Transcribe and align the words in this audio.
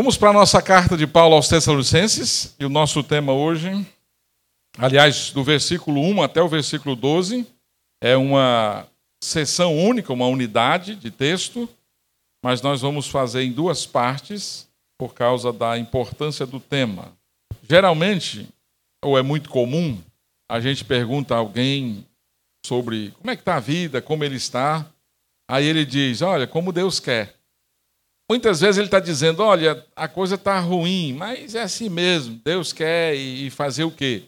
Vamos 0.00 0.16
para 0.16 0.30
a 0.30 0.32
nossa 0.32 0.62
carta 0.62 0.96
de 0.96 1.08
Paulo 1.08 1.34
aos 1.34 1.48
Tessalonicenses, 1.48 2.54
e 2.56 2.64
o 2.64 2.68
nosso 2.68 3.02
tema 3.02 3.32
hoje, 3.32 3.84
aliás, 4.78 5.32
do 5.32 5.42
versículo 5.42 6.00
1 6.00 6.22
até 6.22 6.40
o 6.40 6.46
versículo 6.46 6.94
12, 6.94 7.44
é 8.00 8.16
uma 8.16 8.86
sessão 9.20 9.76
única, 9.76 10.12
uma 10.12 10.28
unidade 10.28 10.94
de 10.94 11.10
texto, 11.10 11.68
mas 12.44 12.62
nós 12.62 12.80
vamos 12.80 13.08
fazer 13.08 13.42
em 13.42 13.50
duas 13.50 13.86
partes 13.86 14.68
por 14.96 15.14
causa 15.14 15.52
da 15.52 15.76
importância 15.76 16.46
do 16.46 16.60
tema. 16.60 17.12
Geralmente, 17.68 18.48
ou 19.04 19.18
é 19.18 19.22
muito 19.22 19.50
comum, 19.50 20.00
a 20.48 20.60
gente 20.60 20.84
pergunta 20.84 21.34
a 21.34 21.38
alguém 21.38 22.06
sobre 22.64 23.10
como 23.18 23.32
é 23.32 23.34
que 23.34 23.42
está 23.42 23.56
a 23.56 23.60
vida, 23.60 24.00
como 24.00 24.22
ele 24.22 24.36
está, 24.36 24.86
aí 25.50 25.66
ele 25.66 25.84
diz, 25.84 26.22
olha, 26.22 26.46
como 26.46 26.72
Deus 26.72 27.00
quer. 27.00 27.37
Muitas 28.30 28.60
vezes 28.60 28.76
ele 28.76 28.86
está 28.86 29.00
dizendo: 29.00 29.42
olha, 29.42 29.86
a 29.96 30.06
coisa 30.06 30.34
está 30.34 30.60
ruim, 30.60 31.14
mas 31.14 31.54
é 31.54 31.62
assim 31.62 31.88
mesmo, 31.88 32.40
Deus 32.44 32.72
quer 32.72 33.14
e 33.14 33.48
fazer 33.50 33.84
o 33.84 33.90
quê? 33.90 34.24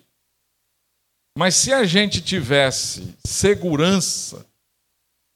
Mas 1.36 1.54
se 1.54 1.72
a 1.72 1.84
gente 1.84 2.20
tivesse 2.20 3.14
segurança 3.24 4.46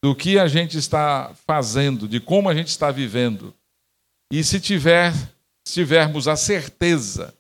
do 0.03 0.15
que 0.15 0.39
a 0.39 0.47
gente 0.47 0.77
está 0.77 1.35
fazendo, 1.47 2.09
de 2.09 2.21
como 2.21 2.49
a 2.49 2.55
gente 2.55 2.69
está 2.69 2.91
vivendo, 2.91 3.55
e 4.33 4.43
se 4.43 4.61
tiver, 4.61 5.13
se 5.67 5.75
tivermos 5.75 6.27
a 6.27 6.37
certeza 6.37 7.35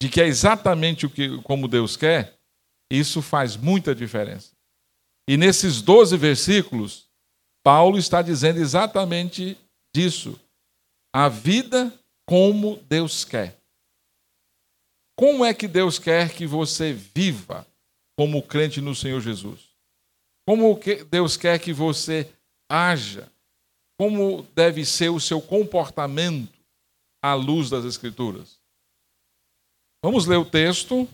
de 0.00 0.08
que 0.08 0.20
é 0.20 0.26
exatamente 0.26 1.06
o 1.06 1.10
que 1.10 1.40
como 1.42 1.68
Deus 1.68 1.96
quer, 1.96 2.38
isso 2.90 3.20
faz 3.20 3.56
muita 3.56 3.94
diferença. 3.94 4.52
E 5.28 5.36
nesses 5.36 5.82
12 5.82 6.16
versículos, 6.16 7.06
Paulo 7.62 7.98
está 7.98 8.22
dizendo 8.22 8.58
exatamente 8.58 9.58
disso. 9.94 10.38
A 11.14 11.28
vida 11.28 11.92
como 12.26 12.76
Deus 12.88 13.24
quer. 13.24 13.58
Como 15.16 15.44
é 15.44 15.52
que 15.52 15.66
Deus 15.66 15.98
quer 15.98 16.32
que 16.32 16.46
você 16.46 16.92
viva 16.92 17.66
como 18.16 18.42
crente 18.42 18.80
no 18.80 18.94
Senhor 18.94 19.20
Jesus? 19.20 19.68
Como 20.46 20.78
Deus 21.10 21.36
quer 21.36 21.58
que 21.58 21.72
você 21.72 22.32
haja? 22.70 23.30
Como 23.98 24.42
deve 24.54 24.84
ser 24.84 25.08
o 25.08 25.18
seu 25.18 25.40
comportamento 25.40 26.52
à 27.20 27.34
luz 27.34 27.68
das 27.68 27.84
Escrituras? 27.84 28.58
Vamos 30.04 30.26
ler 30.26 30.36
o 30.36 30.44
texto, 30.44 31.08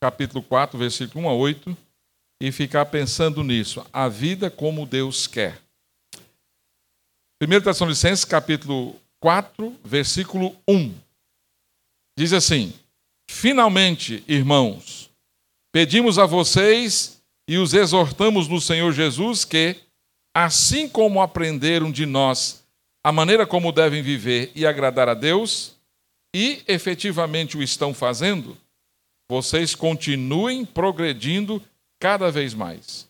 capítulo 0.00 0.42
4, 0.42 0.78
versículo 0.78 1.26
1 1.26 1.28
a 1.28 1.34
8, 1.34 1.76
e 2.40 2.50
ficar 2.50 2.86
pensando 2.86 3.44
nisso. 3.44 3.86
A 3.92 4.08
vida 4.08 4.50
como 4.50 4.86
Deus 4.86 5.26
quer. 5.26 5.60
1 7.42 7.60
Tessalonicenses, 7.60 8.24
capítulo 8.24 8.94
4, 9.18 9.76
versículo 9.82 10.56
1. 10.68 10.94
Diz 12.16 12.32
assim: 12.32 12.72
Finalmente, 13.28 14.22
irmãos, 14.28 15.10
pedimos 15.72 16.20
a 16.20 16.24
vocês 16.24 17.20
e 17.48 17.58
os 17.58 17.74
exortamos 17.74 18.46
no 18.46 18.60
Senhor 18.60 18.92
Jesus 18.92 19.44
que, 19.44 19.74
assim 20.32 20.88
como 20.88 21.20
aprenderam 21.20 21.90
de 21.90 22.06
nós 22.06 22.62
a 23.02 23.10
maneira 23.10 23.44
como 23.44 23.72
devem 23.72 24.04
viver 24.04 24.52
e 24.54 24.64
agradar 24.64 25.08
a 25.08 25.14
Deus, 25.14 25.74
e 26.32 26.62
efetivamente 26.68 27.56
o 27.56 27.62
estão 27.62 27.92
fazendo, 27.92 28.56
vocês 29.28 29.74
continuem 29.74 30.64
progredindo 30.64 31.60
cada 31.98 32.30
vez 32.30 32.54
mais. 32.54 33.08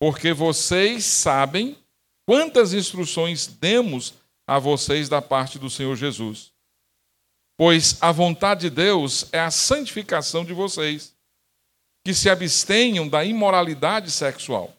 Porque 0.00 0.32
vocês 0.32 1.04
sabem 1.04 1.76
Quantas 2.28 2.74
instruções 2.74 3.46
demos 3.46 4.12
a 4.46 4.58
vocês 4.58 5.08
da 5.08 5.22
parte 5.22 5.58
do 5.58 5.70
Senhor 5.70 5.96
Jesus? 5.96 6.52
Pois 7.56 7.96
a 8.02 8.12
vontade 8.12 8.68
de 8.68 8.70
Deus 8.70 9.30
é 9.32 9.40
a 9.40 9.50
santificação 9.50 10.44
de 10.44 10.52
vocês, 10.52 11.16
que 12.04 12.12
se 12.12 12.28
abstenham 12.28 13.08
da 13.08 13.24
imoralidade 13.24 14.10
sexual. 14.10 14.76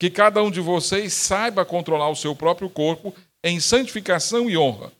Que 0.00 0.08
cada 0.08 0.42
um 0.42 0.50
de 0.50 0.62
vocês 0.62 1.12
saiba 1.12 1.66
controlar 1.66 2.08
o 2.08 2.16
seu 2.16 2.34
próprio 2.34 2.70
corpo 2.70 3.14
em 3.44 3.60
santificação 3.60 4.48
e 4.48 4.56
honra, 4.56 4.90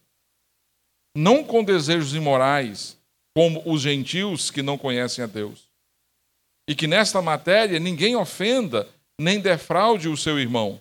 não 1.16 1.42
com 1.42 1.64
desejos 1.64 2.12
imorais, 2.14 2.98
como 3.34 3.62
os 3.64 3.80
gentios 3.80 4.50
que 4.50 4.60
não 4.60 4.76
conhecem 4.76 5.24
a 5.24 5.26
Deus. 5.26 5.66
E 6.68 6.74
que 6.74 6.86
nesta 6.86 7.22
matéria 7.22 7.80
ninguém 7.80 8.16
ofenda 8.16 8.86
nem 9.18 9.40
defraude 9.40 10.10
o 10.10 10.16
seu 10.16 10.38
irmão 10.38 10.78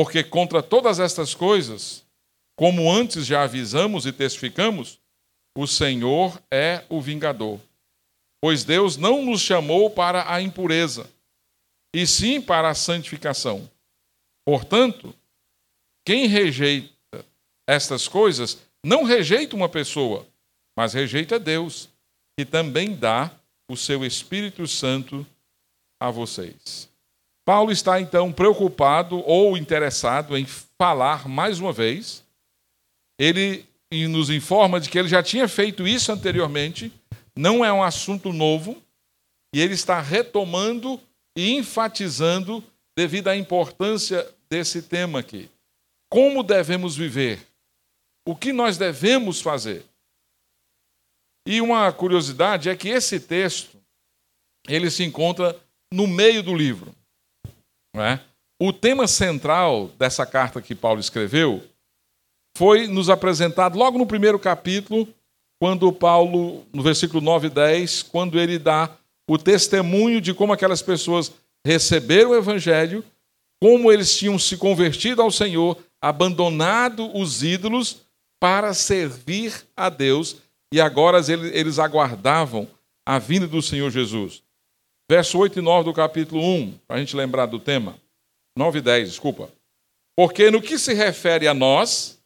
porque 0.00 0.24
contra 0.24 0.62
todas 0.62 0.98
estas 0.98 1.34
coisas, 1.34 2.02
como 2.56 2.90
antes 2.90 3.26
já 3.26 3.42
avisamos 3.42 4.06
e 4.06 4.12
testificamos, 4.12 4.98
o 5.54 5.66
Senhor 5.66 6.42
é 6.50 6.86
o 6.88 7.02
vingador. 7.02 7.60
Pois 8.42 8.64
Deus 8.64 8.96
não 8.96 9.22
nos 9.22 9.42
chamou 9.42 9.90
para 9.90 10.32
a 10.32 10.40
impureza, 10.40 11.06
e 11.94 12.06
sim 12.06 12.40
para 12.40 12.70
a 12.70 12.74
santificação. 12.74 13.70
Portanto, 14.42 15.14
quem 16.02 16.26
rejeita 16.26 16.96
estas 17.68 18.08
coisas 18.08 18.56
não 18.82 19.04
rejeita 19.04 19.54
uma 19.54 19.68
pessoa, 19.68 20.26
mas 20.74 20.94
rejeita 20.94 21.38
Deus, 21.38 21.90
que 22.38 22.46
também 22.46 22.96
dá 22.96 23.30
o 23.70 23.76
seu 23.76 24.02
Espírito 24.02 24.66
Santo 24.66 25.26
a 26.00 26.10
vocês. 26.10 26.89
Paulo 27.44 27.72
está 27.72 28.00
então 28.00 28.32
preocupado 28.32 29.18
ou 29.26 29.56
interessado 29.56 30.36
em 30.36 30.46
falar 30.46 31.28
mais 31.28 31.58
uma 31.58 31.72
vez. 31.72 32.24
Ele 33.18 33.66
nos 34.08 34.30
informa 34.30 34.80
de 34.80 34.88
que 34.88 34.98
ele 34.98 35.08
já 35.08 35.22
tinha 35.22 35.48
feito 35.48 35.86
isso 35.86 36.12
anteriormente, 36.12 36.92
não 37.36 37.64
é 37.64 37.72
um 37.72 37.82
assunto 37.82 38.32
novo, 38.32 38.80
e 39.54 39.60
ele 39.60 39.74
está 39.74 40.00
retomando 40.00 41.00
e 41.36 41.52
enfatizando 41.56 42.62
devido 42.96 43.28
à 43.28 43.36
importância 43.36 44.26
desse 44.48 44.82
tema 44.82 45.20
aqui. 45.20 45.50
Como 46.08 46.42
devemos 46.42 46.96
viver? 46.96 47.46
O 48.26 48.36
que 48.36 48.52
nós 48.52 48.76
devemos 48.76 49.40
fazer? 49.40 49.84
E 51.46 51.60
uma 51.60 51.90
curiosidade 51.92 52.68
é 52.68 52.76
que 52.76 52.88
esse 52.88 53.18
texto 53.18 53.76
ele 54.68 54.90
se 54.90 55.02
encontra 55.02 55.58
no 55.92 56.06
meio 56.06 56.42
do 56.42 56.54
livro. 56.54 56.94
É? 57.96 58.20
O 58.60 58.72
tema 58.72 59.06
central 59.08 59.90
dessa 59.98 60.24
carta 60.24 60.62
que 60.62 60.74
Paulo 60.74 61.00
escreveu 61.00 61.62
foi 62.56 62.86
nos 62.86 63.08
apresentado 63.08 63.78
logo 63.78 63.98
no 63.98 64.06
primeiro 64.06 64.38
capítulo, 64.38 65.08
quando 65.60 65.92
Paulo, 65.92 66.64
no 66.72 66.82
versículo 66.82 67.20
9 67.20 67.48
e 67.48 67.50
10, 67.50 68.02
quando 68.04 68.38
ele 68.38 68.58
dá 68.58 68.90
o 69.28 69.38
testemunho 69.38 70.20
de 70.20 70.34
como 70.34 70.52
aquelas 70.52 70.82
pessoas 70.82 71.32
receberam 71.64 72.30
o 72.30 72.36
evangelho, 72.36 73.04
como 73.60 73.92
eles 73.92 74.16
tinham 74.16 74.38
se 74.38 74.56
convertido 74.56 75.20
ao 75.20 75.30
Senhor, 75.30 75.76
abandonado 76.00 77.14
os 77.16 77.42
ídolos 77.42 78.02
para 78.40 78.72
servir 78.72 79.54
a 79.76 79.90
Deus, 79.90 80.36
e 80.72 80.80
agora 80.80 81.18
eles 81.28 81.78
aguardavam 81.78 82.66
a 83.06 83.18
vinda 83.18 83.46
do 83.46 83.60
Senhor 83.60 83.90
Jesus. 83.90 84.42
Verso 85.10 85.38
8 85.38 85.58
e 85.58 85.62
9 85.62 85.86
do 85.86 85.92
capítulo 85.92 86.40
1, 86.40 86.78
para 86.86 86.94
a 86.94 87.00
gente 87.00 87.16
lembrar 87.16 87.46
do 87.46 87.58
tema. 87.58 87.98
9 88.56 88.78
e 88.78 88.80
10, 88.80 89.08
desculpa. 89.08 89.50
Porque 90.16 90.52
no 90.52 90.62
que 90.62 90.78
se 90.78 90.94
refere 90.94 91.48
a 91.48 91.52
nós, 91.52 92.22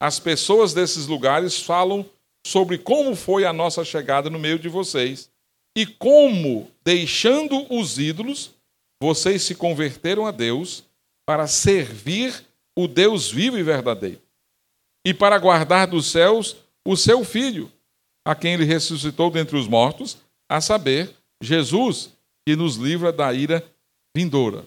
as 0.00 0.18
pessoas 0.18 0.72
desses 0.72 1.06
lugares 1.06 1.60
falam 1.60 2.08
sobre 2.46 2.78
como 2.78 3.14
foi 3.14 3.44
a 3.44 3.52
nossa 3.52 3.84
chegada 3.84 4.30
no 4.30 4.38
meio 4.38 4.58
de 4.58 4.66
vocês 4.66 5.30
e 5.76 5.84
como, 5.84 6.70
deixando 6.82 7.66
os 7.70 7.98
ídolos, 7.98 8.54
vocês 8.98 9.42
se 9.42 9.54
converteram 9.54 10.24
a 10.24 10.30
Deus 10.30 10.84
para 11.26 11.46
servir 11.46 12.46
o 12.74 12.88
Deus 12.88 13.30
vivo 13.30 13.58
e 13.58 13.62
verdadeiro 13.62 14.22
e 15.06 15.12
para 15.12 15.36
guardar 15.36 15.86
dos 15.86 16.10
céus 16.10 16.56
o 16.82 16.96
seu 16.96 17.22
Filho, 17.24 17.70
a 18.26 18.34
quem 18.34 18.54
ele 18.54 18.64
ressuscitou 18.64 19.30
dentre 19.30 19.54
os 19.54 19.68
mortos, 19.68 20.16
a 20.48 20.62
saber, 20.62 21.14
Jesus, 21.42 22.10
que 22.46 22.56
nos 22.56 22.76
livra 22.76 23.12
da 23.12 23.32
ira 23.32 23.64
vindoura. 24.16 24.64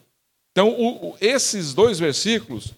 Então, 0.51 0.69
o, 0.69 1.15
esses 1.21 1.73
dois 1.73 1.99
versículos, 1.99 2.73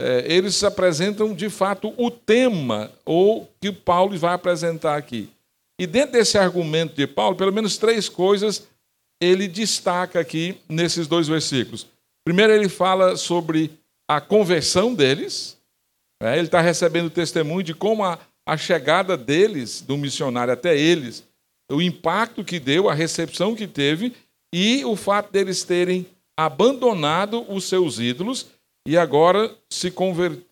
é, 0.00 0.24
eles 0.32 0.62
apresentam 0.64 1.34
de 1.34 1.48
fato 1.48 1.92
o 1.96 2.10
tema, 2.10 2.90
ou 3.04 3.50
que 3.60 3.72
Paulo 3.72 4.16
vai 4.18 4.34
apresentar 4.34 4.96
aqui. 4.96 5.28
E 5.80 5.86
dentro 5.86 6.12
desse 6.12 6.38
argumento 6.38 6.94
de 6.94 7.06
Paulo, 7.06 7.36
pelo 7.36 7.52
menos 7.52 7.76
três 7.76 8.08
coisas 8.08 8.66
ele 9.22 9.46
destaca 9.46 10.18
aqui 10.18 10.58
nesses 10.68 11.06
dois 11.06 11.28
versículos. 11.28 11.86
Primeiro, 12.24 12.52
ele 12.52 12.68
fala 12.68 13.16
sobre 13.16 13.70
a 14.08 14.20
conversão 14.20 14.94
deles, 14.94 15.56
né? 16.20 16.36
ele 16.36 16.46
está 16.46 16.60
recebendo 16.60 17.08
testemunho 17.08 17.62
de 17.62 17.72
como 17.72 18.04
a, 18.04 18.18
a 18.46 18.56
chegada 18.56 19.16
deles, 19.16 19.80
do 19.80 19.96
missionário 19.96 20.52
até 20.52 20.76
eles, 20.76 21.24
o 21.72 21.82
impacto 21.82 22.44
que 22.44 22.60
deu, 22.60 22.88
a 22.88 22.94
recepção 22.94 23.54
que 23.54 23.66
teve 23.66 24.12
e 24.52 24.84
o 24.84 24.94
fato 24.96 25.32
deles 25.32 25.64
terem 25.64 26.06
abandonado 26.36 27.44
os 27.52 27.64
seus 27.64 27.98
ídolos 27.98 28.46
e 28.86 28.96
agora 28.96 29.54
se. 29.70 29.92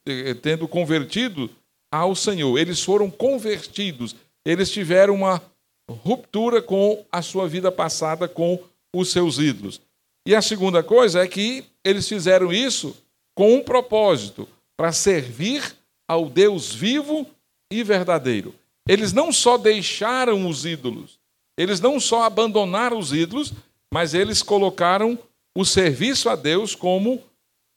Eh, 0.06 0.34
tendo 0.34 0.68
convertido 0.68 1.50
ao 1.92 2.14
Senhor. 2.14 2.58
Eles 2.58 2.82
foram 2.82 3.10
convertidos, 3.10 4.14
eles 4.44 4.70
tiveram 4.70 5.14
uma 5.14 5.42
ruptura 5.90 6.62
com 6.62 7.04
a 7.10 7.20
sua 7.20 7.48
vida 7.48 7.72
passada 7.72 8.28
com 8.28 8.58
os 8.94 9.10
seus 9.10 9.38
ídolos. 9.38 9.80
E 10.26 10.34
a 10.34 10.42
segunda 10.42 10.82
coisa 10.82 11.20
é 11.20 11.26
que 11.26 11.64
eles 11.84 12.08
fizeram 12.08 12.52
isso 12.52 12.96
com 13.34 13.54
um 13.54 13.62
propósito, 13.62 14.46
para 14.76 14.92
servir 14.92 15.76
ao 16.08 16.28
Deus 16.28 16.74
vivo 16.74 17.26
e 17.72 17.82
verdadeiro. 17.82 18.54
Eles 18.88 19.12
não 19.12 19.32
só 19.32 19.56
deixaram 19.56 20.48
os 20.48 20.64
ídolos, 20.64 21.18
eles 21.56 21.80
não 21.80 22.00
só 22.00 22.22
abandonaram 22.22 22.98
os 22.98 23.12
ídolos, 23.12 23.52
mas 23.92 24.14
eles 24.14 24.42
colocaram 24.42 25.18
o 25.56 25.64
serviço 25.64 26.28
a 26.28 26.36
Deus 26.36 26.74
como 26.74 27.22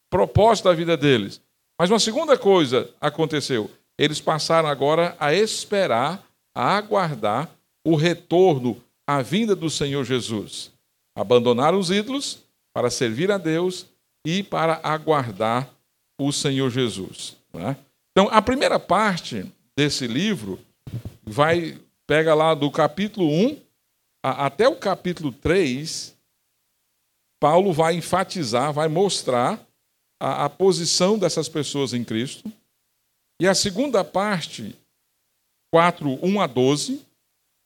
propósito 0.10 0.66
da 0.66 0.74
vida 0.74 0.96
deles. 0.96 1.42
Mas 1.80 1.90
uma 1.90 2.00
segunda 2.00 2.38
coisa 2.38 2.90
aconteceu. 3.02 3.70
Eles 3.98 4.22
passaram 4.22 4.70
agora 4.70 5.16
a 5.20 5.34
esperar, 5.34 6.24
a 6.56 6.78
aguardar 6.78 7.50
o 7.86 7.96
retorno, 7.96 8.82
a 9.06 9.22
vinda 9.22 9.56
do 9.56 9.70
Senhor 9.70 10.04
Jesus. 10.06 10.72
Abandonaram 11.16 11.78
os 11.78 11.90
ídolos 11.90 12.40
para 12.74 12.90
servir 12.90 13.32
a 13.32 13.38
Deus 13.38 13.86
e 14.26 14.42
para 14.42 14.80
aguardar 14.84 15.70
o 16.20 16.32
Senhor 16.32 16.70
Jesus. 16.70 17.36
Né? 17.54 17.76
Então, 18.12 18.30
a 18.32 18.42
primeira 18.42 18.80
parte 18.80 19.46
desse 19.76 20.08
livro 20.08 20.60
vai 21.26 21.80
pega 22.06 22.34
lá 22.34 22.54
do 22.54 22.70
capítulo 22.70 23.28
1 23.28 23.62
até 24.24 24.68
o 24.70 24.76
capítulo 24.78 25.34
3, 25.34 26.16
Paulo 27.42 27.74
vai 27.74 27.96
enfatizar, 27.96 28.72
vai 28.72 28.88
mostrar 28.88 29.66
a, 30.18 30.46
a 30.46 30.50
posição 30.50 31.20
dessas 31.20 31.50
pessoas 31.50 31.94
em 31.94 32.06
Cristo. 32.06 32.50
E 33.42 33.48
a 33.48 33.54
segunda 33.54 34.02
parte, 34.02 34.78
4, 35.74 36.26
1 36.26 36.42
a 36.42 36.48
12, 36.48 37.06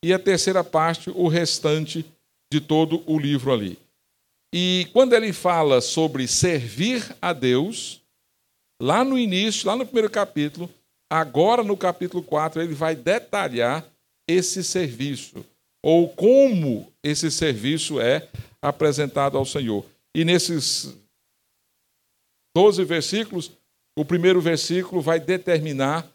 e 0.04 0.12
a 0.12 0.18
terceira 0.18 0.64
parte, 0.64 1.12
o 1.12 1.28
restante 1.28 2.04
de 2.52 2.60
todo 2.60 3.04
o 3.06 3.20
livro 3.20 3.54
ali. 3.54 3.78
E 4.52 4.90
quando 4.94 5.14
ele 5.14 5.32
fala 5.32 5.80
sobre 5.82 6.28
servir 6.28 7.16
a 7.22 7.34
Deus, 7.34 8.02
lá 8.82 9.04
no 9.04 9.20
início, 9.20 9.68
lá 9.68 9.76
no 9.76 9.86
primeiro 9.86 10.10
capítulo, 10.10 10.68
agora 11.10 11.64
no 11.64 11.78
capítulo 11.78 12.24
4, 12.24 12.62
ele 12.62 12.74
vai 12.74 12.96
detalhar 12.96 13.86
esse 14.28 14.64
serviço, 14.64 15.46
ou 15.84 16.10
como 16.10 16.92
esse 17.02 17.32
serviço 17.32 18.00
é 18.00 18.28
apresentado 18.62 19.38
ao 19.38 19.46
Senhor. 19.46 19.86
E 20.14 20.26
nesses 20.26 20.98
12 22.56 22.84
versículos, 22.84 23.52
o 23.98 24.04
primeiro 24.04 24.42
versículo 24.42 25.02
vai 25.02 25.20
determinar 25.20 26.08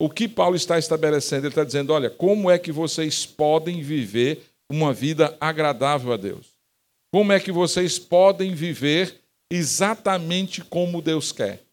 o 0.00 0.10
que 0.10 0.28
Paulo 0.28 0.56
está 0.56 0.78
estabelecendo. 0.78 1.46
Ele 1.46 1.52
está 1.52 1.64
dizendo: 1.64 1.92
olha, 1.92 2.10
como 2.10 2.50
é 2.50 2.58
que 2.58 2.70
vocês 2.70 3.24
podem 3.24 3.82
viver 3.82 4.42
uma 4.70 4.92
vida 4.92 5.36
agradável 5.40 6.12
a 6.12 6.16
Deus? 6.16 6.56
Como 7.12 7.32
é 7.32 7.40
que 7.40 7.50
vocês 7.50 7.98
podem 7.98 8.54
viver 8.54 9.20
exatamente 9.50 10.62
como 10.62 11.00
Deus 11.00 11.32
quer? 11.32 11.65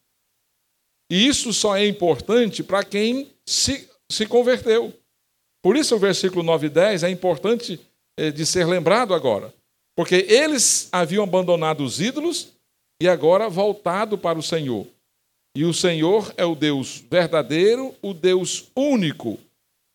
E 1.09 1.27
isso 1.27 1.53
só 1.53 1.75
é 1.75 1.85
importante 1.85 2.63
para 2.63 2.83
quem 2.83 3.29
se, 3.45 3.89
se 4.09 4.25
converteu. 4.25 4.93
Por 5.61 5.77
isso, 5.77 5.95
o 5.95 5.99
versículo 5.99 6.43
9 6.43 6.67
e 6.67 6.69
10 6.69 7.03
é 7.03 7.09
importante 7.09 7.79
eh, 8.17 8.31
de 8.31 8.45
ser 8.45 8.65
lembrado 8.65 9.13
agora. 9.13 9.53
Porque 9.95 10.25
eles 10.27 10.89
haviam 10.91 11.23
abandonado 11.23 11.83
os 11.83 12.01
ídolos 12.01 12.49
e 13.01 13.07
agora 13.07 13.49
voltado 13.49 14.17
para 14.17 14.39
o 14.39 14.43
Senhor. 14.43 14.87
E 15.55 15.63
o 15.63 15.73
Senhor 15.73 16.33
é 16.35 16.45
o 16.45 16.55
Deus 16.55 17.03
verdadeiro, 17.09 17.93
o 18.01 18.13
Deus 18.13 18.71
único 18.75 19.39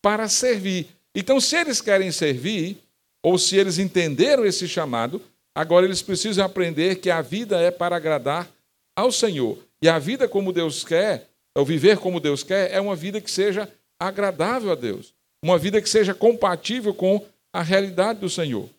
para 0.01 0.29
servir. 0.29 0.87
Então, 1.13 1.39
se 1.39 1.57
eles 1.57 1.81
querem 1.81 2.11
servir, 2.11 2.77
ou 3.21 3.37
se 3.37 3.57
eles 3.57 3.77
entenderam 3.77 4.45
esse 4.45 4.67
chamado, 4.67 5.21
agora 5.53 5.85
eles 5.85 6.01
precisam 6.01 6.45
aprender 6.45 6.95
que 6.95 7.09
a 7.09 7.21
vida 7.21 7.59
é 7.59 7.69
para 7.69 7.97
agradar 7.97 8.49
ao 8.95 9.11
Senhor. 9.11 9.57
E 9.81 9.87
a 9.87 9.97
vida 9.97 10.27
como 10.27 10.51
Deus 10.51 10.83
quer, 10.83 11.29
ou 11.55 11.65
viver 11.65 11.97
como 11.97 12.19
Deus 12.19 12.43
quer, 12.43 12.71
é 12.71 12.81
uma 12.81 12.95
vida 12.95 13.21
que 13.21 13.31
seja 13.31 13.71
agradável 13.99 14.71
a 14.71 14.75
Deus. 14.75 15.13
Uma 15.43 15.57
vida 15.57 15.81
que 15.81 15.89
seja 15.89 16.13
compatível 16.13 16.93
com 16.93 17.25
a 17.53 17.61
realidade 17.61 18.19
do 18.19 18.29
Senhor. 18.29 18.69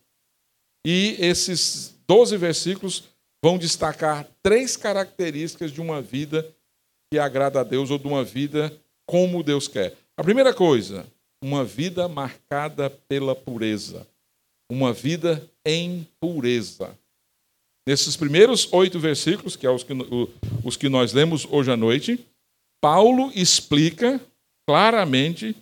E 0.86 1.16
esses 1.18 1.94
12 2.06 2.36
versículos 2.36 3.04
vão 3.42 3.58
destacar 3.58 4.26
três 4.42 4.76
características 4.76 5.72
de 5.72 5.80
uma 5.80 6.00
vida 6.00 6.46
que 7.10 7.18
agrada 7.18 7.60
a 7.60 7.64
Deus 7.64 7.90
ou 7.90 7.98
de 7.98 8.06
uma 8.06 8.22
vida 8.22 8.72
como 9.06 9.42
Deus 9.42 9.66
quer. 9.66 9.96
A 10.16 10.22
primeira 10.22 10.54
coisa, 10.54 11.06
uma 11.42 11.64
vida 11.64 12.06
marcada 12.06 12.90
pela 12.90 13.34
pureza. 13.34 14.06
Uma 14.70 14.92
vida 14.92 15.42
em 15.64 16.06
pureza. 16.20 16.96
Nesses 17.90 18.16
primeiros 18.16 18.72
oito 18.72 19.00
versículos, 19.00 19.56
que 19.56 19.66
é 19.66 19.70
os 19.70 19.84
os 20.64 20.76
que 20.76 20.88
nós 20.88 21.12
lemos 21.12 21.44
hoje 21.50 21.72
à 21.72 21.76
noite, 21.76 22.24
Paulo 22.80 23.32
explica 23.34 24.20
claramente 24.64 25.56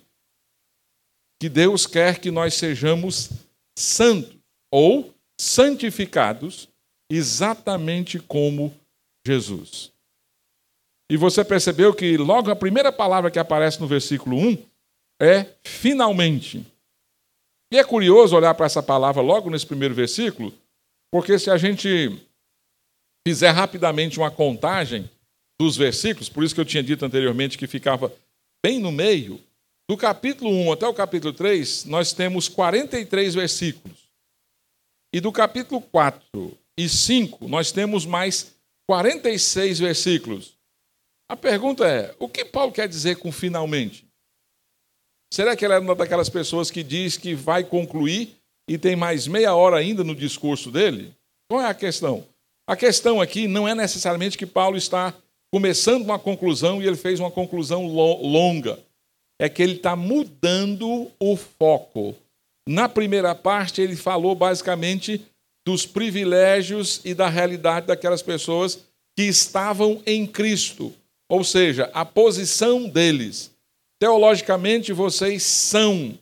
que 1.41 1.49
Deus 1.49 1.87
quer 1.87 2.19
que 2.19 2.29
nós 2.29 2.53
sejamos 2.53 3.31
santos 3.75 4.37
ou 4.71 5.11
santificados 5.41 6.69
exatamente 7.11 8.19
como 8.19 8.71
Jesus. 9.25 9.91
E 11.11 11.17
você 11.17 11.43
percebeu 11.43 11.95
que 11.95 12.15
logo 12.15 12.51
a 12.51 12.55
primeira 12.55 12.91
palavra 12.91 13.31
que 13.31 13.39
aparece 13.39 13.81
no 13.81 13.87
versículo 13.87 14.37
1 14.37 14.57
é 15.19 15.47
finalmente. 15.63 16.63
E 17.73 17.79
é 17.79 17.83
curioso 17.83 18.35
olhar 18.35 18.53
para 18.53 18.67
essa 18.67 18.83
palavra 18.83 19.19
logo 19.19 19.49
nesse 19.49 19.65
primeiro 19.65 19.95
versículo, 19.95 20.53
porque 21.11 21.37
se 21.39 21.49
a 21.49 21.57
gente 21.57 22.19
fizer 23.27 23.51
rapidamente 23.51 24.17
uma 24.17 24.31
contagem 24.31 25.09
dos 25.59 25.75
versículos, 25.75 26.29
por 26.29 26.43
isso 26.43 26.55
que 26.55 26.61
eu 26.61 26.65
tinha 26.65 26.83
dito 26.83 27.05
anteriormente 27.05 27.57
que 27.57 27.67
ficava 27.67 28.11
bem 28.63 28.79
no 28.79 28.91
meio, 28.91 29.41
do 29.89 29.97
capítulo 29.97 30.51
1 30.51 30.73
até 30.73 30.87
o 30.87 30.93
capítulo 30.93 31.33
3, 31.33 31.85
nós 31.85 32.13
temos 32.13 32.47
43 32.47 33.33
versículos. 33.33 33.97
E 35.13 35.19
do 35.19 35.31
capítulo 35.31 35.81
4 35.81 36.57
e 36.77 36.87
5, 36.87 37.47
nós 37.47 37.71
temos 37.71 38.05
mais 38.05 38.55
46 38.87 39.79
versículos. 39.79 40.53
A 41.27 41.35
pergunta 41.35 41.87
é: 41.87 42.15
o 42.19 42.29
que 42.29 42.45
Paulo 42.45 42.71
quer 42.71 42.87
dizer 42.87 43.17
com 43.17 43.31
finalmente? 43.31 44.07
Será 45.33 45.55
que 45.55 45.65
ele 45.65 45.73
é 45.73 45.79
uma 45.79 45.95
daquelas 45.95 46.29
pessoas 46.29 46.71
que 46.71 46.83
diz 46.83 47.17
que 47.17 47.35
vai 47.35 47.63
concluir 47.63 48.38
e 48.69 48.77
tem 48.77 48.95
mais 48.95 49.25
meia 49.25 49.55
hora 49.55 49.77
ainda 49.77 50.03
no 50.03 50.13
discurso 50.13 50.69
dele? 50.69 51.11
Qual 51.49 51.59
é 51.59 51.65
a 51.65 51.73
questão? 51.73 52.23
A 52.67 52.75
questão 52.75 53.19
aqui 53.19 53.47
não 53.47 53.67
é 53.67 53.73
necessariamente 53.73 54.37
que 54.37 54.45
Paulo 54.45 54.77
está 54.77 55.11
começando 55.51 56.03
uma 56.03 56.19
conclusão 56.19 56.79
e 56.79 56.85
ele 56.85 56.95
fez 56.95 57.19
uma 57.19 57.31
conclusão 57.31 57.87
longa. 57.87 58.77
É 59.39 59.49
que 59.49 59.63
ele 59.63 59.77
está 59.77 59.95
mudando 59.95 61.09
o 61.19 61.35
foco. 61.35 62.15
Na 62.67 62.87
primeira 62.87 63.33
parte, 63.33 63.81
ele 63.81 63.95
falou 63.95 64.35
basicamente 64.35 65.25
dos 65.65 65.87
privilégios 65.87 67.01
e 67.03 67.15
da 67.15 67.27
realidade 67.27 67.87
daquelas 67.87 68.21
pessoas 68.21 68.85
que 69.17 69.23
estavam 69.23 70.03
em 70.05 70.27
Cristo, 70.27 70.93
ou 71.27 71.43
seja, 71.43 71.89
a 71.91 72.05
posição 72.05 72.87
deles. 72.87 73.51
Teologicamente, 73.99 74.93
vocês 74.93 75.41
são 75.41 76.17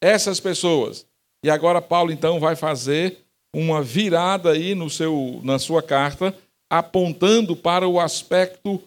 essas 0.00 0.40
pessoas. 0.40 1.07
E 1.44 1.50
agora 1.50 1.80
Paulo 1.80 2.10
então 2.10 2.40
vai 2.40 2.56
fazer 2.56 3.18
uma 3.54 3.82
virada 3.82 4.52
aí 4.52 4.74
no 4.74 4.90
seu, 4.90 5.40
na 5.42 5.58
sua 5.58 5.82
carta, 5.82 6.34
apontando 6.70 7.56
para 7.56 7.88
o 7.88 7.98
aspecto 7.98 8.82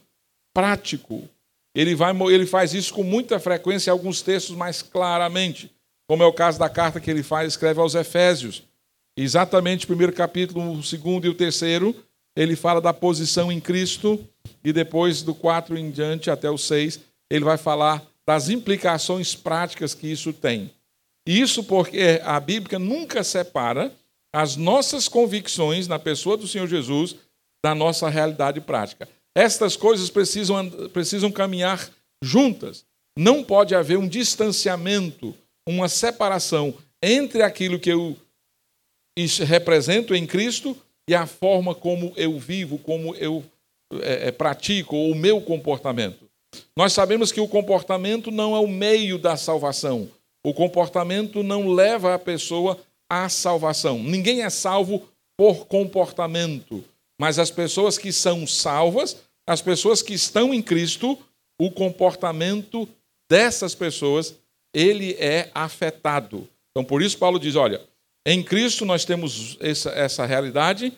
prático. 0.54 1.28
Ele, 1.76 1.96
vai, 1.96 2.14
ele 2.32 2.46
faz 2.46 2.74
isso 2.74 2.94
com 2.94 3.04
muita 3.04 3.40
frequência 3.40 3.90
em 3.90 3.94
alguns 3.94 4.22
textos 4.22 4.56
mais 4.56 4.82
claramente 4.82 5.72
como 6.12 6.24
é 6.24 6.26
o 6.26 6.34
caso 6.34 6.60
da 6.60 6.68
carta 6.68 7.00
que 7.00 7.10
ele 7.10 7.24
faz, 7.24 7.54
escreve 7.54 7.80
aos 7.80 7.96
Efésios. 7.96 8.64
Exatamente 9.16 9.88
primeiro 9.88 10.12
capítulo, 10.12 10.74
o 10.74 10.84
segundo 10.84 11.26
e 11.26 11.30
o 11.30 11.34
terceiro, 11.34 11.96
ele 12.36 12.54
fala 12.54 12.82
da 12.82 12.94
posição 12.94 13.50
em 13.50 13.62
Cristo, 13.62 14.20
e 14.62 14.74
depois 14.74 15.22
do 15.22 15.34
4 15.34 15.78
em 15.78 15.90
diante 15.90 16.30
até 16.30 16.50
o 16.50 16.58
6, 16.58 17.00
ele 17.30 17.46
vai 17.46 17.56
falar 17.56 18.06
das 18.28 18.50
implicações 18.50 19.36
práticas 19.36 19.94
que 19.94 20.06
isso 20.06 20.34
tem. 20.34 20.70
Isso 21.28 21.64
porque 21.64 22.22
a 22.24 22.40
Bíblia 22.40 22.80
nunca 22.80 23.24
separa 23.24 23.94
as 24.34 24.56
nossas 24.56 25.08
convicções 25.08 25.88
na 25.88 26.00
pessoa 26.00 26.38
do 26.38 26.48
Senhor 26.48 26.68
Jesus 26.68 27.16
da 27.64 27.76
nossa 27.76 28.10
realidade 28.10 28.60
prática. 28.62 29.08
Estas 29.36 29.76
coisas 29.76 30.10
precisam, 30.10 30.70
precisam 30.90 31.32
caminhar 31.32 31.90
juntas. 32.24 32.86
Não 33.18 33.44
pode 33.44 33.76
haver 33.76 33.98
um 33.98 34.08
distanciamento 34.08 35.36
uma 35.68 35.88
separação 35.88 36.74
entre 37.02 37.42
aquilo 37.44 37.80
que 37.80 37.90
eu 37.90 38.18
represento 39.46 40.16
em 40.16 40.26
Cristo 40.26 40.76
e 41.10 41.14
a 41.14 41.26
forma 41.26 41.76
como 41.76 42.14
eu 42.16 42.40
vivo, 42.40 42.78
como 42.78 43.16
eu 43.16 43.44
é, 44.02 44.28
é, 44.28 44.32
pratico, 44.32 44.96
ou 44.96 45.12
o 45.12 45.16
meu 45.16 45.42
comportamento. 45.42 46.30
Nós 46.76 46.94
sabemos 46.94 47.32
que 47.32 47.42
o 47.42 47.48
comportamento 47.48 48.32
não 48.32 48.56
é 48.56 48.60
o 48.60 48.68
meio 48.68 49.18
da 49.18 49.36
salvação. 49.36 50.10
O 50.44 50.54
comportamento 50.54 51.44
não 51.44 51.70
leva 51.70 52.16
a 52.16 52.20
pessoa 52.20 52.80
à 53.10 53.30
salvação. 53.30 54.02
Ninguém 54.02 54.42
é 54.42 54.50
salvo 54.50 55.08
por 55.38 55.68
comportamento, 55.68 56.84
mas 57.20 57.38
as 57.38 57.52
pessoas 57.52 57.98
que 57.98 58.12
são 58.12 58.48
salvas, 58.48 59.18
as 59.48 59.62
pessoas 59.62 60.02
que 60.02 60.14
estão 60.14 60.54
em 60.54 60.62
Cristo, 60.62 61.18
o 61.60 61.70
comportamento 61.70 62.88
dessas 63.30 63.76
pessoas, 63.76 64.36
ele 64.74 65.14
é 65.20 65.50
afetado. 65.54 66.48
Então, 66.72 66.84
por 66.84 67.02
isso, 67.02 67.18
Paulo 67.18 67.40
diz: 67.40 67.56
olha, 67.56 67.82
em 68.26 68.44
Cristo 68.44 68.86
nós 68.86 69.06
temos 69.06 69.58
essa, 69.60 69.90
essa 69.92 70.26
realidade, 70.26 70.94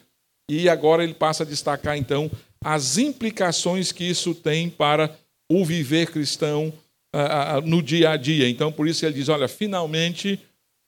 e 0.49 0.69
agora 0.69 1.03
ele 1.03 1.13
passa 1.13 1.43
a 1.43 1.45
destacar, 1.45 1.97
então, 1.97 2.29
as 2.63 2.97
implicações 2.97 3.91
que 3.91 4.03
isso 4.03 4.33
tem 4.33 4.69
para 4.69 5.17
o 5.51 5.65
viver 5.65 6.11
cristão 6.11 6.71
uh, 7.13 7.61
no 7.65 7.81
dia 7.81 8.11
a 8.11 8.17
dia. 8.17 8.49
Então, 8.49 8.71
por 8.71 8.87
isso 8.87 9.05
ele 9.05 9.15
diz: 9.15 9.29
olha, 9.29 9.47
finalmente, 9.47 10.39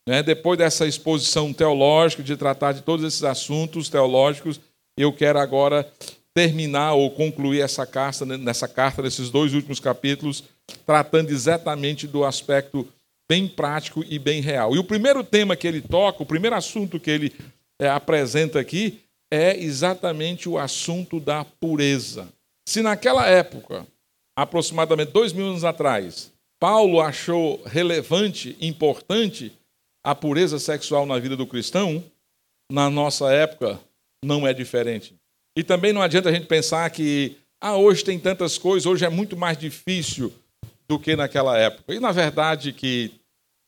né, 0.08 0.24
depois 0.24 0.58
dessa 0.58 0.88
exposição 0.88 1.54
teológica, 1.54 2.24
de 2.24 2.36
tratar 2.36 2.72
de 2.72 2.82
todos 2.82 3.06
esses 3.06 3.24
assuntos 3.24 3.90
teológicos, 3.90 4.60
eu 4.98 5.14
quero 5.14 5.40
agora 5.40 5.88
terminar 6.34 6.94
ou 6.94 7.10
concluir 7.12 7.62
essa 7.62 7.86
carta, 7.86 8.26
nessa 8.26 8.68
carta, 8.68 9.02
nesses 9.02 9.30
dois 9.30 9.54
últimos 9.54 9.80
capítulos, 9.80 10.44
tratando 10.86 11.30
exatamente 11.30 12.08
do 12.08 12.26
aspecto 12.26 12.86
bem 13.28 13.48
prático 13.48 14.04
e 14.08 14.20
bem 14.20 14.42
real. 14.42 14.76
E 14.76 14.80
o 14.80 14.84
primeiro 14.84 15.24
tema 15.24 15.56
que 15.56 15.68
ele 15.68 15.82
toca, 15.82 16.22
o 16.22 16.26
primeiro 16.26 16.56
assunto 16.56 17.00
que 17.00 17.10
ele 17.10 17.34
é, 17.80 17.88
apresenta 17.88 18.60
aqui, 18.60 19.00
é 19.32 19.58
exatamente 19.58 20.48
o 20.48 20.58
assunto 20.58 21.20
da 21.20 21.44
pureza. 21.44 22.28
Se 22.68 22.82
naquela 22.82 23.28
época, 23.28 23.86
aproximadamente 24.36 25.12
dois 25.12 25.32
mil 25.32 25.48
anos 25.48 25.64
atrás, 25.64 26.32
Paulo 26.60 27.00
achou 27.00 27.62
relevante, 27.66 28.58
importante 28.60 29.52
a 30.04 30.14
pureza 30.14 30.60
sexual 30.60 31.06
na 31.06 31.18
vida 31.18 31.36
do 31.36 31.48
cristão, 31.48 32.04
na 32.72 32.90
nossa 32.90 33.32
época 33.32 33.80
não 34.24 34.48
é 34.48 34.54
diferente. 34.54 35.16
E 35.58 35.64
também 35.64 35.94
não 35.94 36.02
adianta 36.02 36.30
a 36.30 36.32
gente 36.32 36.48
pensar 36.48 36.90
que 36.90 37.38
ah, 37.62 37.78
hoje 37.78 38.04
tem 38.04 38.20
tantas 38.20 38.58
coisas, 38.58 38.86
hoje 38.86 39.06
é 39.06 39.10
muito 39.10 39.38
mais 39.38 39.58
difícil 39.58 40.32
do 40.88 41.00
que 41.00 41.16
naquela 41.16 41.58
época. 41.58 41.94
E 41.94 42.00
na 42.00 42.12
verdade 42.12 42.74
que 42.74 43.12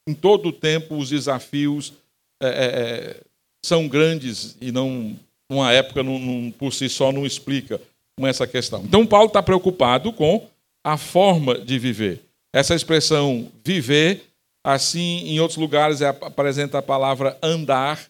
em 0.07 0.13
todo 0.13 0.49
o 0.49 0.53
tempo 0.53 0.95
os 0.95 1.09
desafios 1.09 1.93
é, 2.41 2.47
é, 2.47 3.21
são 3.65 3.87
grandes 3.87 4.55
e 4.61 4.71
não 4.71 5.17
uma 5.49 5.71
época 5.71 6.03
não, 6.03 6.19
não, 6.19 6.51
por 6.51 6.73
si 6.73 6.89
só 6.89 7.11
não 7.11 7.25
explica 7.25 7.81
com 8.17 8.27
essa 8.27 8.45
questão. 8.45 8.83
Então 8.83 9.05
Paulo 9.05 9.27
está 9.27 9.41
preocupado 9.41 10.11
com 10.11 10.47
a 10.87 10.95
forma 10.95 11.59
de 11.59 11.77
viver. 11.77 12.21
Essa 12.55 12.73
expressão 12.73 13.51
viver, 13.63 14.23
assim 14.65 15.27
em 15.27 15.39
outros 15.39 15.57
lugares 15.57 16.01
é, 16.01 16.07
apresenta 16.07 16.77
a 16.77 16.81
palavra 16.81 17.37
andar 17.43 18.07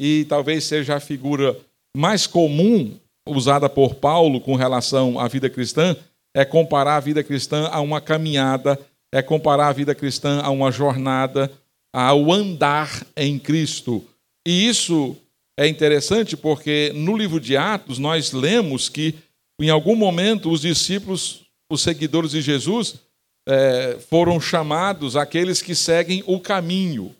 e 0.00 0.24
talvez 0.26 0.64
seja 0.64 0.96
a 0.96 1.00
figura 1.00 1.54
mais 1.94 2.26
comum 2.26 2.98
usada 3.28 3.68
por 3.68 3.96
Paulo 3.96 4.40
com 4.40 4.54
relação 4.54 5.20
à 5.20 5.28
vida 5.28 5.50
cristã 5.50 5.94
é 6.34 6.44
comparar 6.44 6.96
a 6.96 7.00
vida 7.00 7.22
cristã 7.22 7.68
a 7.70 7.80
uma 7.80 8.00
caminhada, 8.00 8.78
é 9.12 9.22
comparar 9.22 9.68
a 9.68 9.72
vida 9.72 9.94
cristã 9.94 10.40
a 10.40 10.50
uma 10.50 10.72
jornada, 10.72 11.52
ao 11.94 12.32
andar 12.32 13.06
em 13.16 13.38
Cristo. 13.38 14.02
E 14.46 14.66
isso 14.66 15.14
é 15.58 15.68
interessante 15.68 16.36
porque 16.36 16.90
no 16.94 17.16
livro 17.16 17.38
de 17.38 17.56
Atos 17.56 17.98
nós 17.98 18.32
lemos 18.32 18.88
que 18.88 19.14
em 19.60 19.70
algum 19.70 19.94
momento 19.94 20.50
os 20.50 20.62
discípulos, 20.62 21.43
os 21.70 21.82
seguidores 21.82 22.30
de 22.30 22.40
Jesus, 22.40 22.96
é, 23.46 23.98
foram 24.08 24.40
chamados 24.40 25.16
aqueles 25.16 25.60
que 25.60 25.74
seguem 25.74 26.22
o 26.26 26.40
caminho. 26.40 27.14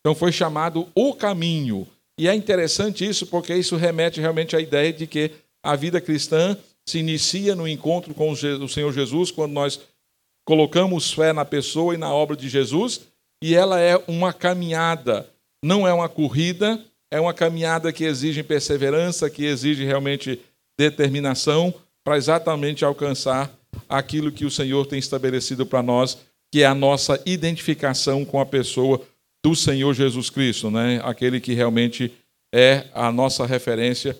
Então 0.00 0.14
foi 0.14 0.32
chamado 0.32 0.88
o 0.94 1.14
caminho. 1.14 1.86
E 2.18 2.26
é 2.28 2.34
interessante 2.34 3.06
isso 3.06 3.26
porque 3.26 3.54
isso 3.54 3.76
remete 3.76 4.20
realmente 4.20 4.56
à 4.56 4.60
ideia 4.60 4.92
de 4.92 5.06
que 5.06 5.30
a 5.62 5.76
vida 5.76 6.00
cristã 6.00 6.56
se 6.88 6.98
inicia 6.98 7.54
no 7.54 7.68
encontro 7.68 8.14
com 8.14 8.30
o 8.30 8.68
Senhor 8.68 8.92
Jesus, 8.92 9.30
quando 9.30 9.52
nós 9.52 9.80
colocamos 10.46 11.12
fé 11.12 11.32
na 11.32 11.44
pessoa 11.44 11.94
e 11.94 11.98
na 11.98 12.12
obra 12.12 12.34
de 12.34 12.48
Jesus, 12.48 13.02
e 13.42 13.54
ela 13.54 13.78
é 13.78 14.02
uma 14.08 14.32
caminhada, 14.32 15.28
não 15.62 15.86
é 15.86 15.92
uma 15.92 16.08
corrida, 16.08 16.82
é 17.10 17.20
uma 17.20 17.34
caminhada 17.34 17.92
que 17.92 18.04
exige 18.04 18.42
perseverança, 18.42 19.28
que 19.28 19.44
exige 19.44 19.84
realmente 19.84 20.40
determinação 20.78 21.74
para 22.02 22.16
exatamente 22.16 22.84
alcançar 22.84 23.52
aquilo 23.88 24.32
que 24.32 24.44
o 24.44 24.50
Senhor 24.50 24.86
tem 24.86 24.98
estabelecido 24.98 25.64
para 25.64 25.82
nós, 25.82 26.18
que 26.52 26.62
é 26.62 26.66
a 26.66 26.74
nossa 26.74 27.20
identificação 27.26 28.24
com 28.24 28.40
a 28.40 28.46
pessoa 28.46 29.00
do 29.42 29.54
Senhor 29.54 29.94
Jesus 29.94 30.30
Cristo, 30.30 30.70
né? 30.70 31.00
Aquele 31.04 31.40
que 31.40 31.54
realmente 31.54 32.12
é 32.52 32.86
a 32.94 33.12
nossa 33.12 33.46
referência 33.46 34.18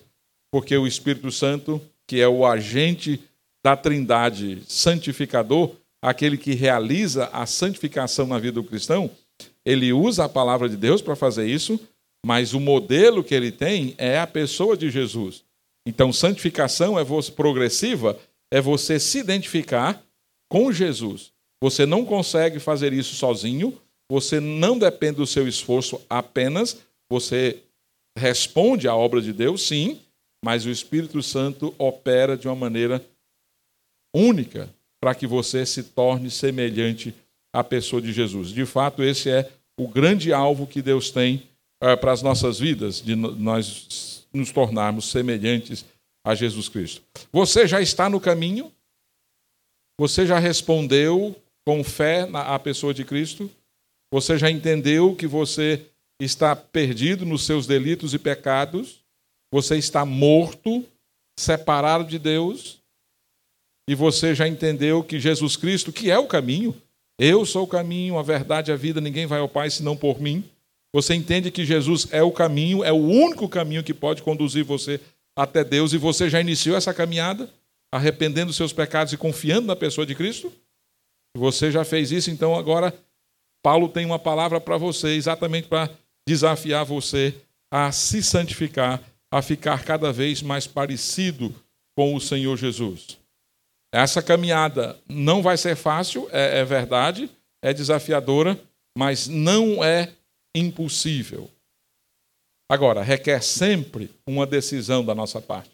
porque 0.51 0.77
o 0.77 0.87
Espírito 0.87 1.31
Santo, 1.31 1.81
que 2.07 2.21
é 2.21 2.29
o 2.29 2.47
agente 2.47 3.21
da 3.63 3.77
Trindade 3.77 4.63
santificador, 4.67 5.73
aquele 6.01 6.39
que 6.39 6.55
realiza 6.55 7.27
a 7.33 7.45
santificação 7.45 8.27
na 8.27 8.39
vida 8.39 8.55
do 8.55 8.65
cristão, 8.65 9.11
ele 9.65 9.93
usa 9.93 10.25
a 10.25 10.29
palavra 10.29 10.69
de 10.69 10.77
Deus 10.77 11.03
para 11.03 11.17
fazer 11.17 11.47
isso, 11.47 11.79
mas 12.25 12.55
o 12.55 12.61
modelo 12.61 13.23
que 13.23 13.35
ele 13.35 13.53
tem 13.53 13.95
é 13.99 14.19
a 14.19 14.27
pessoa 14.27 14.77
de 14.77 14.91
Jesus. 14.91 15.45
Então, 15.87 16.13
santificação 16.13 16.99
é 16.99 17.05
progressiva, 17.35 18.19
é 18.53 18.61
você 18.61 18.99
se 18.99 19.19
identificar 19.19 20.03
com 20.51 20.73
Jesus. 20.73 21.33
Você 21.63 21.85
não 21.85 22.05
consegue 22.05 22.59
fazer 22.59 22.93
isso 22.93 23.15
sozinho, 23.15 23.79
você 24.11 24.41
não 24.41 24.79
depende 24.79 25.17
do 25.17 25.27
seu 25.27 25.47
esforço 25.47 26.01
apenas, 26.09 26.79
você 27.11 27.63
responde 28.17 28.89
à 28.89 28.95
obra 28.95 29.21
de 29.21 29.33
Deus, 29.33 29.67
sim, 29.67 30.01
mas 30.45 30.65
o 30.65 30.71
Espírito 30.71 31.23
Santo 31.23 31.75
opera 31.79 32.37
de 32.37 32.49
uma 32.49 32.57
maneira 32.57 33.05
única 34.15 34.73
para 35.01 35.15
que 35.15 35.27
você 35.27 35.67
se 35.67 35.83
torne 35.83 36.31
semelhante 36.31 37.15
à 37.53 37.63
pessoa 37.63 38.01
de 38.01 38.13
Jesus. 38.13 38.49
De 38.49 38.65
fato, 38.65 39.03
esse 39.03 39.31
é 39.31 39.51
o 39.79 39.87
grande 39.87 40.33
alvo 40.33 40.67
que 40.67 40.83
Deus 40.83 41.11
tem 41.11 41.43
uh, 41.83 41.97
para 41.99 42.13
as 42.13 42.23
nossas 42.23 42.59
vidas, 42.59 43.01
de 43.01 43.15
nós 43.15 44.27
nos 44.33 44.51
tornarmos 44.51 45.11
semelhantes 45.11 45.85
a 45.85 45.98
Jesus 46.35 46.69
Cristo. 46.69 47.03
Você 47.33 47.67
já 47.67 47.81
está 47.81 48.09
no 48.09 48.21
caminho? 48.21 48.73
Você 49.99 50.27
já 50.27 50.39
respondeu 50.39 51.35
com 51.67 51.83
fé 51.83 52.29
à 52.33 52.59
pessoa 52.59 52.95
de 52.95 53.05
Cristo? 53.05 53.51
Você 54.13 54.39
já 54.39 54.51
entendeu 54.51 55.15
que 55.15 55.27
você 55.27 55.87
está 56.21 56.55
perdido 56.55 57.27
nos 57.27 57.45
seus 57.45 57.67
delitos 57.67 58.15
e 58.15 58.19
pecados? 58.19 59.01
Você 59.53 59.77
está 59.77 60.05
morto, 60.05 60.85
separado 61.39 62.05
de 62.05 62.19
Deus, 62.19 62.79
e 63.89 63.95
você 63.95 64.35
já 64.35 64.47
entendeu 64.47 65.03
que 65.03 65.19
Jesus 65.19 65.57
Cristo, 65.57 65.93
que 65.93 66.11
é 66.11 66.19
o 66.19 66.27
caminho, 66.27 66.75
eu 67.19 67.45
sou 67.47 67.65
o 67.65 67.69
caminho, 67.69 68.19
a 68.19 68.23
verdade, 68.23 68.71
a 68.71 68.77
vida, 68.77 69.01
ninguém 69.01 69.27
vai 69.27 69.41
ao 69.41 69.49
Pai 69.49 69.71
senão 69.71 69.97
por 69.97 70.21
mim. 70.21 70.45
Você 70.95 71.15
entende 71.15 71.51
que 71.51 71.65
Jesus 71.65 72.07
é 72.11 72.23
o 72.23 72.31
caminho, 72.31 72.85
é 72.85 72.93
o 72.93 72.97
único 72.97 73.49
caminho 73.49 73.83
que 73.83 73.95
pode 73.95 74.23
conduzir 74.23 74.65
você 74.65 75.01
até 75.39 75.63
Deus, 75.63 75.93
e 75.93 75.99
você 75.99 76.29
já 76.29 76.41
iniciou 76.41 76.77
essa 76.77 76.93
caminhada, 76.93 77.49
arrependendo 77.93 78.53
seus 78.53 78.73
pecados 78.73 79.13
e 79.13 79.17
confiando 79.17 79.69
na 79.69 79.77
pessoa 79.77 80.05
de 80.05 80.15
Cristo? 80.15 80.53
Você 81.37 81.71
já 81.71 81.85
fez 81.85 82.11
isso, 82.11 82.29
então 82.29 82.57
agora 82.57 82.93
Paulo 83.63 83.89
tem 83.89 84.05
uma 84.05 84.19
palavra 84.19 84.61
para 84.61 84.77
você, 84.77 85.11
exatamente 85.11 85.69
para 85.69 85.89
desafiar 86.29 86.85
você 86.85 87.35
a 87.71 87.93
se 87.93 88.23
santificar 88.23 89.01
a 89.31 89.43
ficar 89.43 89.85
cada 89.85 90.13
vez 90.13 90.43
mais 90.43 90.67
parecido 90.67 91.55
com 91.97 92.15
o 92.15 92.21
Senhor 92.21 92.57
Jesus. 92.57 93.19
Essa 93.93 94.23
caminhada 94.23 94.99
não 95.09 95.43
vai 95.43 95.57
ser 95.57 95.77
fácil, 95.77 96.29
é, 96.33 96.61
é 96.61 96.65
verdade, 96.65 97.31
é 97.63 97.73
desafiadora, 97.73 98.59
mas 98.97 99.29
não 99.29 99.85
é 99.85 100.13
impossível. 100.55 101.51
Agora, 102.69 103.03
requer 103.03 103.43
sempre 103.43 104.11
uma 104.27 104.47
decisão 104.47 105.05
da 105.05 105.15
nossa 105.15 105.41
parte, 105.41 105.71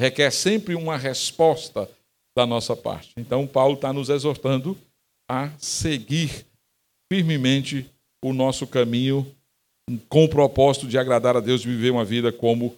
requer 0.00 0.30
sempre 0.30 0.74
uma 0.74 0.96
resposta 0.96 1.88
da 2.36 2.46
nossa 2.46 2.74
parte. 2.74 3.12
Então, 3.16 3.46
Paulo 3.46 3.74
está 3.74 3.92
nos 3.92 4.08
exortando 4.08 4.76
a 5.28 5.50
seguir 5.58 6.46
firmemente 7.12 7.88
o 8.24 8.32
nosso 8.32 8.66
caminho 8.66 9.26
com 10.08 10.24
o 10.24 10.28
propósito 10.28 10.86
de 10.86 10.96
agradar 10.96 11.36
a 11.36 11.40
Deus, 11.40 11.60
de 11.60 11.68
viver 11.68 11.90
uma 11.90 12.04
vida 12.04 12.32
como 12.32 12.76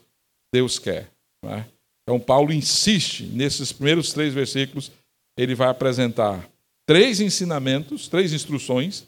Deus 0.52 0.78
quer. 0.78 1.10
Né? 1.44 1.66
Então, 2.02 2.18
Paulo 2.18 2.52
insiste 2.52 3.24
nesses 3.24 3.72
primeiros 3.72 4.12
três 4.12 4.34
versículos, 4.34 4.90
ele 5.38 5.54
vai 5.54 5.68
apresentar 5.68 6.48
três 6.86 7.20
ensinamentos, 7.20 8.08
três 8.08 8.32
instruções, 8.32 9.06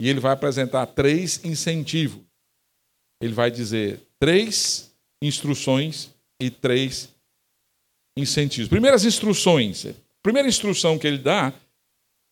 e 0.00 0.08
ele 0.08 0.20
vai 0.20 0.32
apresentar 0.32 0.86
três 0.86 1.44
incentivos. 1.44 2.27
Ele 3.20 3.32
vai 3.32 3.50
dizer 3.50 4.00
três 4.18 4.92
instruções 5.22 6.10
e 6.40 6.50
três 6.50 7.08
incentivos. 8.16 8.68
Primeiras 8.68 9.04
instruções. 9.04 9.86
Primeira 10.22 10.48
instrução 10.48 10.98
que 10.98 11.06
ele 11.06 11.18
dá 11.18 11.52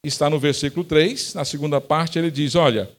está 0.04 0.28
no 0.28 0.38
versículo 0.38 0.84
3. 0.84 1.34
Na 1.34 1.44
segunda 1.44 1.80
parte, 1.80 2.18
ele 2.18 2.30
diz: 2.30 2.54
Olha, 2.54 2.90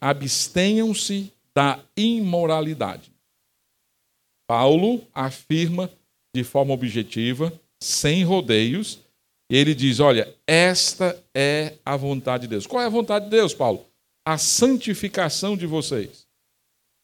abstenham-se 0.00 1.32
da 1.54 1.80
imoralidade. 1.96 3.12
Paulo 4.46 5.02
afirma 5.12 5.90
de 6.34 6.44
forma 6.44 6.74
objetiva, 6.74 7.52
sem 7.82 8.24
rodeios, 8.24 8.98
e 9.50 9.56
ele 9.56 9.74
diz: 9.74 10.00
Olha, 10.00 10.32
esta 10.46 11.18
é 11.34 11.74
a 11.84 11.96
vontade 11.96 12.42
de 12.42 12.48
Deus. 12.48 12.66
Qual 12.66 12.82
é 12.82 12.86
a 12.86 12.90
vontade 12.90 13.26
de 13.26 13.30
Deus, 13.30 13.54
Paulo? 13.54 13.86
A 14.26 14.38
santificação 14.38 15.56
de 15.56 15.66
vocês. 15.66 16.23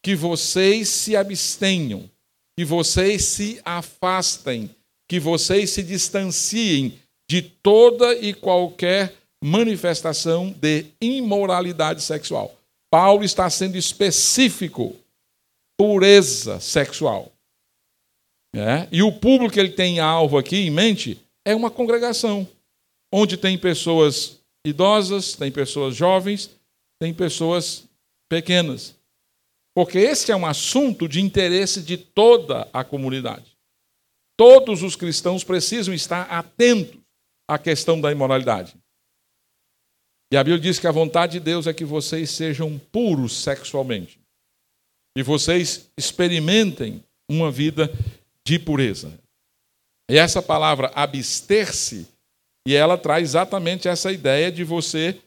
Que 0.03 0.15
vocês 0.15 0.89
se 0.89 1.17
abstenham, 1.17 2.11
que 2.59 2.65
vocês 2.65 3.25
se 3.25 3.61
afastem, 3.65 4.71
que 5.09 5.21
vocês 5.21 5.71
se 5.71 5.83
distanciem 5.83 6.99
de 7.31 7.43
toda 7.43 8.15
e 8.15 8.33
qualquer 8.35 9.15
manifestação 9.43 10.51
de 10.53 10.87
imoralidade 11.01 12.03
sexual. 12.03 12.55
Paulo 12.91 13.25
está 13.25 13.49
sendo 13.49 13.77
específico. 13.77 14.97
Pureza 15.79 16.61
sexual. 16.61 17.33
É? 18.55 18.89
E 18.91 19.03
o 19.03 19.13
público 19.13 19.55
que 19.55 19.61
ele 19.61 19.71
tem 19.71 20.01
alvo 20.01 20.37
aqui 20.37 20.57
em 20.57 20.71
mente 20.71 21.19
é 21.45 21.55
uma 21.55 21.71
congregação, 21.71 22.47
onde 23.13 23.37
tem 23.37 23.57
pessoas 23.57 24.39
idosas, 24.67 25.35
tem 25.35 25.51
pessoas 25.51 25.95
jovens, 25.95 26.51
tem 27.01 27.15
pessoas 27.15 27.85
pequenas. 28.29 28.95
Porque 29.75 29.99
esse 29.99 30.33
é 30.33 30.37
um 30.37 30.47
assunto 30.47 31.09
de 31.09 31.21
interesse 31.21 31.83
de 31.83 31.97
toda 31.97 32.69
a 32.73 32.83
comunidade. 32.83 33.57
Todos 34.37 34.83
os 34.83 34.97
cristãos 34.97 35.45
precisam 35.45 35.95
estar 35.95 36.23
atentos 36.23 37.01
à 37.49 37.59
questão 37.59 38.01
da 38.01 38.11
imoralidade. 38.11 38.75
E 40.33 40.37
a 40.37 40.45
Bíblia 40.45 40.61
diz 40.61 40.79
que 40.79 40.87
a 40.87 40.93
vontade 40.93 41.33
de 41.33 41.41
Deus 41.41 41.67
é 41.67 41.75
que 41.75 41.85
vocês 41.85 42.31
sejam 42.31 42.79
puros 42.93 43.43
sexualmente. 43.43 44.21
E 45.17 45.23
vocês 45.23 45.91
experimentem 45.99 47.03
uma 47.29 47.51
vida 47.51 47.93
de 48.47 48.59
pureza. 48.59 49.13
E 50.11 50.17
essa 50.17 50.41
palavra 50.41 50.91
abster-se, 50.95 52.07
e 52.67 52.75
ela 52.75 52.97
traz 52.97 53.31
exatamente 53.31 53.89
essa 53.89 54.13
ideia 54.13 54.51
de 54.51 54.65
você 54.65 55.21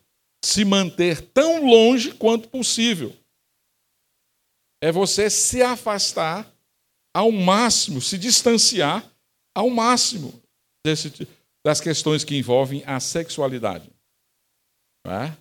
se 0.44 0.66
manter 0.66 1.22
tão 1.22 1.66
longe 1.66 2.14
quanto 2.14 2.50
possível. 2.50 3.14
É 4.84 4.92
você 4.92 5.30
se 5.30 5.62
afastar 5.62 6.46
ao 7.16 7.32
máximo, 7.32 8.02
se 8.02 8.18
distanciar 8.18 9.02
ao 9.56 9.70
máximo 9.70 10.34
desse, 10.86 11.26
das 11.66 11.80
questões 11.80 12.26
que 12.26 12.36
envolvem 12.36 12.84
a 12.86 13.00
sexualidade. 13.00 13.90
É? 15.08 15.32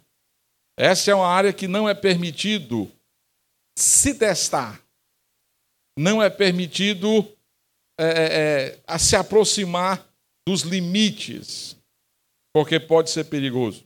Essa 0.79 1.11
é 1.11 1.15
uma 1.17 1.27
área 1.27 1.53
que 1.53 1.67
não 1.67 1.89
é 1.89 1.95
permitido 1.95 2.89
se 3.77 4.15
testar, 4.15 4.81
não 5.99 6.23
é 6.23 6.31
permitido 6.31 7.27
é, 7.99 8.07
é, 8.07 8.81
é, 8.87 8.99
se 8.99 9.17
aproximar 9.17 10.09
dos 10.47 10.61
limites, 10.61 11.77
porque 12.55 12.79
pode 12.79 13.11
ser 13.11 13.25
perigoso. 13.25 13.85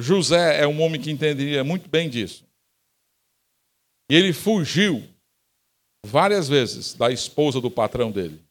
José 0.00 0.62
é 0.62 0.66
um 0.66 0.80
homem 0.80 0.98
que 0.98 1.10
entenderia 1.10 1.62
muito 1.62 1.86
bem 1.86 2.08
disso. 2.08 2.47
E 4.10 4.14
ele 4.14 4.32
fugiu 4.32 5.02
várias 6.06 6.48
vezes 6.48 6.94
da 6.94 7.10
esposa 7.10 7.60
do 7.60 7.70
patrão 7.70 8.10
dele. 8.10 8.42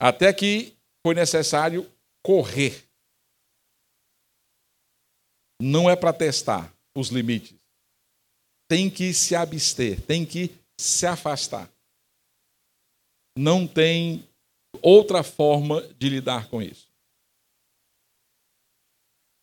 Até 0.00 0.32
que 0.32 0.76
foi 1.04 1.14
necessário 1.14 1.90
correr 2.24 2.86
não 5.60 5.88
é 5.88 5.96
para 5.96 6.12
testar 6.12 6.72
os 6.96 7.08
limites. 7.08 7.54
Tem 8.68 8.90
que 8.90 9.14
se 9.14 9.34
abster, 9.34 10.00
tem 10.02 10.26
que 10.26 10.54
se 10.78 11.06
afastar. 11.06 11.70
Não 13.38 13.66
tem 13.66 14.28
outra 14.82 15.22
forma 15.22 15.82
de 15.94 16.08
lidar 16.08 16.48
com 16.48 16.60
isso. 16.60 16.88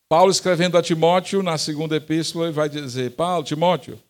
Paulo 0.08 0.30
escrevendo 0.30 0.76
a 0.76 0.82
Timóteo 0.82 1.42
na 1.42 1.56
segunda 1.56 1.96
epístola, 1.96 2.52
vai 2.52 2.68
dizer: 2.68 3.16
Paulo, 3.16 3.44
Timóteo, 3.44 4.00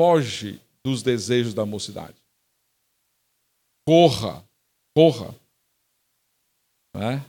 foge 0.00 0.58
dos 0.82 1.02
desejos 1.02 1.52
da 1.52 1.66
mocidade. 1.66 2.16
Corra, 3.86 4.42
corra. 4.96 5.34
Né? 6.96 7.22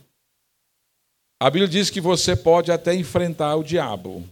A 1.38 1.50
Bíblia 1.50 1.68
diz 1.68 1.90
que 1.90 2.00
você 2.00 2.34
pode 2.34 2.72
até 2.72 2.94
enfrentar 2.94 3.56
o 3.56 3.62
diabo 3.62 4.26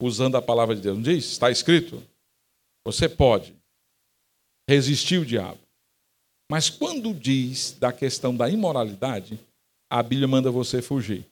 usando 0.00 0.36
a 0.36 0.42
palavra 0.42 0.76
de 0.76 0.82
Deus. 0.82 0.96
Não 0.96 1.02
diz? 1.02 1.24
Está 1.24 1.50
escrito. 1.50 2.00
Você 2.86 3.08
pode 3.08 3.52
resistir 4.70 5.18
o 5.18 5.26
diabo. 5.26 5.58
Mas 6.48 6.70
quando 6.70 7.12
diz 7.12 7.72
da 7.72 7.92
questão 7.92 8.36
da 8.36 8.48
imoralidade, 8.48 9.40
a 9.90 10.00
Bíblia 10.04 10.28
manda 10.28 10.52
você 10.52 10.80
fugir. 10.80 11.26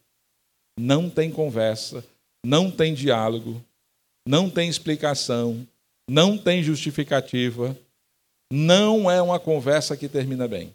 Não 0.76 1.08
tem 1.08 1.30
conversa, 1.30 2.04
não 2.44 2.72
tem 2.72 2.92
diálogo, 2.92 3.64
não 4.26 4.50
tem 4.50 4.68
explicação, 4.68 5.64
não 6.12 6.36
tem 6.36 6.62
justificativa, 6.62 7.74
não 8.52 9.10
é 9.10 9.22
uma 9.22 9.40
conversa 9.40 9.96
que 9.96 10.10
termina 10.10 10.46
bem. 10.46 10.74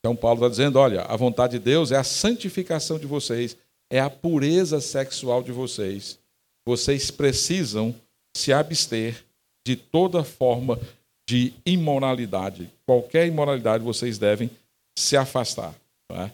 Então, 0.00 0.16
Paulo 0.16 0.38
está 0.38 0.48
dizendo: 0.48 0.78
olha, 0.78 1.02
a 1.02 1.14
vontade 1.14 1.58
de 1.58 1.64
Deus 1.64 1.92
é 1.92 1.96
a 1.96 2.04
santificação 2.04 2.98
de 2.98 3.06
vocês, 3.06 3.54
é 3.90 4.00
a 4.00 4.08
pureza 4.08 4.80
sexual 4.80 5.42
de 5.42 5.52
vocês. 5.52 6.18
Vocês 6.66 7.10
precisam 7.10 7.94
se 8.34 8.50
abster 8.50 9.22
de 9.66 9.76
toda 9.76 10.24
forma 10.24 10.80
de 11.28 11.52
imoralidade. 11.66 12.70
Qualquer 12.86 13.26
imoralidade 13.26 13.84
vocês 13.84 14.16
devem 14.16 14.50
se 14.98 15.18
afastar. 15.18 15.74
É? 16.10 16.30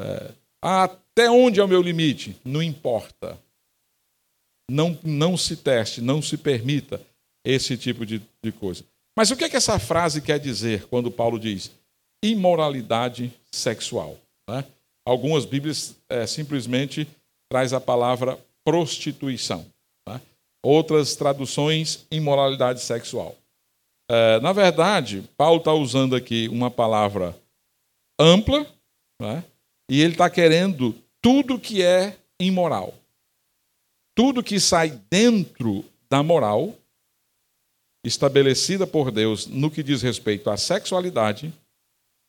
É, 0.00 0.30
até 0.60 1.30
onde 1.30 1.60
é 1.60 1.64
o 1.64 1.68
meu 1.68 1.80
limite? 1.80 2.36
Não 2.44 2.60
importa. 2.60 3.38
Não, 4.72 4.98
não 5.02 5.36
se 5.36 5.56
teste, 5.56 6.00
não 6.00 6.22
se 6.22 6.36
permita 6.36 7.00
esse 7.44 7.76
tipo 7.76 8.06
de, 8.06 8.22
de 8.42 8.52
coisa. 8.52 8.84
Mas 9.16 9.30
o 9.30 9.36
que, 9.36 9.44
é 9.44 9.48
que 9.48 9.56
essa 9.56 9.78
frase 9.78 10.22
quer 10.22 10.38
dizer 10.38 10.86
quando 10.88 11.10
Paulo 11.10 11.38
diz? 11.38 11.70
imoralidade 12.22 13.32
sexual. 13.50 14.16
Né? 14.48 14.64
Algumas 15.04 15.44
Bíblias 15.44 15.96
é, 16.08 16.26
simplesmente 16.26 17.08
traz 17.50 17.72
a 17.72 17.80
palavra 17.80 18.38
prostituição. 18.64 19.66
Né? 20.08 20.20
Outras 20.64 21.16
traduções, 21.16 22.06
imoralidade 22.10 22.80
sexual. 22.80 23.34
É, 24.10 24.38
na 24.40 24.52
verdade, 24.52 25.24
Paulo 25.36 25.58
está 25.58 25.72
usando 25.72 26.14
aqui 26.14 26.48
uma 26.48 26.70
palavra 26.70 27.36
ampla, 28.20 28.66
né? 29.20 29.44
e 29.90 30.00
ele 30.00 30.12
está 30.12 30.30
querendo 30.30 30.94
tudo 31.20 31.58
que 31.58 31.82
é 31.82 32.16
imoral. 32.40 32.94
Tudo 34.14 34.42
que 34.42 34.60
sai 34.60 34.90
dentro 35.10 35.84
da 36.10 36.22
moral 36.22 36.74
estabelecida 38.04 38.86
por 38.86 39.10
Deus 39.10 39.46
no 39.46 39.70
que 39.70 39.82
diz 39.82 40.02
respeito 40.02 40.50
à 40.50 40.56
sexualidade, 40.56 41.52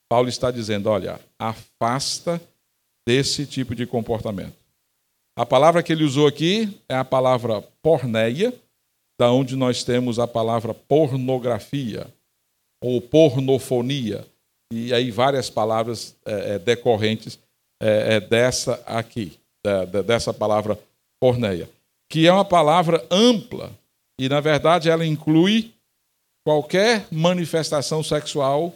Paulo 0.09 0.29
está 0.29 0.51
dizendo: 0.51 0.89
olha, 0.89 1.19
afasta 1.37 2.41
desse 3.07 3.45
tipo 3.45 3.75
de 3.75 3.85
comportamento. 3.85 4.55
A 5.35 5.45
palavra 5.45 5.81
que 5.81 5.91
ele 5.91 6.03
usou 6.03 6.27
aqui 6.27 6.79
é 6.87 6.95
a 6.95 7.03
palavra 7.03 7.61
porneia, 7.81 8.53
da 9.19 9.31
onde 9.31 9.55
nós 9.55 9.83
temos 9.83 10.19
a 10.19 10.27
palavra 10.27 10.73
pornografia 10.73 12.07
ou 12.83 13.01
pornofonia, 13.01 14.27
e 14.71 14.93
aí 14.93 15.09
várias 15.09 15.49
palavras 15.49 16.15
é, 16.25 16.55
é, 16.55 16.59
decorrentes 16.59 17.39
é, 17.81 18.15
é 18.15 18.19
dessa 18.19 18.73
aqui, 18.85 19.39
dessa 20.05 20.33
palavra 20.33 20.77
porneia, 21.19 21.69
que 22.13 22.27
é 22.27 22.31
uma 22.31 22.45
palavra 22.45 23.03
ampla 23.09 23.75
e, 24.19 24.29
na 24.29 24.39
verdade, 24.39 24.87
ela 24.87 25.03
inclui 25.03 25.73
qualquer 26.45 27.07
manifestação 27.11 28.03
sexual 28.03 28.71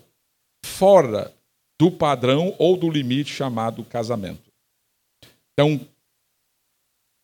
fora 0.66 1.32
do 1.80 1.92
padrão 1.92 2.56
ou 2.58 2.76
do 2.76 2.90
limite 2.90 3.32
chamado 3.32 3.86
casamento. 3.86 4.52
Então, 5.54 5.80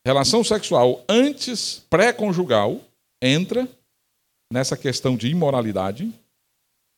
relação 0.05 0.43
sexual 0.43 1.03
antes 1.09 1.79
pré-conjugal 1.89 2.79
entra 3.19 3.67
nessa 4.51 4.77
questão 4.77 5.17
de 5.17 5.29
imoralidade, 5.29 6.13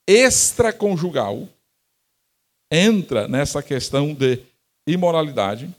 extraconjugal 0.05 1.47
entra 2.69 3.29
nessa 3.29 3.63
questão 3.63 4.13
de 4.13 4.43
imoralidade, 4.85 5.73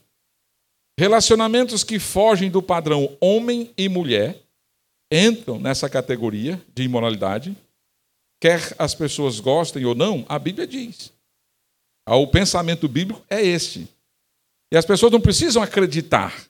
relacionamentos 0.99 1.85
que 1.85 1.99
fogem 1.99 2.51
do 2.51 2.63
padrão 2.63 3.17
homem 3.21 3.73
e 3.77 3.89
mulher 3.89 4.41
entram 5.11 5.59
nessa 5.59 5.89
categoria 5.89 6.61
de 6.75 6.83
imoralidade 6.83 7.57
quer 8.41 8.75
as 8.79 8.95
pessoas 8.95 9.41
gostem 9.41 9.85
ou 9.85 9.95
não, 9.95 10.25
a 10.29 10.39
Bíblia 10.39 10.67
diz. 10.67 11.13
Ah, 12.07 12.17
o 12.17 12.27
pensamento 12.27 12.89
bíblico 12.89 13.25
é 13.29 13.43
este. 13.43 13.89
E 14.73 14.77
as 14.77 14.85
pessoas 14.85 15.13
não 15.13 15.21
precisam 15.21 15.63
acreditar, 15.63 16.47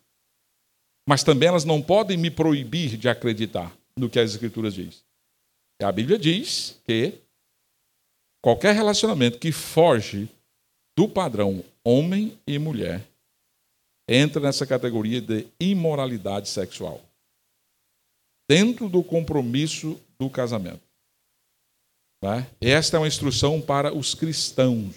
mas 1.09 1.22
também 1.22 1.48
elas 1.48 1.64
não 1.64 1.82
podem 1.82 2.16
me 2.16 2.30
proibir 2.30 2.96
de 2.96 3.09
acreditar 3.09 3.74
no 3.96 4.11
que 4.11 4.18
as 4.18 4.32
Escrituras 4.32 4.74
diz. 4.74 5.04
A 5.82 5.92
Bíblia 5.92 6.18
diz 6.18 6.80
que 6.85 7.14
qualquer 8.42 8.74
relacionamento 8.74 9.38
que 9.38 9.52
foge 9.52 10.28
do 10.96 11.09
padrão 11.09 11.62
homem 11.85 12.38
e 12.46 12.59
mulher 12.59 13.06
entra 14.09 14.40
nessa 14.40 14.66
categoria 14.66 15.21
de 15.21 15.47
imoralidade 15.59 16.49
sexual. 16.49 17.01
Dentro 18.49 18.88
do 18.88 19.03
compromisso 19.03 20.01
do 20.19 20.31
casamento. 20.31 20.83
Né? 22.23 22.47
Esta 22.61 22.97
é 22.97 23.01
uma 23.01 23.09
instrução 23.09 23.61
para 23.61 23.92
os 23.92 24.14
cristãos. 24.14 24.95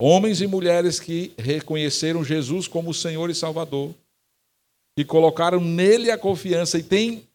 Homens 0.00 0.40
e 0.40 0.46
mulheres 0.46 0.98
que 0.98 1.32
reconheceram 1.38 2.24
Jesus 2.24 2.66
como 2.66 2.92
Senhor 2.92 3.30
e 3.30 3.34
Salvador, 3.34 3.94
que 4.98 5.04
colocaram 5.04 5.60
nele 5.60 6.10
a 6.10 6.18
confiança 6.18 6.78
e 6.78 6.82
têm 6.82 7.26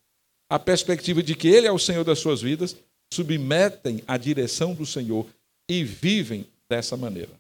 a 0.50 0.60
perspectiva 0.60 1.24
de 1.24 1.36
que 1.36 1.48
Ele 1.48 1.68
é 1.68 1.72
o 1.72 1.80
Senhor 1.80 2.04
das 2.04 2.20
suas 2.20 2.42
vidas, 2.42 2.76
submetem 3.14 4.04
à 4.06 4.18
direção 4.18 4.74
do 4.74 4.86
Senhor 4.86 5.26
e 5.70 5.84
vivem 5.84 6.46
dessa 6.68 6.98
maneira. 6.98 7.39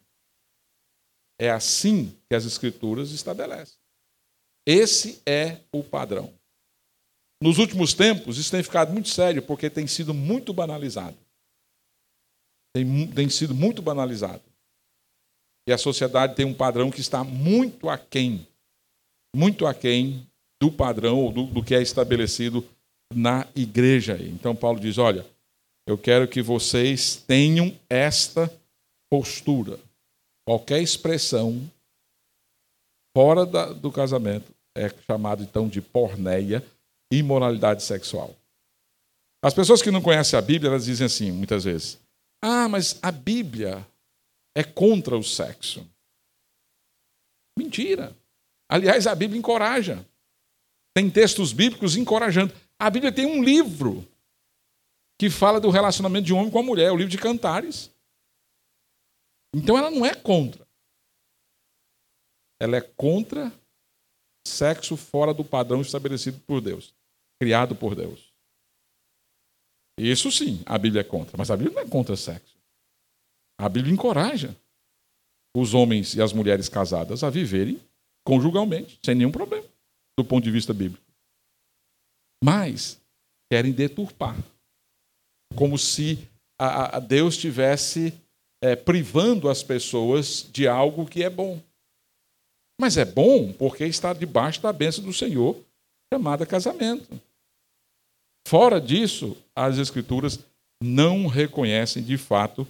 É 1.39 1.49
assim 1.49 2.13
que 2.27 2.35
as 2.35 2.45
Escrituras 2.45 3.11
estabelecem. 3.11 3.77
Esse 4.67 5.21
é 5.25 5.61
o 5.71 5.81
padrão. 5.81 6.33
Nos 7.41 7.57
últimos 7.57 7.93
tempos, 7.93 8.37
isso 8.37 8.51
tem 8.51 8.61
ficado 8.61 8.91
muito 8.91 9.07
sério, 9.07 9.41
porque 9.41 9.69
tem 9.69 9.87
sido 9.87 10.13
muito 10.13 10.53
banalizado. 10.53 11.17
Tem, 12.75 13.07
tem 13.07 13.29
sido 13.29 13.55
muito 13.55 13.81
banalizado. 13.81 14.43
E 15.67 15.71
a 15.71 15.77
sociedade 15.77 16.35
tem 16.35 16.45
um 16.45 16.53
padrão 16.53 16.91
que 16.91 16.99
está 16.99 17.23
muito 17.23 17.87
aquém, 17.89 18.45
muito 19.33 19.65
aquém 19.65 20.27
do 20.61 20.71
padrão, 20.71 21.31
do, 21.31 21.45
do 21.45 21.63
que 21.63 21.73
é 21.73 21.81
estabelecido 21.81 22.67
na 23.13 23.47
igreja. 23.55 24.17
Então, 24.21 24.55
Paulo 24.55 24.79
diz: 24.79 24.97
Olha, 24.97 25.25
eu 25.87 25.97
quero 25.97 26.27
que 26.27 26.41
vocês 26.41 27.15
tenham 27.15 27.75
esta 27.89 28.51
postura. 29.09 29.79
Qualquer 30.49 30.81
expressão 30.81 31.71
fora 33.15 33.45
da, 33.45 33.71
do 33.71 33.91
casamento 33.91 34.51
é 34.75 34.89
chamado 35.05 35.43
então 35.43 35.69
de 35.69 35.79
porneia, 35.79 36.65
imoralidade 37.13 37.83
sexual. 37.83 38.35
As 39.45 39.53
pessoas 39.53 39.79
que 39.79 39.91
não 39.91 40.01
conhecem 40.01 40.39
a 40.39 40.41
Bíblia, 40.41 40.71
elas 40.71 40.85
dizem 40.85 41.05
assim, 41.05 41.31
muitas 41.31 41.65
vezes: 41.65 41.99
Ah, 42.41 42.67
mas 42.67 42.97
a 42.99 43.11
Bíblia 43.11 43.85
é 44.57 44.63
contra 44.63 45.15
o 45.15 45.23
sexo. 45.23 45.87
Mentira. 47.55 48.17
Aliás, 48.67 49.05
a 49.05 49.13
Bíblia 49.13 49.37
encoraja. 49.37 50.03
Tem 50.95 51.11
textos 51.11 51.53
bíblicos 51.53 51.95
encorajando. 51.95 52.55
A 52.79 52.89
Bíblia 52.89 53.11
tem 53.11 53.27
um 53.27 53.43
livro 53.43 54.03
que 55.19 55.29
fala 55.29 55.61
do 55.61 55.69
relacionamento 55.69 56.25
de 56.25 56.33
um 56.33 56.39
homem 56.39 56.49
com 56.49 56.57
a 56.57 56.63
mulher, 56.63 56.91
o 56.91 56.97
livro 56.97 57.11
de 57.11 57.19
Cantares. 57.19 57.91
Então 59.53 59.77
ela 59.77 59.89
não 59.89 60.05
é 60.05 60.13
contra. 60.13 60.67
Ela 62.61 62.77
é 62.77 62.81
contra 62.81 63.51
sexo 64.45 64.97
fora 64.97 65.33
do 65.33 65.45
padrão 65.45 65.81
estabelecido 65.81 66.39
por 66.41 66.61
Deus, 66.61 66.93
criado 67.39 67.75
por 67.75 67.95
Deus. 67.95 68.33
Isso 69.97 70.31
sim, 70.31 70.61
a 70.65 70.77
Bíblia 70.77 71.01
é 71.01 71.03
contra, 71.03 71.37
mas 71.37 71.51
a 71.51 71.57
Bíblia 71.57 71.75
não 71.75 71.81
é 71.81 71.89
contra 71.89 72.15
sexo. 72.15 72.57
A 73.59 73.67
Bíblia 73.67 73.93
encoraja 73.93 74.55
os 75.55 75.73
homens 75.73 76.13
e 76.15 76.21
as 76.21 76.31
mulheres 76.31 76.69
casadas 76.69 77.23
a 77.23 77.29
viverem 77.29 77.79
conjugalmente, 78.25 78.99
sem 79.03 79.15
nenhum 79.15 79.31
problema, 79.31 79.67
do 80.17 80.23
ponto 80.23 80.43
de 80.43 80.51
vista 80.51 80.73
bíblico. 80.73 81.03
Mas 82.43 83.01
querem 83.51 83.71
deturpar, 83.71 84.37
como 85.55 85.77
se 85.77 86.29
a, 86.57 86.97
a 86.97 86.99
Deus 86.99 87.35
estivesse 87.35 88.13
é, 88.61 88.75
privando 88.75 89.49
as 89.49 89.63
pessoas 89.63 90.47
de 90.51 90.67
algo 90.67 91.05
que 91.05 91.23
é 91.23 91.29
bom. 91.29 91.61
Mas 92.79 92.97
é 92.97 93.05
bom 93.05 93.51
porque 93.53 93.85
está 93.85 94.13
debaixo 94.13 94.61
da 94.61 94.71
bênção 94.71 95.03
do 95.03 95.13
Senhor, 95.13 95.57
chamada 96.13 96.45
casamento. 96.45 97.19
Fora 98.47 98.79
disso, 98.79 99.37
as 99.55 99.77
Escrituras 99.77 100.39
não 100.81 101.27
reconhecem 101.27 102.01
de 102.01 102.17
fato 102.17 102.67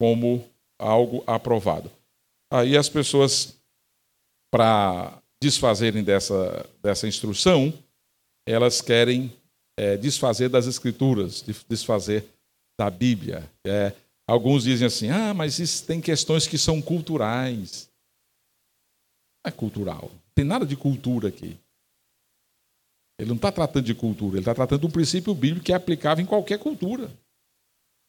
como 0.00 0.44
algo 0.80 1.22
aprovado. 1.26 1.90
Aí 2.50 2.76
as 2.76 2.88
pessoas, 2.88 3.56
para 4.50 5.22
desfazerem 5.40 6.02
dessa, 6.02 6.68
dessa 6.82 7.06
instrução, 7.06 7.72
elas 8.46 8.80
querem 8.80 9.32
é, 9.78 9.96
desfazer 9.96 10.48
das 10.48 10.66
Escrituras, 10.66 11.44
desfazer 11.68 12.24
da 12.78 12.90
Bíblia. 12.90 13.48
É, 13.66 13.92
alguns 14.26 14.64
dizem 14.64 14.86
assim: 14.86 15.10
ah, 15.10 15.34
mas 15.34 15.58
isso 15.58 15.86
tem 15.86 16.00
questões 16.00 16.46
que 16.46 16.58
são 16.58 16.80
culturais. 16.80 17.90
Não 19.44 19.50
é 19.50 19.52
cultural. 19.52 20.10
Não 20.12 20.32
tem 20.34 20.44
nada 20.44 20.66
de 20.66 20.76
cultura 20.76 21.28
aqui. 21.28 21.58
Ele 23.18 23.28
não 23.28 23.36
está 23.36 23.52
tratando 23.52 23.84
de 23.84 23.94
cultura, 23.94 24.34
ele 24.34 24.40
está 24.40 24.54
tratando 24.54 24.80
de 24.80 24.86
um 24.86 24.90
princípio 24.90 25.34
bíblico 25.34 25.64
que 25.64 25.72
é 25.72 25.76
aplicável 25.76 26.22
em 26.22 26.26
qualquer 26.26 26.58
cultura. 26.58 27.10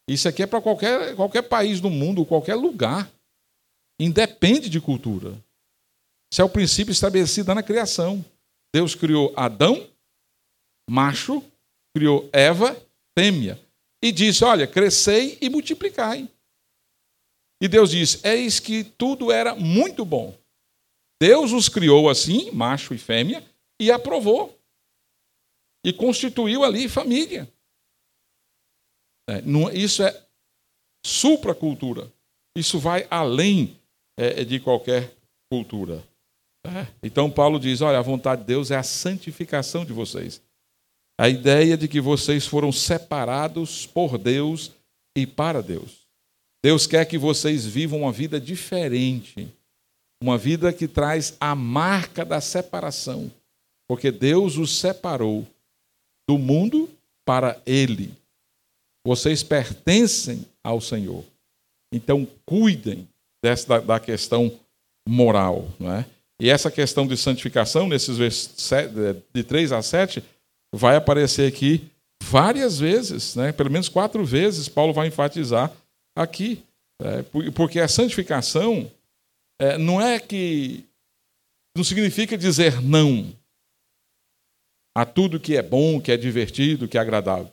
Isso 0.09 0.27
aqui 0.27 0.43
é 0.43 0.47
para 0.47 0.61
qualquer, 0.61 1.15
qualquer 1.15 1.43
país 1.43 1.79
do 1.79 1.89
mundo, 1.89 2.25
qualquer 2.25 2.55
lugar. 2.55 3.11
Independe 3.99 4.69
de 4.69 4.81
cultura. 4.81 5.31
Isso 6.31 6.41
é 6.41 6.43
o 6.43 6.49
princípio 6.49 6.91
estabelecido 6.91 7.53
na 7.53 7.61
criação. 7.61 8.25
Deus 8.73 8.95
criou 8.95 9.31
Adão 9.35 9.87
macho, 10.89 11.43
criou 11.95 12.29
Eva, 12.33 12.75
fêmea, 13.17 13.59
e 14.03 14.11
disse: 14.11 14.43
Olha, 14.43 14.67
crescei 14.67 15.37
e 15.41 15.49
multiplicai. 15.49 16.29
E 17.61 17.69
Deus 17.69 17.91
disse: 17.91 18.19
Eis 18.27 18.59
que 18.59 18.83
tudo 18.83 19.31
era 19.31 19.55
muito 19.55 20.03
bom. 20.03 20.37
Deus 21.21 21.53
os 21.53 21.69
criou 21.69 22.09
assim, 22.09 22.51
macho 22.51 22.93
e 22.93 22.97
fêmea, 22.97 23.41
e 23.79 23.89
aprovou. 23.89 24.59
E 25.85 25.93
constituiu 25.93 26.65
ali 26.65 26.89
família. 26.89 27.49
É, 29.29 29.41
isso 29.73 30.03
é 30.03 30.27
supracultura. 31.05 32.11
Isso 32.57 32.77
vai 32.77 33.07
além 33.09 33.79
é, 34.17 34.43
de 34.43 34.59
qualquer 34.59 35.15
cultura. 35.49 36.03
É. 36.65 36.87
Então 37.01 37.31
Paulo 37.31 37.57
diz: 37.57 37.79
olha, 37.79 37.99
a 37.99 38.01
vontade 38.01 38.41
de 38.41 38.47
Deus 38.47 38.69
é 38.69 38.75
a 38.75 38.83
santificação 38.83 39.85
de 39.85 39.93
vocês 39.93 40.41
a 41.17 41.29
ideia 41.29 41.77
de 41.77 41.87
que 41.87 42.01
vocês 42.01 42.45
foram 42.45 42.71
separados 42.71 43.85
por 43.85 44.17
Deus 44.17 44.71
e 45.15 45.27
para 45.27 45.61
Deus. 45.61 46.03
Deus 46.63 46.87
quer 46.87 47.05
que 47.05 47.17
vocês 47.17 47.65
vivam 47.65 48.01
uma 48.01 48.11
vida 48.11 48.39
diferente, 48.39 49.47
uma 50.21 50.37
vida 50.37 50.71
que 50.71 50.87
traz 50.87 51.35
a 51.39 51.53
marca 51.53 52.23
da 52.23 52.39
separação, 52.39 53.31
porque 53.87 54.11
Deus 54.11 54.57
os 54.57 54.79
separou 54.79 55.45
do 56.27 56.37
mundo 56.37 56.89
para 57.25 57.61
Ele. 57.65 58.13
Vocês 59.05 59.43
pertencem 59.43 60.45
ao 60.63 60.79
Senhor. 60.79 61.23
Então, 61.91 62.25
cuidem 62.45 63.07
dessa, 63.43 63.81
da 63.81 63.99
questão 63.99 64.57
moral. 65.07 65.67
Não 65.77 65.91
é? 65.91 66.05
E 66.39 66.49
essa 66.49 66.71
questão 66.71 67.05
de 67.05 67.15
santificação, 67.17 67.87
nesses 67.87 68.17
de 69.33 69.43
3 69.43 69.71
a 69.73 69.81
7, 69.81 70.23
vai 70.73 70.95
aparecer 70.95 71.47
aqui 71.47 71.87
várias 72.21 72.79
vezes, 72.79 73.35
né? 73.35 73.51
pelo 73.51 73.69
menos 73.69 73.87
quatro 73.87 74.25
vezes, 74.25 74.67
Paulo 74.67 74.91
vai 74.91 75.07
enfatizar 75.07 75.71
aqui. 76.15 76.63
É, 76.99 77.21
porque 77.51 77.79
a 77.79 77.87
santificação 77.87 78.89
é, 79.59 79.77
não 79.77 80.01
é 80.01 80.19
que. 80.19 80.83
não 81.77 81.83
significa 81.83 82.37
dizer 82.37 82.81
não 82.81 83.33
a 84.95 85.05
tudo 85.05 85.39
que 85.39 85.57
é 85.57 85.61
bom, 85.61 85.99
que 85.99 86.11
é 86.11 86.17
divertido, 86.17 86.87
que 86.87 86.97
é 86.97 87.01
agradável. 87.01 87.51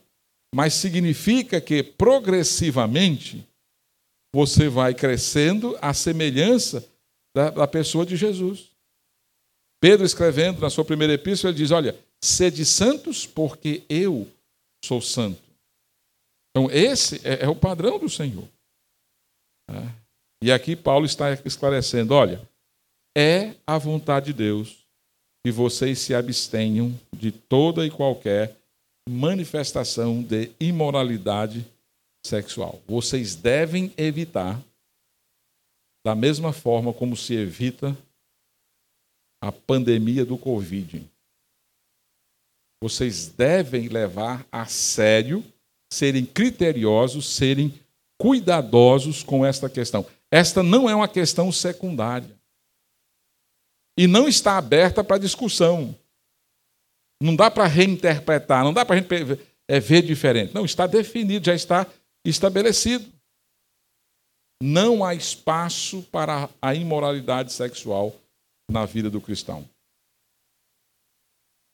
Mas 0.55 0.75
significa 0.75 1.61
que 1.61 1.83
progressivamente 1.83 3.47
você 4.35 4.69
vai 4.69 4.95
crescendo 4.95 5.77
à 5.81 5.93
semelhança 5.93 6.87
da, 7.35 7.51
da 7.51 7.67
pessoa 7.67 8.05
de 8.07 8.17
Jesus. 8.17 8.71
Pedro, 9.81 10.05
escrevendo 10.05 10.61
na 10.61 10.71
sua 10.71 10.85
primeira 10.85 11.15
epístola, 11.15 11.53
diz: 11.53 11.71
Olha, 11.71 11.99
Sede 12.23 12.65
santos, 12.65 13.27
porque 13.27 13.85
eu 13.89 14.31
sou 14.85 15.01
santo. 15.01 15.43
Então, 16.51 16.71
esse 16.71 17.27
é, 17.27 17.45
é 17.45 17.49
o 17.49 17.57
padrão 17.57 17.99
do 17.99 18.09
Senhor. 18.09 18.49
É. 19.71 20.01
E 20.43 20.53
aqui 20.53 20.75
Paulo 20.75 21.07
está 21.07 21.33
esclarecendo: 21.45 22.15
olha, 22.15 22.41
é 23.17 23.55
a 23.67 23.79
vontade 23.79 24.27
de 24.27 24.33
Deus 24.33 24.87
que 25.45 25.51
vocês 25.51 25.99
se 25.99 26.15
abstenham 26.15 26.99
de 27.17 27.33
toda 27.33 27.87
e 27.87 27.91
qualquer 27.91 28.57
manifestação 29.09 30.23
de 30.23 30.53
imoralidade 30.61 31.67
sexual. 32.25 32.81
Vocês 32.87 33.35
devem 33.35 33.93
evitar 33.97 34.61
da 36.05 36.15
mesma 36.15 36.53
forma 36.53 36.93
como 36.93 37.17
se 37.17 37.35
evita 37.35 37.97
a 39.43 39.51
pandemia 39.51 40.25
do 40.25 40.37
Covid. 40.37 41.07
Vocês 42.83 43.29
devem 43.29 43.89
levar 43.89 44.47
a 44.51 44.65
sério, 44.67 45.45
serem 45.93 46.25
criteriosos, 46.25 47.29
serem 47.35 47.79
cuidadosos 48.19 49.23
com 49.23 49.45
esta 49.45 49.69
questão. 49.69 50.07
Esta 50.31 50.63
não 50.63 50.89
é 50.89 50.95
uma 50.95 51.09
questão 51.09 51.51
secundária. 51.53 52.31
E 53.99 54.07
não 54.07 54.29
está 54.29 54.57
aberta 54.57 55.05
para 55.05 55.19
discussão. 55.19 55.95
Não 57.23 57.37
dá 57.37 57.51
para 57.51 57.67
reinterpretar, 57.67 58.65
não 58.65 58.73
dá 58.73 58.85
para 58.85 58.97
a 58.97 58.99
gente 58.99 59.09
é, 59.69 59.79
ver 59.79 60.03
diferente. 60.03 60.55
Não, 60.55 60.65
está 60.65 60.87
definido, 60.87 61.45
já 61.45 61.55
está 61.55 61.87
estabelecido. 62.25 63.07
Não 64.63 65.05
há 65.05 65.15
espaço 65.15 66.03
para 66.05 66.49
a 66.63 66.75
imoralidade 66.75 67.53
sexual 67.53 68.15
na 68.71 68.87
vida 68.87 69.11
do 69.11 69.21
cristão. 69.21 69.69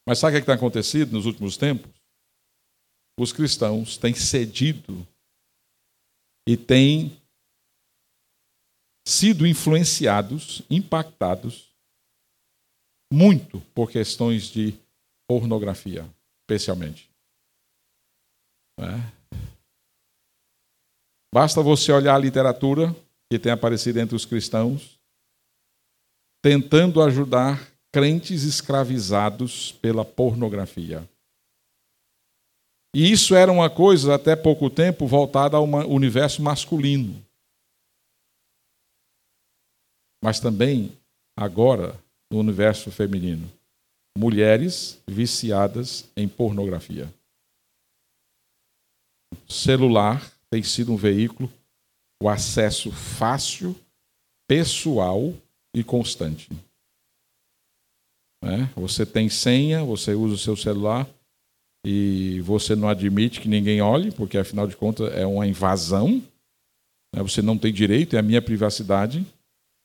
Mas 0.07 0.19
sabe 0.19 0.37
o 0.37 0.38
que 0.38 0.42
é 0.42 0.47
tem 0.47 0.55
acontecido 0.55 1.12
nos 1.12 1.27
últimos 1.27 1.57
tempos? 1.57 1.90
Os 3.19 3.33
cristãos 3.33 3.97
têm 3.97 4.14
cedido 4.14 5.07
e 6.49 6.57
têm 6.57 7.21
sido 9.07 9.47
influenciados, 9.47 10.62
impactados 10.71 11.75
muito 13.12 13.61
por 13.75 13.90
questões 13.90 14.45
de 14.45 14.79
pornografia, 15.29 16.09
especialmente. 16.42 17.11
É. 18.79 19.16
Basta 21.35 21.62
você 21.62 21.92
olhar 21.92 22.14
a 22.14 22.19
literatura 22.19 22.95
que 23.31 23.38
tem 23.38 23.51
aparecido 23.51 23.99
entre 23.99 24.14
os 24.14 24.25
cristãos, 24.25 24.99
tentando 26.42 27.03
ajudar 27.03 27.76
crentes 27.96 28.42
escravizados 28.42 29.72
pela 29.72 30.04
pornografia. 30.04 31.09
E 32.94 33.11
isso 33.11 33.35
era 33.35 33.50
uma 33.50 33.70
coisa, 33.70 34.14
até 34.14 34.37
pouco 34.37 34.68
tempo, 34.68 35.06
voltada 35.06 35.56
ao 35.56 35.64
universo 35.64 36.42
masculino. 36.42 37.24
Mas 40.22 40.38
também, 40.38 40.92
agora, 41.35 41.98
no 42.30 42.38
universo 42.38 42.90
feminino. 42.90 43.50
Mulheres 44.18 45.00
viciadas 45.09 46.06
em 46.14 46.28
pornografia. 46.28 47.11
Celular 49.48 50.30
tem 50.50 50.62
sido 50.62 50.92
um 50.92 50.98
veículo, 50.98 51.50
o 52.22 52.28
acesso 52.28 52.92
fácil, 52.92 53.74
pessoal 54.46 55.32
e 55.74 55.82
constante. 55.82 56.50
É? 58.46 58.80
Você 58.80 59.04
tem 59.04 59.28
senha, 59.28 59.82
você 59.82 60.14
usa 60.14 60.35
o 60.35 60.38
seu 60.38 60.56
celular 60.56 61.09
e 61.85 62.40
você 62.42 62.76
não 62.76 62.88
admite 62.88 63.40
que 63.40 63.48
ninguém 63.48 63.80
olhe, 63.80 64.12
porque 64.12 64.38
afinal 64.38 64.66
de 64.66 64.76
contas 64.76 65.12
é 65.14 65.26
uma 65.26 65.46
invasão. 65.46 66.22
Né? 67.14 67.22
Você 67.22 67.42
não 67.42 67.59
tem 67.59 67.72
direito, 67.72 68.14
é 68.14 68.20
a 68.20 68.22
minha 68.22 68.40
privacidade. 68.40 69.26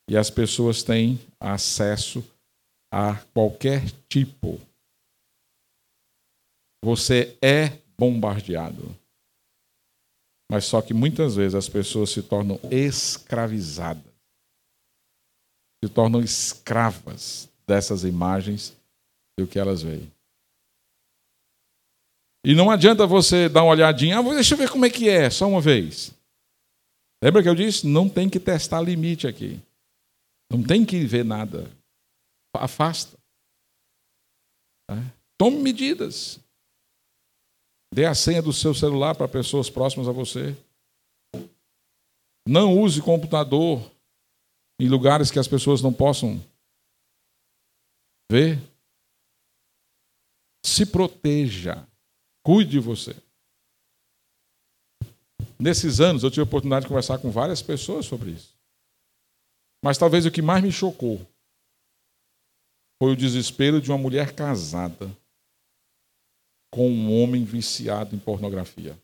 E 0.10 0.16
as 0.16 0.30
pessoas 0.30 0.84
têm 0.84 1.20
acesso 1.40 2.24
a 2.94 3.16
qualquer 3.34 3.90
tipo. 4.08 4.60
Você 6.84 7.38
é 7.42 7.80
bombardeado. 7.98 8.96
Mas 10.52 10.66
só 10.66 10.82
que 10.82 10.94
muitas 10.94 11.36
vezes 11.36 11.56
as 11.56 11.70
pessoas 11.70 12.10
se 12.10 12.22
tornam 12.22 12.60
escravizadas, 12.70 14.04
se 15.84 15.90
tornam 15.90 16.20
escravas 16.20 17.51
dessas 17.68 18.04
imagens 18.04 18.76
do 19.38 19.48
que 19.48 19.60
elas 19.60 19.82
veem. 19.82 20.12
E 22.46 22.56
não 22.56 22.72
adianta 22.72 23.06
você 23.06 23.48
dar 23.48 23.64
uma 23.64 23.72
olhadinha, 23.72 24.18
ah, 24.18 24.24
deixa 24.24 24.56
eu 24.56 24.58
ver 24.58 24.70
como 24.70 24.86
é 24.86 24.90
que 24.90 25.08
é, 25.08 25.30
só 25.30 25.48
uma 25.48 25.62
vez. 25.62 26.12
Lembra 27.24 27.44
que 27.44 27.50
eu 27.50 27.56
disse? 27.56 27.86
Não 27.86 28.10
tem 28.10 28.28
que 28.30 28.40
testar 28.40 28.82
limite 28.82 29.28
aqui. 29.28 29.60
Não 30.52 30.64
tem 30.64 30.84
que 30.84 31.06
ver 31.06 31.24
nada. 31.24 31.70
Afasta. 32.56 33.18
Tá? 34.90 34.98
Tome 35.38 35.58
medidas. 35.58 36.40
Dê 37.94 38.06
a 38.06 38.16
senha 38.16 38.42
do 38.42 38.52
seu 38.52 38.74
celular 38.74 39.16
para 39.16 39.28
pessoas 39.28 39.70
próximas 39.70 40.08
a 40.08 40.12
você. 40.12 40.56
Não 42.48 42.80
use 42.80 43.02
computador 43.02 43.90
em 44.80 44.88
lugares 44.88 45.30
que 45.30 45.38
as 45.38 45.48
pessoas 45.48 45.82
não 45.82 45.94
possam 45.94 46.42
ver. 48.32 48.58
Se 50.66 50.86
proteja. 50.86 51.86
Cuide 52.44 52.72
de 52.72 52.80
você. 52.80 53.14
Nesses 55.60 56.00
anos, 56.00 56.24
eu 56.24 56.32
tive 56.32 56.42
a 56.42 56.46
oportunidade 56.46 56.86
de 56.86 56.88
conversar 56.88 57.20
com 57.20 57.30
várias 57.30 57.62
pessoas 57.62 58.06
sobre 58.06 58.32
isso. 58.32 58.56
Mas 59.84 59.98
talvez 59.98 60.26
o 60.26 60.32
que 60.32 60.42
mais 60.42 60.64
me 60.64 60.72
chocou 60.72 61.20
foi 63.00 63.12
o 63.12 63.18
desespero 63.18 63.82
de 63.82 63.92
uma 63.92 63.98
mulher 63.98 64.34
casada 64.34 65.06
com 66.72 66.90
um 66.90 67.22
homem 67.22 67.44
viciado 67.44 68.16
em 68.16 68.20
pornografia. 68.20 68.98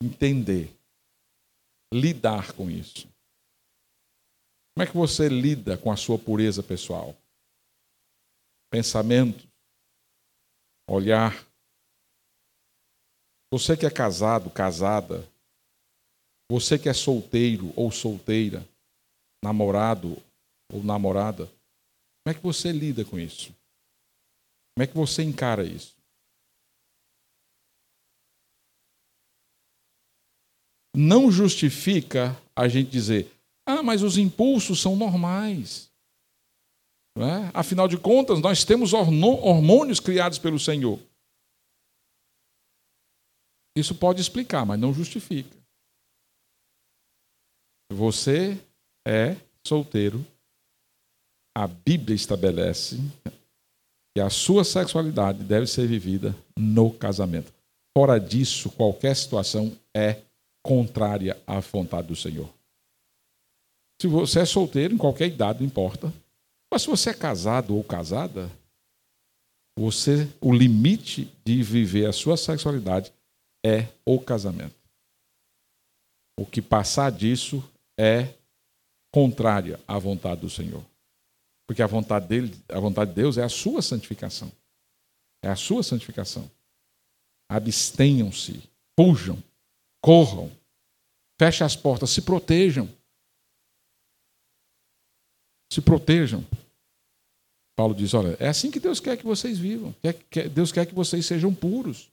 Entender, 0.00 0.74
lidar 1.92 2.52
com 2.52 2.70
isso. 2.70 3.08
Como 4.78 4.86
é 4.86 4.92
que 4.92 4.96
você 4.96 5.28
lida 5.28 5.76
com 5.76 5.90
a 5.90 5.96
sua 5.96 6.16
pureza 6.16 6.62
pessoal? 6.62 7.12
Pensamento, 8.70 9.44
olhar. 10.88 11.34
Você 13.52 13.76
que 13.76 13.84
é 13.84 13.90
casado, 13.90 14.48
casada, 14.48 15.28
você 16.48 16.78
que 16.78 16.88
é 16.88 16.94
solteiro 16.94 17.72
ou 17.74 17.90
solteira, 17.90 18.64
namorado 19.42 20.16
ou 20.72 20.84
namorada, 20.84 21.46
como 21.46 22.28
é 22.28 22.34
que 22.34 22.40
você 22.40 22.70
lida 22.70 23.04
com 23.04 23.18
isso? 23.18 23.52
Como 24.76 24.84
é 24.84 24.86
que 24.86 24.94
você 24.94 25.24
encara 25.24 25.64
isso? 25.64 25.96
Não 30.94 31.32
justifica 31.32 32.40
a 32.54 32.68
gente 32.68 32.92
dizer, 32.92 33.37
ah, 33.70 33.82
mas 33.82 34.02
os 34.02 34.16
impulsos 34.16 34.80
são 34.80 34.96
normais. 34.96 35.90
É? 37.14 37.50
Afinal 37.52 37.86
de 37.86 37.98
contas, 37.98 38.40
nós 38.40 38.64
temos 38.64 38.94
hormônios 38.94 40.00
criados 40.00 40.38
pelo 40.38 40.58
Senhor. 40.58 40.98
Isso 43.76 43.94
pode 43.94 44.22
explicar, 44.22 44.64
mas 44.64 44.80
não 44.80 44.94
justifica. 44.94 45.54
Você 47.92 48.58
é 49.06 49.36
solteiro, 49.66 50.24
a 51.54 51.66
Bíblia 51.66 52.16
estabelece 52.16 52.96
que 54.14 54.20
a 54.22 54.30
sua 54.30 54.64
sexualidade 54.64 55.44
deve 55.44 55.66
ser 55.66 55.86
vivida 55.86 56.34
no 56.56 56.90
casamento. 56.90 57.52
Fora 57.94 58.18
disso, 58.18 58.70
qualquer 58.70 59.14
situação 59.14 59.76
é 59.94 60.22
contrária 60.64 61.36
à 61.46 61.60
vontade 61.60 62.08
do 62.08 62.16
Senhor. 62.16 62.57
Se 64.00 64.06
você 64.06 64.40
é 64.40 64.44
solteiro, 64.44 64.94
em 64.94 64.98
qualquer 64.98 65.26
idade, 65.26 65.60
não 65.60 65.66
importa. 65.66 66.12
Mas 66.72 66.82
se 66.82 66.88
você 66.88 67.10
é 67.10 67.14
casado 67.14 67.74
ou 67.74 67.82
casada, 67.82 68.50
você, 69.76 70.28
o 70.40 70.52
limite 70.52 71.32
de 71.44 71.62
viver 71.62 72.06
a 72.06 72.12
sua 72.12 72.36
sexualidade 72.36 73.12
é 73.64 73.88
o 74.04 74.20
casamento. 74.20 74.74
O 76.38 76.46
que 76.46 76.62
passar 76.62 77.10
disso 77.10 77.62
é 77.98 78.34
contrária 79.12 79.80
à 79.86 79.98
vontade 79.98 80.40
do 80.40 80.50
Senhor. 80.50 80.84
Porque 81.66 81.82
a 81.82 81.86
vontade 81.86 82.26
dele, 82.28 82.54
a 82.68 82.78
vontade 82.78 83.10
de 83.10 83.16
Deus 83.16 83.36
é 83.36 83.42
a 83.42 83.48
sua 83.48 83.82
santificação. 83.82 84.50
É 85.42 85.48
a 85.48 85.56
sua 85.56 85.82
santificação. 85.82 86.50
Abstenham-se, 87.50 88.62
fujam, 88.98 89.42
corram, 90.02 90.50
fechem 91.38 91.64
as 91.64 91.76
portas, 91.76 92.10
se 92.10 92.22
protejam. 92.22 92.88
Se 95.70 95.80
protejam. 95.80 96.44
Paulo 97.76 97.94
diz: 97.94 98.14
olha, 98.14 98.36
é 98.40 98.48
assim 98.48 98.70
que 98.70 98.80
Deus 98.80 99.00
quer 99.00 99.16
que 99.16 99.24
vocês 99.24 99.58
vivam. 99.58 99.94
Deus 100.52 100.72
quer 100.72 100.86
que 100.86 100.94
vocês 100.94 101.24
sejam 101.24 101.54
puros. 101.54 102.08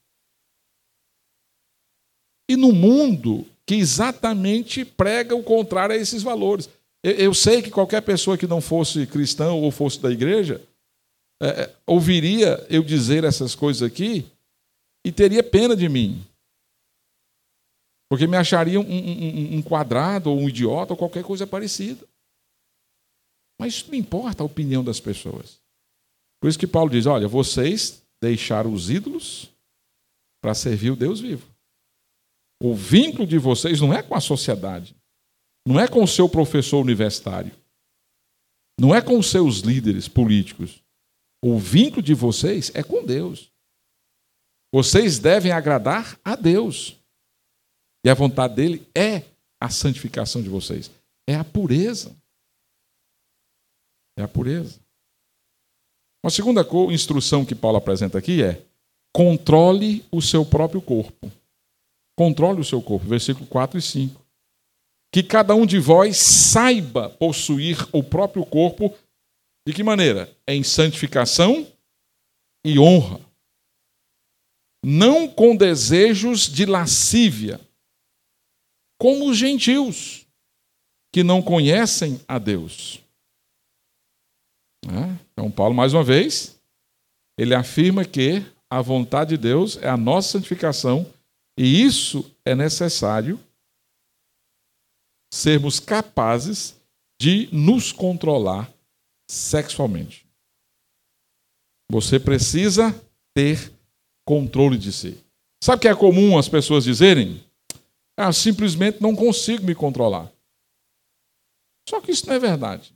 E 2.49 2.55
no 2.55 2.71
mundo 2.71 3.45
que 3.65 3.75
exatamente 3.75 4.85
prega 4.85 5.35
o 5.35 5.43
contrário 5.43 5.95
a 5.95 5.97
esses 5.97 6.21
valores. 6.21 6.69
Eu 7.03 7.33
sei 7.33 7.61
que 7.61 7.69
qualquer 7.69 8.01
pessoa 8.01 8.37
que 8.37 8.47
não 8.47 8.61
fosse 8.61 9.05
cristão 9.05 9.61
ou 9.61 9.71
fosse 9.71 9.99
da 9.99 10.11
igreja, 10.11 10.61
é, 11.41 11.47
é, 11.47 11.75
ouviria 11.85 12.65
eu 12.69 12.83
dizer 12.83 13.23
essas 13.23 13.53
coisas 13.53 13.83
aqui 13.83 14.25
e 15.05 15.11
teria 15.11 15.43
pena 15.43 15.75
de 15.75 15.87
mim. 15.89 16.23
Porque 18.09 18.27
me 18.27 18.37
achariam 18.37 18.83
um, 18.83 18.87
um, 18.87 19.57
um, 19.57 19.61
quadrado, 19.61 20.31
ou 20.31 20.39
um 20.39 20.47
idiota, 20.47 20.93
ou 20.93 20.97
qualquer 20.97 21.23
coisa 21.23 21.45
parecida. 21.45 22.05
Mas 23.59 23.73
isso 23.73 23.87
não 23.87 23.95
importa 23.95 24.43
a 24.43 24.45
opinião 24.45 24.83
das 24.83 24.99
pessoas. 24.99 25.59
Por 26.41 26.49
isso 26.49 26.59
que 26.59 26.67
Paulo 26.67 26.89
diz: 26.89 27.05
olha, 27.05 27.27
vocês 27.27 28.03
deixaram 28.21 28.73
os 28.73 28.89
ídolos 28.89 29.49
para 30.41 30.53
servir 30.53 30.91
o 30.91 30.95
Deus 30.95 31.19
vivo. 31.19 31.47
O 32.61 32.73
vínculo 32.73 33.27
de 33.27 33.37
vocês 33.37 33.81
não 33.81 33.93
é 33.93 34.01
com 34.01 34.15
a 34.15 34.21
sociedade, 34.21 34.95
não 35.67 35.79
é 35.79 35.87
com 35.87 36.03
o 36.03 36.07
seu 36.07 36.29
professor 36.29 36.79
universitário, 36.79 37.51
não 38.79 38.93
é 38.93 39.01
com 39.01 39.17
os 39.17 39.29
seus 39.29 39.59
líderes 39.59 40.07
políticos. 40.07 40.81
O 41.43 41.57
vínculo 41.57 42.01
de 42.01 42.13
vocês 42.13 42.71
é 42.73 42.83
com 42.83 43.05
Deus. 43.05 43.51
Vocês 44.73 45.19
devem 45.19 45.51
agradar 45.51 46.19
a 46.23 46.35
Deus. 46.35 46.97
E 48.05 48.09
a 48.09 48.13
vontade 48.13 48.55
dele 48.55 48.87
é 48.95 49.23
a 49.59 49.69
santificação 49.69 50.41
de 50.41 50.49
vocês, 50.49 50.91
é 51.27 51.35
a 51.35 51.43
pureza. 51.43 52.15
É 54.17 54.23
a 54.23 54.28
pureza. 54.28 54.80
Uma 56.23 56.32
segunda 56.32 56.67
instrução 56.91 57.45
que 57.45 57.54
Paulo 57.54 57.78
apresenta 57.78 58.17
aqui 58.17 58.41
é: 58.41 58.62
controle 59.13 60.04
o 60.12 60.21
seu 60.21 60.45
próprio 60.45 60.82
corpo. 60.82 61.32
Controle 62.17 62.62
o 62.62 62.65
seu 62.65 62.82
corpo, 62.82 63.06
versículo 63.06 63.45
4 63.45 63.78
e 63.78 63.82
5. 63.82 64.25
Que 65.13 65.21
cada 65.21 65.54
um 65.54 65.65
de 65.65 65.80
vós 65.80 66.17
saiba 66.17 67.10
possuir 67.10 67.78
o 67.91 68.01
próprio 68.01 68.45
corpo 68.45 68.93
de 69.67 69.73
que 69.73 69.84
maneira? 69.84 70.36
Em 70.47 70.63
santificação 70.63 71.67
e 72.65 72.78
honra. 72.78 73.19
Não 74.84 75.28
com 75.28 75.56
desejos 75.56 76.41
de 76.47 76.65
lascívia, 76.65 77.60
como 78.99 79.30
os 79.30 79.38
gentios, 79.38 80.28
que 81.12 81.23
não 81.23 81.41
conhecem 81.41 82.19
a 82.28 82.38
Deus. 82.38 83.04
Né? 84.85 85.19
Então, 85.33 85.49
Paulo, 85.49 85.73
mais 85.73 85.93
uma 85.93 86.03
vez, 86.03 86.59
ele 87.37 87.55
afirma 87.55 88.05
que 88.05 88.45
a 88.69 88.81
vontade 88.81 89.31
de 89.31 89.37
Deus 89.37 89.77
é 89.77 89.89
a 89.89 89.97
nossa 89.97 90.33
santificação 90.33 91.11
e 91.57 91.81
isso 91.81 92.29
é 92.43 92.53
necessário 92.53 93.39
sermos 95.33 95.79
capazes 95.79 96.75
de 97.19 97.49
nos 97.51 97.91
controlar 97.91 98.71
sexualmente. 99.29 100.25
Você 101.91 102.19
precisa 102.19 102.93
ter 103.33 103.71
controle 104.25 104.77
de 104.77 104.91
si. 104.91 105.17
Sabe 105.63 105.77
o 105.77 105.81
que 105.81 105.87
é 105.87 105.95
comum 105.95 106.37
as 106.37 106.49
pessoas 106.49 106.83
dizerem? 106.83 107.43
Ah, 108.17 108.31
simplesmente 108.31 109.01
não 109.01 109.15
consigo 109.15 109.65
me 109.65 109.75
controlar. 109.75 110.31
Só 111.87 112.01
que 112.01 112.11
isso 112.11 112.27
não 112.27 112.35
é 112.35 112.39
verdade. 112.39 112.94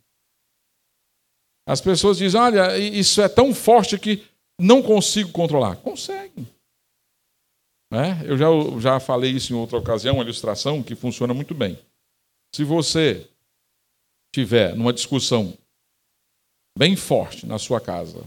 As 1.70 1.80
pessoas 1.80 2.18
dizem: 2.18 2.42
olha, 2.42 2.76
isso 2.80 3.22
é 3.22 3.30
tão 3.30 3.54
forte 3.54 4.00
que 4.00 4.26
não 4.60 4.82
consigo 4.82 5.32
controlar. 5.32 5.76
Consegue. 5.76 6.48
Né? 7.94 8.24
Eu 8.26 8.36
já, 8.36 8.48
já 8.80 9.00
falei 9.00 9.30
isso 9.30 9.54
em 9.54 9.56
outra 9.56 9.78
ocasião, 9.78 10.16
uma 10.16 10.24
ilustração 10.24 10.82
que 10.82 10.96
funciona 10.96 11.32
muito 11.32 11.54
bem. 11.54 11.78
Se 12.56 12.64
você 12.64 13.30
tiver 14.34 14.76
numa 14.76 14.92
discussão 14.92 15.56
bem 16.76 16.96
forte 16.96 17.46
na 17.46 17.60
sua 17.60 17.80
casa, 17.80 18.24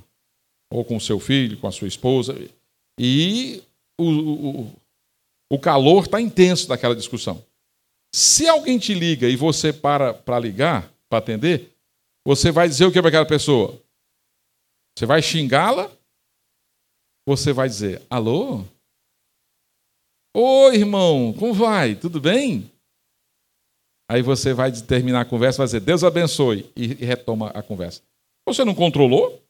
ou 0.71 0.85
com 0.85 1.01
seu 1.01 1.19
filho, 1.19 1.59
com 1.59 1.67
a 1.67 1.73
sua 1.73 1.89
esposa, 1.89 2.37
e 2.97 3.61
o, 3.99 4.05
o, 4.05 4.73
o 5.51 5.59
calor 5.59 6.05
está 6.05 6.21
intenso 6.21 6.69
daquela 6.69 6.95
discussão. 6.95 7.45
Se 8.15 8.47
alguém 8.47 8.79
te 8.79 8.95
liga 8.95 9.29
e 9.29 9.35
você 9.35 9.73
para 9.73 10.15
para 10.15 10.39
ligar, 10.39 10.93
para 11.09 11.19
atender, 11.19 11.72
você 12.25 12.51
vai 12.51 12.69
dizer 12.69 12.87
o 12.87 12.93
que 12.93 13.01
para 13.01 13.09
aquela 13.09 13.27
pessoa? 13.27 13.81
Você 14.97 15.07
vai 15.07 15.23
xingá-la? 15.23 15.91
Você 17.27 17.53
vai 17.53 17.69
dizer: 17.69 18.03
Alô? 18.09 18.65
Oi, 20.35 20.77
irmão, 20.77 21.35
como 21.39 21.53
vai? 21.53 21.95
Tudo 21.95 22.21
bem? 22.21 22.71
Aí 24.11 24.23
você 24.23 24.53
vai 24.53 24.71
terminar 24.73 25.23
a 25.23 25.25
conversa, 25.25 25.59
vai 25.59 25.67
dizer: 25.67 25.81
Deus 25.81 26.05
abençoe, 26.05 26.71
e 26.77 26.87
retoma 26.87 27.49
a 27.51 27.63
conversa. 27.63 28.03
Você 28.47 28.65
não 28.65 28.75
controlou? 28.75 29.43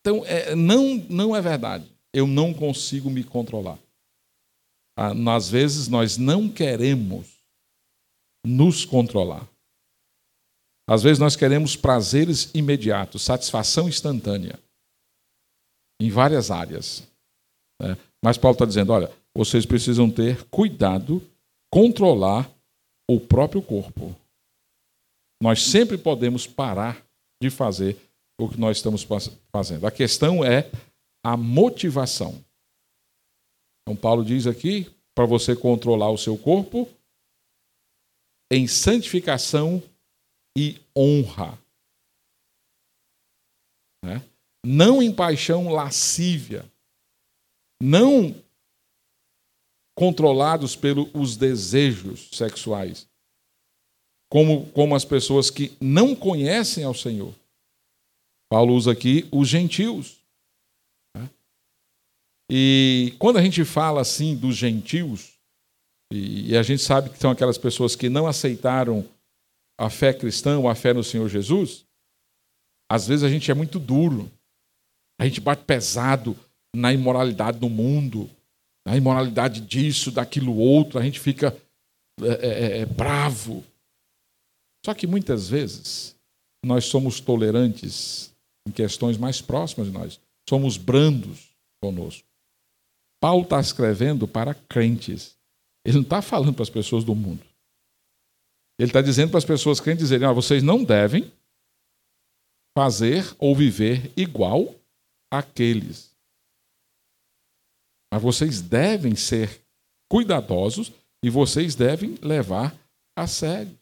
Então, 0.00 0.24
é, 0.26 0.54
não, 0.54 0.96
não 1.08 1.36
é 1.36 1.40
verdade. 1.40 1.90
Eu 2.12 2.26
não 2.26 2.52
consigo 2.52 3.08
me 3.08 3.22
controlar. 3.22 3.78
Ah, 4.96 5.12
às 5.34 5.48
vezes 5.48 5.88
nós 5.88 6.18
não 6.18 6.48
queremos 6.48 7.40
nos 8.44 8.84
controlar. 8.84 9.48
Às 10.92 11.02
vezes 11.02 11.18
nós 11.18 11.34
queremos 11.34 11.74
prazeres 11.74 12.50
imediatos, 12.52 13.22
satisfação 13.22 13.88
instantânea, 13.88 14.60
em 15.98 16.10
várias 16.10 16.50
áreas. 16.50 17.08
Né? 17.80 17.96
Mas 18.22 18.36
Paulo 18.36 18.56
está 18.56 18.66
dizendo: 18.66 18.92
olha, 18.92 19.10
vocês 19.34 19.64
precisam 19.64 20.10
ter 20.10 20.44
cuidado, 20.50 21.26
controlar 21.72 22.46
o 23.10 23.18
próprio 23.18 23.62
corpo. 23.62 24.14
Nós 25.42 25.62
sempre 25.62 25.96
podemos 25.96 26.46
parar 26.46 27.02
de 27.42 27.48
fazer 27.48 27.96
o 28.38 28.50
que 28.50 28.60
nós 28.60 28.76
estamos 28.76 29.02
fazendo. 29.50 29.86
A 29.86 29.90
questão 29.90 30.44
é 30.44 30.70
a 31.24 31.38
motivação. 31.38 32.44
Então, 33.80 33.96
Paulo 33.96 34.22
diz 34.22 34.46
aqui 34.46 34.94
para 35.14 35.24
você 35.24 35.56
controlar 35.56 36.10
o 36.10 36.18
seu 36.18 36.36
corpo 36.36 36.86
em 38.52 38.66
santificação 38.66 39.82
e 40.56 40.80
honra. 40.96 41.58
Né? 44.04 44.22
Não 44.64 45.02
em 45.02 45.14
paixão 45.14 45.68
lascívia. 45.70 46.70
Não 47.82 48.34
controlados 49.96 50.74
pelos 50.76 51.36
desejos 51.36 52.28
sexuais. 52.32 53.08
Como, 54.30 54.70
como 54.72 54.94
as 54.94 55.04
pessoas 55.04 55.50
que 55.50 55.76
não 55.80 56.14
conhecem 56.14 56.84
ao 56.84 56.94
Senhor. 56.94 57.34
Paulo 58.50 58.74
usa 58.74 58.92
aqui 58.92 59.28
os 59.30 59.48
gentios. 59.48 60.22
E 62.50 63.14
quando 63.18 63.38
a 63.38 63.42
gente 63.42 63.64
fala 63.64 64.02
assim 64.02 64.36
dos 64.36 64.56
gentios, 64.56 65.32
e 66.12 66.54
a 66.54 66.62
gente 66.62 66.82
sabe 66.82 67.08
que 67.08 67.18
são 67.18 67.30
aquelas 67.30 67.56
pessoas 67.56 67.96
que 67.96 68.10
não 68.10 68.26
aceitaram 68.26 69.08
a 69.78 69.90
fé 69.90 70.12
cristã 70.12 70.58
ou 70.58 70.68
a 70.68 70.74
fé 70.74 70.92
no 70.92 71.02
Senhor 71.02 71.28
Jesus, 71.28 71.84
às 72.90 73.06
vezes 73.06 73.24
a 73.24 73.28
gente 73.28 73.50
é 73.50 73.54
muito 73.54 73.78
duro, 73.78 74.30
a 75.20 75.24
gente 75.24 75.40
bate 75.40 75.64
pesado 75.64 76.36
na 76.74 76.92
imoralidade 76.92 77.58
do 77.58 77.68
mundo, 77.68 78.30
na 78.86 78.96
imoralidade 78.96 79.60
disso, 79.60 80.10
daquilo 80.10 80.56
outro, 80.56 80.98
a 80.98 81.02
gente 81.02 81.20
fica 81.20 81.56
é, 82.20 82.26
é, 82.26 82.48
é, 82.48 82.78
é 82.80 82.86
bravo. 82.86 83.64
Só 84.84 84.94
que 84.94 85.06
muitas 85.06 85.48
vezes 85.48 86.16
nós 86.64 86.86
somos 86.86 87.20
tolerantes 87.20 88.32
em 88.66 88.70
questões 88.70 89.16
mais 89.16 89.40
próximas 89.40 89.88
de 89.88 89.92
nós, 89.92 90.20
somos 90.48 90.76
brandos 90.76 91.48
conosco. 91.80 92.26
Paulo 93.20 93.44
está 93.44 93.60
escrevendo 93.60 94.26
para 94.26 94.54
crentes. 94.54 95.36
Ele 95.84 95.98
não 95.98 96.02
está 96.02 96.20
falando 96.20 96.52
para 96.52 96.64
as 96.64 96.70
pessoas 96.70 97.04
do 97.04 97.14
mundo. 97.14 97.42
Ele 98.82 98.90
está 98.90 99.00
dizendo 99.00 99.30
para 99.30 99.38
as 99.38 99.44
pessoas 99.44 99.78
crentes 99.78 100.02
dizerem: 100.02 100.26
ah, 100.26 100.32
vocês 100.32 100.60
não 100.60 100.82
devem 100.82 101.32
fazer 102.76 103.32
ou 103.38 103.54
viver 103.54 104.12
igual 104.16 104.74
àqueles. 105.30 106.10
Mas 108.12 108.20
vocês 108.20 108.60
devem 108.60 109.14
ser 109.14 109.64
cuidadosos 110.10 110.90
e 111.24 111.30
vocês 111.30 111.76
devem 111.76 112.18
levar 112.20 112.76
a 113.16 113.28
sério. 113.28 113.78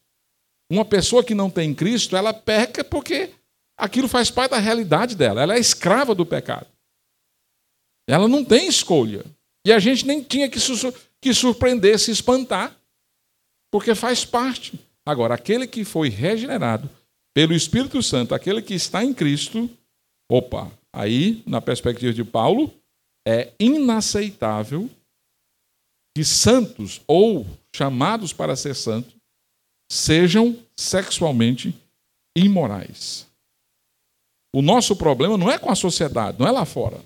Uma 0.70 0.84
pessoa 0.84 1.24
que 1.24 1.34
não 1.34 1.48
tem 1.48 1.74
Cristo, 1.74 2.14
ela 2.14 2.34
peca 2.34 2.84
porque 2.84 3.32
aquilo 3.78 4.06
faz 4.06 4.30
parte 4.30 4.50
da 4.50 4.58
realidade 4.58 5.16
dela. 5.16 5.40
Ela 5.40 5.54
é 5.54 5.58
escrava 5.58 6.14
do 6.14 6.26
pecado. 6.26 6.66
Ela 8.06 8.28
não 8.28 8.44
tem 8.44 8.68
escolha. 8.68 9.24
E 9.66 9.72
a 9.72 9.78
gente 9.78 10.06
nem 10.06 10.22
tinha 10.22 10.46
que, 10.46 10.58
que 11.22 11.32
surpreender, 11.32 11.98
se 11.98 12.10
espantar, 12.10 12.78
porque 13.70 13.94
faz 13.94 14.26
parte. 14.26 14.89
Agora, 15.06 15.34
aquele 15.34 15.66
que 15.66 15.84
foi 15.84 16.08
regenerado 16.08 16.88
pelo 17.34 17.54
Espírito 17.54 18.02
Santo, 18.02 18.34
aquele 18.34 18.60
que 18.60 18.74
está 18.74 19.04
em 19.04 19.14
Cristo, 19.14 19.70
opa, 20.30 20.70
aí, 20.92 21.42
na 21.46 21.60
perspectiva 21.60 22.12
de 22.12 22.24
Paulo, 22.24 22.72
é 23.26 23.52
inaceitável 23.58 24.90
que 26.16 26.24
santos 26.24 27.00
ou 27.06 27.46
chamados 27.74 28.32
para 28.32 28.56
ser 28.56 28.74
santos 28.74 29.14
sejam 29.90 30.58
sexualmente 30.78 31.74
imorais. 32.36 33.28
O 34.54 34.62
nosso 34.62 34.96
problema 34.96 35.36
não 35.36 35.50
é 35.50 35.58
com 35.58 35.70
a 35.70 35.76
sociedade, 35.76 36.38
não 36.38 36.46
é 36.46 36.50
lá 36.50 36.64
fora. 36.64 37.00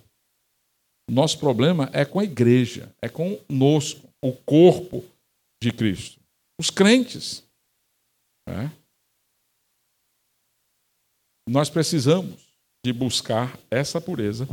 O 1.09 1.13
nosso 1.13 1.39
problema 1.39 1.91
é 1.93 2.05
com 2.05 2.19
a 2.19 2.25
igreja, 2.25 2.91
é 3.03 3.09
conosco, 3.09 4.09
o 4.23 4.33
corpo 4.33 5.05
de 5.63 5.71
Cristo. 5.71 6.19
Os 6.59 6.71
crentes. 6.71 7.44
Né? 8.47 8.71
Nós 11.49 11.69
precisamos 11.69 12.45
de 12.85 12.93
buscar 12.93 13.59
essa 13.71 14.01
pureza 14.01 14.49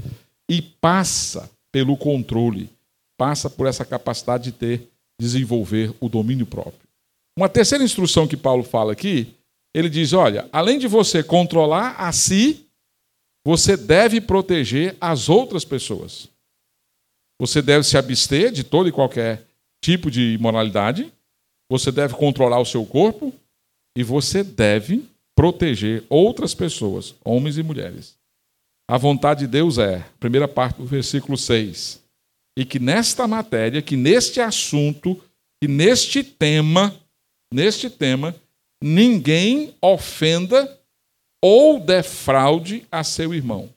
e 0.50 0.62
passa 0.62 1.50
pelo 1.72 1.96
controle, 1.98 2.70
passa 3.18 3.50
por 3.50 3.68
essa 3.68 3.86
capacidade 3.86 4.46
de 4.46 4.52
ter, 4.52 4.90
desenvolver 5.20 5.94
o 6.00 6.10
domínio 6.10 6.46
próprio. 6.46 6.88
Uma 7.38 7.48
terceira 7.48 7.84
instrução 7.84 8.28
que 8.28 8.36
Paulo 8.36 8.64
fala 8.64 8.92
aqui, 8.92 9.36
ele 9.74 9.90
diz: 9.90 10.14
olha, 10.14 10.50
além 10.52 10.78
de 10.78 10.88
você 10.88 11.24
controlar 11.24 11.96
a 11.98 12.12
si, 12.12 12.66
você 13.46 13.78
deve 13.78 14.20
proteger 14.20 14.96
as 15.00 15.30
outras 15.30 15.64
pessoas. 15.64 16.30
Você 17.40 17.62
deve 17.62 17.84
se 17.84 17.98
abster 17.98 18.52
de 18.52 18.64
todo 18.64 18.88
e 18.88 18.92
qualquer 18.92 19.48
tipo 19.84 20.12
de 20.12 20.34
imoralidade, 20.34 21.12
você 21.70 21.92
deve 21.92 22.14
controlar 22.14 22.60
o 22.60 22.66
seu 22.66 22.86
corpo 22.86 23.34
e 23.98 24.04
você 24.04 24.44
deve 24.44 25.06
proteger 25.36 26.04
outras 26.10 26.54
pessoas, 26.54 27.16
homens 27.24 27.58
e 27.58 27.64
mulheres. 27.64 28.18
A 28.90 28.98
vontade 28.98 29.42
de 29.42 29.48
Deus 29.48 29.78
é, 29.78 30.06
primeira 30.20 30.48
parte 30.48 30.78
do 30.78 30.86
versículo 30.86 31.38
6, 31.38 32.02
e 32.58 32.66
que 32.66 32.80
nesta 32.80 33.28
matéria, 33.28 33.82
que 33.82 33.96
neste 33.96 34.42
assunto, 34.42 35.16
que 35.62 35.68
neste 35.68 36.24
tema, 36.24 36.94
neste 37.54 37.90
tema, 37.90 38.36
ninguém 38.84 39.74
ofenda 39.82 40.80
ou 41.44 41.80
defraude 41.80 42.86
a 42.92 43.04
seu 43.04 43.34
irmão. 43.34 43.70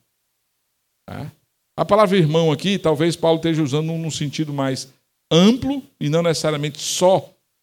Tá? 1.08 1.30
A 1.76 1.84
palavra 1.84 2.16
irmão 2.16 2.52
aqui, 2.52 2.78
talvez 2.78 3.16
Paulo 3.16 3.36
esteja 3.36 3.62
usando 3.62 3.92
num 3.92 4.10
sentido 4.10 4.52
mais 4.52 4.92
amplo 5.30 5.82
e 5.98 6.08
não 6.08 6.22
necessariamente 6.22 6.80
só 6.80 7.18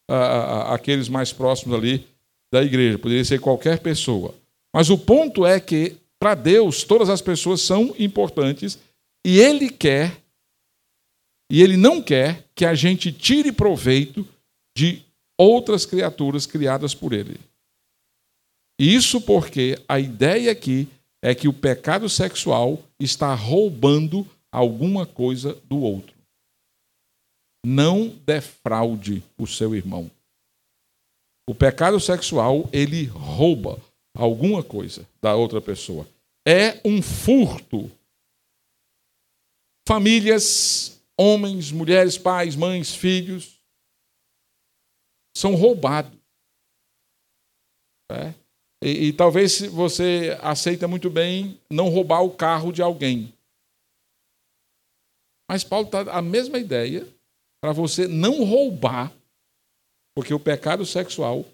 uh, 0.10 0.74
aqueles 0.74 1.08
mais 1.08 1.32
próximos 1.32 1.78
ali 1.78 2.08
da 2.52 2.62
igreja, 2.62 3.00
poderia 3.00 3.24
ser 3.24 3.40
qualquer 3.40 3.80
pessoa. 3.80 4.36
Mas 4.74 4.90
o 4.90 4.98
ponto 4.98 5.46
é 5.46 5.60
que, 5.60 5.96
para 6.20 6.36
Deus, 6.36 6.84
todas 6.84 7.10
as 7.10 7.22
pessoas 7.22 7.62
são 7.62 7.96
importantes 7.98 8.78
e 9.26 9.40
Ele 9.40 9.70
quer, 9.70 10.22
e 11.52 11.62
Ele 11.62 11.78
não 11.78 12.02
quer 12.02 12.46
que 12.54 12.66
a 12.66 12.74
gente 12.74 13.12
tire 13.12 13.52
proveito 13.52 14.28
de 14.76 15.02
outras 15.38 15.86
criaturas 15.86 16.46
criadas 16.46 16.94
por 16.94 17.14
Ele. 17.14 17.40
Isso 18.80 19.22
porque 19.22 19.80
a 19.88 20.00
ideia 20.00 20.52
aqui 20.52 20.88
é 21.24 21.36
que 21.36 21.48
o 21.48 21.54
pecado 21.54 22.10
sexual 22.10 22.82
está 23.00 23.34
roubando 23.34 24.28
alguma 24.52 25.06
coisa 25.06 25.54
do 25.66 25.80
outro. 25.80 26.16
Não 27.64 28.08
defraude 28.26 29.24
o 29.38 29.46
seu 29.46 29.76
irmão. 29.76 30.10
O 31.48 31.56
pecado 31.56 32.00
sexual, 32.00 32.70
ele 32.72 33.06
rouba 33.06 33.82
alguma 34.16 34.64
coisa 34.64 35.08
da 35.22 35.36
outra 35.36 35.62
pessoa. 35.62 36.08
É 36.48 36.82
um 36.86 37.02
furto. 37.02 37.92
Famílias, 39.88 41.02
homens, 41.18 41.72
mulheres, 41.72 42.18
pais, 42.18 42.56
mães, 42.56 42.96
filhos, 42.96 43.60
são 45.36 45.56
roubados. 45.56 46.18
É? 48.12 48.34
E, 48.84 49.08
e 49.08 49.14
talvez 49.14 49.62
você 49.62 50.38
aceita 50.42 50.88
muito 50.88 51.10
bem 51.10 51.60
não 51.70 51.90
roubar 51.90 52.22
o 52.22 52.36
carro 52.36 52.72
de 52.72 52.82
alguém. 52.82 53.34
Mas 55.50 55.64
Paulo 55.64 55.86
está 55.86 56.02
a 56.12 56.22
mesma 56.22 56.58
ideia 56.58 57.08
para 57.62 57.74
você 57.74 58.08
não 58.08 58.44
roubar, 58.44 59.14
porque 60.16 60.34
o 60.34 60.40
pecado 60.40 60.86
sexual 60.86 61.46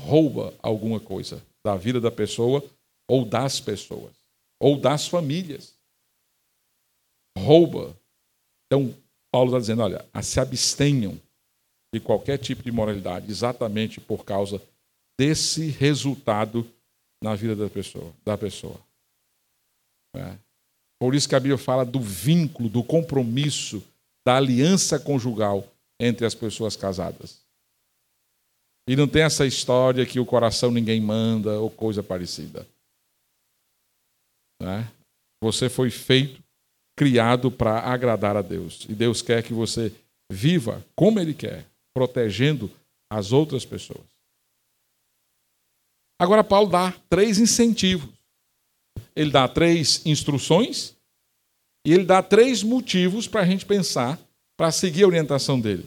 rouba 0.00 0.54
alguma 0.62 1.00
coisa 1.00 1.42
da 1.64 1.76
vida 1.76 2.00
da 2.00 2.10
pessoa 2.10 2.64
ou 3.08 3.24
das 3.24 3.60
pessoas, 3.60 4.12
ou 4.60 4.78
das 4.78 5.06
famílias. 5.06 5.74
Rouba. 7.38 7.96
Então, 8.66 8.94
Paulo 9.32 9.50
está 9.50 9.60
dizendo: 9.60 9.82
olha, 9.82 10.04
se 10.22 10.40
abstenham 10.40 11.20
de 11.94 12.00
qualquer 12.00 12.38
tipo 12.38 12.62
de 12.62 12.72
moralidade, 12.72 13.30
exatamente 13.30 14.00
por 14.00 14.24
causa 14.24 14.60
desse 15.18 15.68
resultado 15.68 16.66
na 17.22 17.34
vida 17.34 17.54
da 17.54 17.68
pessoa. 17.68 18.12
Da 18.24 18.36
pessoa. 18.36 18.80
É. 20.14 20.36
Por 20.98 21.14
isso 21.14 21.28
que 21.28 21.34
a 21.34 21.40
Bíblia 21.40 21.58
fala 21.58 21.84
do 21.84 22.00
vínculo, 22.00 22.68
do 22.68 22.82
compromisso, 22.82 23.82
da 24.26 24.36
aliança 24.36 24.98
conjugal 24.98 25.66
entre 26.00 26.26
as 26.26 26.34
pessoas 26.34 26.74
casadas. 26.74 27.45
E 28.88 28.94
não 28.94 29.08
tem 29.08 29.22
essa 29.22 29.46
história 29.46 30.06
que 30.06 30.20
o 30.20 30.26
coração 30.26 30.70
ninguém 30.70 31.00
manda 31.00 31.58
ou 31.58 31.70
coisa 31.70 32.02
parecida. 32.02 32.66
É. 34.62 34.86
Você 35.42 35.68
foi 35.68 35.90
feito, 35.90 36.42
criado 36.96 37.50
para 37.50 37.80
agradar 37.80 38.36
a 38.36 38.42
Deus. 38.42 38.86
E 38.88 38.94
Deus 38.94 39.20
quer 39.20 39.42
que 39.42 39.52
você 39.52 39.92
viva 40.30 40.84
como 40.94 41.20
Ele 41.20 41.34
quer, 41.34 41.66
protegendo 41.94 42.70
as 43.10 43.32
outras 43.32 43.64
pessoas. 43.64 44.06
Agora, 46.18 46.42
Paulo 46.42 46.70
dá 46.70 46.92
três 47.10 47.38
incentivos. 47.38 48.08
Ele 49.14 49.30
dá 49.30 49.46
três 49.46 50.04
instruções 50.06 50.96
e 51.86 51.92
ele 51.92 52.04
dá 52.04 52.22
três 52.22 52.62
motivos 52.62 53.28
para 53.28 53.42
a 53.42 53.46
gente 53.46 53.64
pensar, 53.64 54.18
para 54.56 54.72
seguir 54.72 55.04
a 55.04 55.06
orientação 55.06 55.60
dele. 55.60 55.86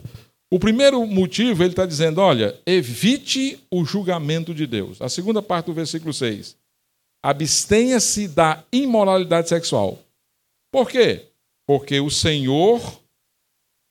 O 0.51 0.57
primeiro 0.57 1.05
motivo, 1.05 1.63
ele 1.63 1.71
está 1.71 1.85
dizendo: 1.85 2.19
olha, 2.21 2.59
evite 2.65 3.63
o 3.69 3.85
julgamento 3.85 4.53
de 4.53 4.65
Deus. 4.65 5.01
A 5.01 5.09
segunda 5.09 5.41
parte 5.41 5.67
do 5.67 5.73
versículo 5.73 6.13
6. 6.13 6.57
Abstenha-se 7.23 8.27
da 8.27 8.63
imoralidade 8.71 9.49
sexual. 9.49 9.99
Por 10.71 10.89
quê? 10.89 11.27
Porque 11.67 11.99
o 11.99 12.09
Senhor, 12.09 12.79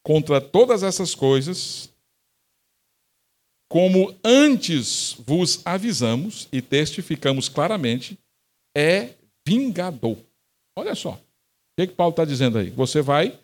contra 0.02 0.40
todas 0.40 0.82
essas 0.82 1.14
coisas, 1.14 1.90
como 3.68 4.14
antes 4.24 5.14
vos 5.18 5.60
avisamos 5.64 6.48
e 6.50 6.62
testificamos 6.62 7.48
claramente, 7.48 8.18
é 8.74 9.10
vingador. 9.46 10.16
Olha 10.76 10.94
só. 10.94 11.12
O 11.12 11.20
que, 11.76 11.88
que 11.88 11.94
Paulo 11.94 12.10
está 12.10 12.24
dizendo 12.24 12.58
aí? 12.58 12.70
Você 12.70 13.02
vai 13.02 13.38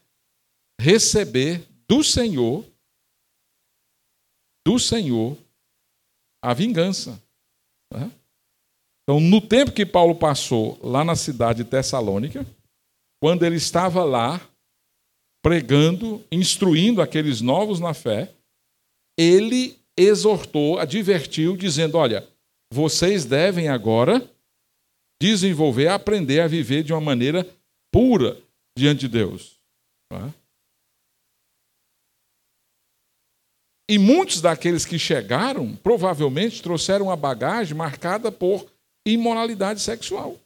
receber 0.81 1.63
do 1.87 2.03
Senhor, 2.03 2.65
do 4.67 4.79
Senhor, 4.79 5.37
a 6.43 6.55
vingança. 6.55 7.23
Né? 7.93 8.11
Então, 9.03 9.21
no 9.21 9.41
tempo 9.41 9.73
que 9.73 9.85
Paulo 9.85 10.15
passou 10.15 10.79
lá 10.83 11.05
na 11.05 11.15
cidade 11.15 11.63
de 11.63 11.71
Tessalônica, 11.71 12.47
quando 13.23 13.45
ele 13.45 13.57
estava 13.57 14.03
lá 14.03 14.41
pregando, 15.43 16.25
instruindo 16.33 17.03
aqueles 17.03 17.43
novos 17.43 17.79
na 17.79 17.93
fé, 17.93 18.33
ele 19.19 19.79
exortou, 19.97 20.79
advertiu, 20.79 21.57
dizendo: 21.57 21.99
olha, 21.99 22.27
vocês 22.73 23.25
devem 23.25 23.69
agora 23.69 24.29
desenvolver, 25.21 25.89
aprender 25.89 26.41
a 26.41 26.47
viver 26.47 26.83
de 26.83 26.93
uma 26.93 27.01
maneira 27.01 27.47
pura 27.93 28.41
diante 28.77 29.01
de 29.01 29.09
Deus. 29.09 29.59
É? 30.13 30.44
E 33.89 33.99
muitos 33.99 34.41
daqueles 34.41 34.85
que 34.85 34.99
chegaram 34.99 35.77
provavelmente 35.77 36.63
trouxeram 36.63 37.07
uma 37.07 37.17
bagagem 37.17 37.77
marcada 37.77 38.33
por 38.33 38.67
imoralidade 39.07 39.81
sexual, 39.81 40.39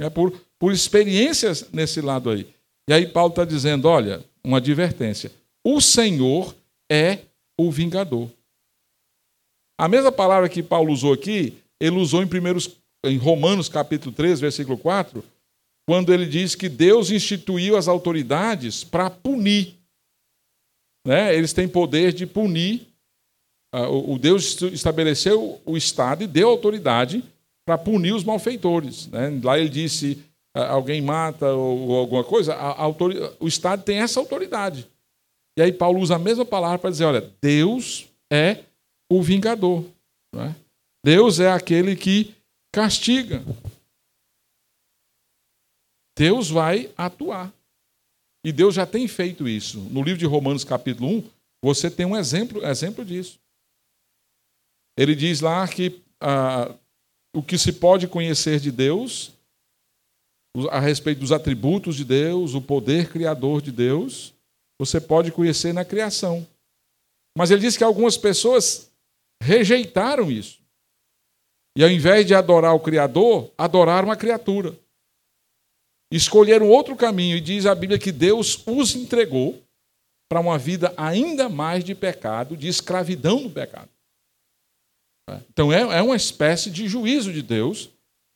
é 0.00 0.08
por, 0.08 0.32
por 0.58 0.72
experiências 0.72 1.68
nesse 1.72 2.00
lado 2.00 2.30
aí. 2.30 2.46
E 2.88 2.92
aí 2.92 3.06
Paulo 3.06 3.30
está 3.30 3.44
dizendo: 3.44 3.88
olha, 3.88 4.24
uma 4.44 4.58
advertência: 4.58 5.32
o 5.66 5.80
Senhor 5.80 6.54
é 6.90 7.20
o 7.58 7.70
vingador. 7.70 8.28
A 9.78 9.88
mesma 9.88 10.12
palavra 10.12 10.48
que 10.48 10.62
Paulo 10.62 10.92
usou 10.92 11.12
aqui, 11.12 11.58
ele 11.80 11.96
usou 11.96 12.22
em, 12.22 12.28
primeiros, 12.28 12.76
em 13.04 13.16
Romanos 13.16 13.68
capítulo 13.68 14.14
3, 14.14 14.38
versículo 14.38 14.78
4, 14.78 15.24
quando 15.86 16.12
ele 16.12 16.26
diz 16.26 16.54
que 16.54 16.68
Deus 16.68 17.10
instituiu 17.10 17.76
as 17.76 17.88
autoridades 17.88 18.84
para 18.84 19.10
punir. 19.10 19.74
Né? 21.06 21.34
Eles 21.36 21.52
têm 21.52 21.68
poder 21.68 22.12
de 22.12 22.26
punir. 22.26 22.88
Ah, 23.72 23.88
o 23.88 24.18
Deus 24.18 24.60
estabeleceu 24.62 25.60
o 25.64 25.76
Estado 25.76 26.24
e 26.24 26.26
deu 26.26 26.48
autoridade 26.48 27.22
para 27.66 27.78
punir 27.78 28.14
os 28.14 28.24
malfeitores. 28.24 29.08
Né? 29.08 29.40
Lá 29.42 29.58
ele 29.58 29.68
disse: 29.68 30.24
ah, 30.54 30.68
alguém 30.68 31.02
mata 31.02 31.52
ou 31.52 31.96
alguma 31.96 32.24
coisa, 32.24 32.56
o 33.40 33.48
Estado 33.48 33.82
tem 33.82 33.98
essa 33.98 34.20
autoridade. 34.20 34.88
E 35.56 35.62
aí 35.62 35.72
Paulo 35.72 36.00
usa 36.00 36.16
a 36.16 36.18
mesma 36.18 36.44
palavra 36.44 36.78
para 36.78 36.90
dizer: 36.90 37.04
olha, 37.04 37.32
Deus 37.40 38.08
é 38.32 38.64
o 39.10 39.22
vingador. 39.22 39.84
É? 40.34 40.54
Deus 41.04 41.38
é 41.38 41.50
aquele 41.50 41.94
que 41.94 42.34
castiga. 42.72 43.42
Deus 46.16 46.50
vai 46.50 46.90
atuar. 46.96 47.52
E 48.44 48.52
Deus 48.52 48.74
já 48.74 48.84
tem 48.84 49.08
feito 49.08 49.48
isso. 49.48 49.80
No 49.90 50.02
livro 50.02 50.18
de 50.18 50.26
Romanos, 50.26 50.64
capítulo 50.64 51.08
1, 51.08 51.30
você 51.62 51.90
tem 51.90 52.04
um 52.04 52.14
exemplo, 52.14 52.64
exemplo 52.64 53.02
disso. 53.02 53.38
Ele 54.98 55.14
diz 55.14 55.40
lá 55.40 55.66
que 55.66 56.02
ah, 56.20 56.74
o 57.34 57.42
que 57.42 57.56
se 57.56 57.72
pode 57.72 58.06
conhecer 58.06 58.60
de 58.60 58.70
Deus, 58.70 59.32
a 60.70 60.78
respeito 60.78 61.20
dos 61.20 61.32
atributos 61.32 61.96
de 61.96 62.04
Deus, 62.04 62.54
o 62.54 62.60
poder 62.60 63.10
criador 63.10 63.62
de 63.62 63.72
Deus, 63.72 64.34
você 64.78 65.00
pode 65.00 65.32
conhecer 65.32 65.72
na 65.72 65.84
criação. 65.84 66.46
Mas 67.36 67.50
ele 67.50 67.62
diz 67.62 67.76
que 67.76 67.82
algumas 67.82 68.16
pessoas 68.16 68.90
rejeitaram 69.42 70.30
isso. 70.30 70.60
E 71.76 71.82
ao 71.82 71.90
invés 71.90 72.24
de 72.24 72.34
adorar 72.34 72.74
o 72.74 72.80
Criador, 72.80 73.50
adoraram 73.58 74.10
a 74.10 74.16
criatura. 74.16 74.78
Escolheram 76.14 76.68
outro 76.68 76.94
caminho, 76.94 77.36
e 77.36 77.40
diz 77.40 77.66
a 77.66 77.74
Bíblia 77.74 77.98
que 77.98 78.12
Deus 78.12 78.62
os 78.68 78.94
entregou 78.94 79.60
para 80.30 80.38
uma 80.38 80.56
vida 80.56 80.94
ainda 80.96 81.48
mais 81.48 81.82
de 81.82 81.92
pecado, 81.92 82.56
de 82.56 82.68
escravidão 82.68 83.42
do 83.42 83.50
pecado. 83.50 83.90
Então 85.50 85.72
é, 85.72 85.80
é 85.80 86.00
uma 86.00 86.14
espécie 86.14 86.70
de 86.70 86.86
juízo 86.86 87.32
de 87.32 87.42
Deus 87.42 87.90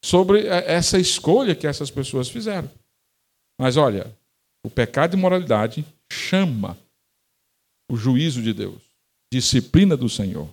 sobre 0.05 0.45
essa 0.49 0.99
escolha 0.99 1.55
que 1.55 1.69
essas 1.69 1.89
pessoas 1.89 2.29
fizeram. 2.29 2.69
Mas 3.61 3.77
olha, 3.77 4.13
o 4.67 4.71
pecado 4.71 5.17
e 5.17 5.21
moralidade 5.21 5.87
chama 6.13 6.77
o 7.89 7.97
juízo 7.97 8.43
de 8.43 8.53
Deus, 8.53 8.83
disciplina 9.33 9.97
do 9.97 10.09
Senhor. 10.09 10.53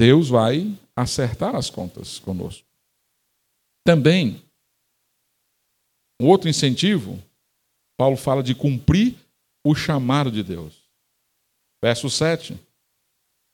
Deus 0.00 0.28
vai 0.28 0.72
acertar 0.94 1.56
as 1.56 1.68
contas 1.68 2.20
conosco. 2.20 2.64
Também, 3.84 4.40
um 6.20 6.28
outro 6.28 6.50
incentivo, 6.50 7.18
Paulo 7.98 8.16
fala 8.16 8.42
de 8.42 8.54
cumprir 8.54 9.14
o 9.64 9.74
chamado 9.74 10.30
de 10.30 10.42
Deus. 10.42 10.74
Verso 11.82 12.10
7. 12.10 12.58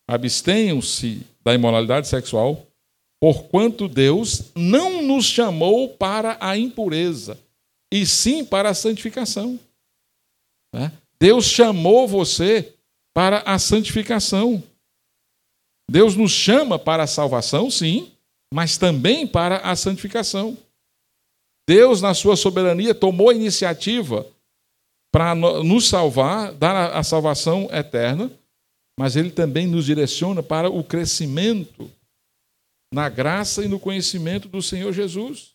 Abstenham-se 0.08 1.22
da 1.44 1.54
imoralidade 1.54 2.08
sexual, 2.08 2.66
porquanto 3.20 3.88
Deus 3.88 4.50
não 4.54 5.00
nos 5.02 5.26
chamou 5.26 5.88
para 5.90 6.36
a 6.40 6.58
impureza, 6.58 7.38
e 7.92 8.04
sim 8.04 8.44
para 8.44 8.70
a 8.70 8.74
santificação. 8.74 9.58
Né? 10.74 10.92
Deus 11.20 11.46
chamou 11.46 12.06
você 12.06 12.74
para 13.14 13.38
a 13.40 13.58
santificação. 13.58 14.62
Deus 15.88 16.16
nos 16.16 16.32
chama 16.32 16.78
para 16.78 17.04
a 17.04 17.06
salvação, 17.06 17.70
sim, 17.70 18.12
mas 18.52 18.76
também 18.76 19.26
para 19.26 19.58
a 19.58 19.76
santificação. 19.76 20.58
Deus, 21.68 22.00
na 22.00 22.14
sua 22.14 22.36
soberania, 22.36 22.94
tomou 22.94 23.30
a 23.30 23.34
iniciativa 23.34 24.26
para 25.12 25.34
nos 25.34 25.88
salvar, 25.88 26.52
dar 26.52 26.92
a 26.94 27.02
salvação 27.02 27.68
eterna, 27.72 28.30
mas 28.98 29.16
Ele 29.16 29.30
também 29.30 29.66
nos 29.66 29.86
direciona 29.86 30.42
para 30.42 30.70
o 30.70 30.84
crescimento 30.84 31.90
na 32.92 33.08
graça 33.08 33.64
e 33.64 33.68
no 33.68 33.80
conhecimento 33.80 34.48
do 34.48 34.62
Senhor 34.62 34.92
Jesus. 34.92 35.54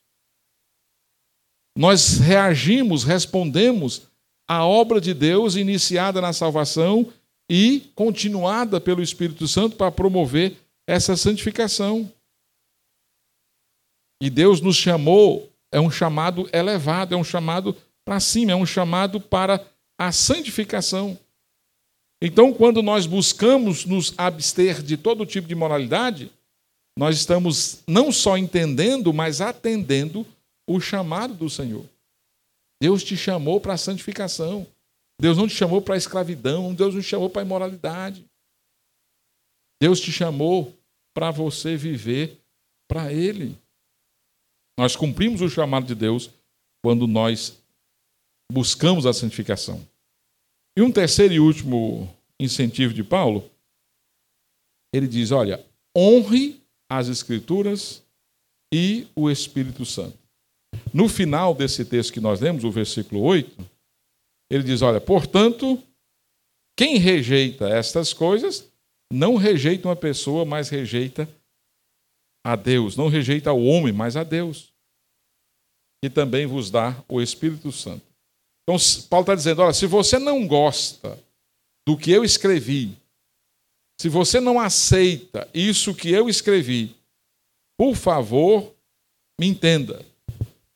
Nós 1.77 2.17
reagimos, 2.17 3.03
respondemos 3.03 4.07
à 4.47 4.65
obra 4.65 4.99
de 4.99 5.13
Deus 5.13 5.55
iniciada 5.55 6.19
na 6.19 6.33
salvação 6.33 7.11
e 7.49 7.91
continuada 7.95 8.79
pelo 8.79 9.01
Espírito 9.01 9.47
Santo 9.47 9.75
para 9.75 9.91
promover 9.91 10.57
essa 10.87 11.15
santificação. 11.15 12.11
E 14.21 14.29
Deus 14.29 14.61
nos 14.61 14.75
chamou, 14.75 15.50
é 15.71 15.79
um 15.79 15.89
chamado 15.89 16.49
elevado, 16.51 17.15
é 17.15 17.17
um 17.17 17.23
chamado 17.23 17.75
para 18.03 18.19
cima, 18.19 18.51
é 18.51 18.55
um 18.55 18.65
chamado 18.65 19.19
para 19.21 19.65
a 19.97 20.11
santificação. 20.11 21.17
Então, 22.21 22.53
quando 22.53 22.81
nós 22.81 23.05
buscamos 23.05 23.85
nos 23.85 24.13
abster 24.17 24.83
de 24.83 24.97
todo 24.97 25.25
tipo 25.25 25.47
de 25.47 25.55
moralidade, 25.55 26.31
nós 26.97 27.17
estamos 27.17 27.81
não 27.87 28.11
só 28.11 28.37
entendendo, 28.37 29.13
mas 29.13 29.41
atendendo 29.41 30.25
o 30.67 30.79
chamado 30.79 31.33
do 31.33 31.49
Senhor. 31.49 31.85
Deus 32.81 33.03
te 33.03 33.15
chamou 33.15 33.59
para 33.61 33.73
a 33.73 33.77
santificação. 33.77 34.67
Deus 35.19 35.37
não 35.37 35.47
te 35.47 35.53
chamou 35.53 35.81
para 35.81 35.93
a 35.93 35.97
escravidão, 35.97 36.73
Deus 36.73 36.95
não 36.95 37.01
te 37.01 37.07
chamou 37.07 37.29
para 37.29 37.43
a 37.43 37.45
imoralidade. 37.45 38.25
Deus 39.79 39.99
te 39.99 40.11
chamou 40.11 40.75
para 41.13 41.29
você 41.29 41.75
viver 41.75 42.39
para 42.87 43.13
Ele. 43.13 43.55
Nós 44.77 44.95
cumprimos 44.95 45.41
o 45.41 45.49
chamado 45.49 45.85
de 45.85 45.95
Deus 45.95 46.29
quando 46.83 47.07
nós 47.07 47.61
buscamos 48.51 49.05
a 49.05 49.13
santificação. 49.13 49.85
E 50.77 50.81
um 50.81 50.91
terceiro 50.91 51.33
e 51.33 51.39
último 51.39 52.13
incentivo 52.39 52.93
de 52.93 53.03
Paulo, 53.03 53.49
ele 54.93 55.07
diz: 55.07 55.31
olha, 55.31 55.63
honre 55.95 56.61
as 56.89 57.07
Escrituras 57.07 58.03
e 58.73 59.07
o 59.15 59.29
Espírito 59.29 59.85
Santo. 59.85 60.17
No 60.93 61.07
final 61.07 61.53
desse 61.53 61.85
texto 61.85 62.13
que 62.13 62.19
nós 62.19 62.39
lemos, 62.39 62.63
o 62.63 62.71
versículo 62.71 63.21
8, 63.21 63.69
ele 64.49 64.63
diz: 64.63 64.81
Olha, 64.81 64.99
portanto, 64.99 65.81
quem 66.77 66.97
rejeita 66.97 67.69
estas 67.69 68.13
coisas, 68.13 68.69
não 69.11 69.35
rejeita 69.35 69.87
uma 69.87 69.95
pessoa, 69.95 70.45
mas 70.45 70.69
rejeita 70.69 71.27
a 72.43 72.55
Deus. 72.55 72.95
Não 72.95 73.07
rejeita 73.07 73.51
o 73.51 73.65
homem, 73.65 73.93
mas 73.93 74.15
a 74.15 74.23
Deus. 74.23 74.73
E 76.03 76.09
também 76.09 76.45
vos 76.45 76.71
dá 76.71 77.03
o 77.07 77.21
Espírito 77.21 77.71
Santo. 77.71 78.03
Então, 78.63 78.77
Paulo 79.09 79.23
está 79.23 79.35
dizendo: 79.35 79.61
olha, 79.61 79.73
se 79.73 79.85
você 79.85 80.17
não 80.17 80.47
gosta 80.47 81.17
do 81.87 81.97
que 81.97 82.11
eu 82.11 82.23
escrevi, 82.23 82.97
se 83.99 84.09
você 84.09 84.39
não 84.39 84.59
aceita 84.59 85.47
isso 85.53 85.93
que 85.93 86.09
eu 86.09 86.27
escrevi, 86.27 86.95
por 87.77 87.95
favor, 87.95 88.73
me 89.39 89.47
entenda. 89.47 90.03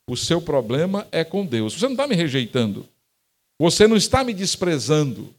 O 0.07 0.15
seu 0.15 0.39
problema 0.39 1.07
é 1.11 1.23
com 1.23 1.45
Deus. 1.45 1.73
Você 1.73 1.85
não 1.85 1.93
está 1.93 2.05
me 2.07 2.15
rejeitando. 2.15 2.87
Você 3.59 3.87
não 3.87 3.95
está 3.95 4.23
me 4.23 4.33
desprezando, 4.33 5.33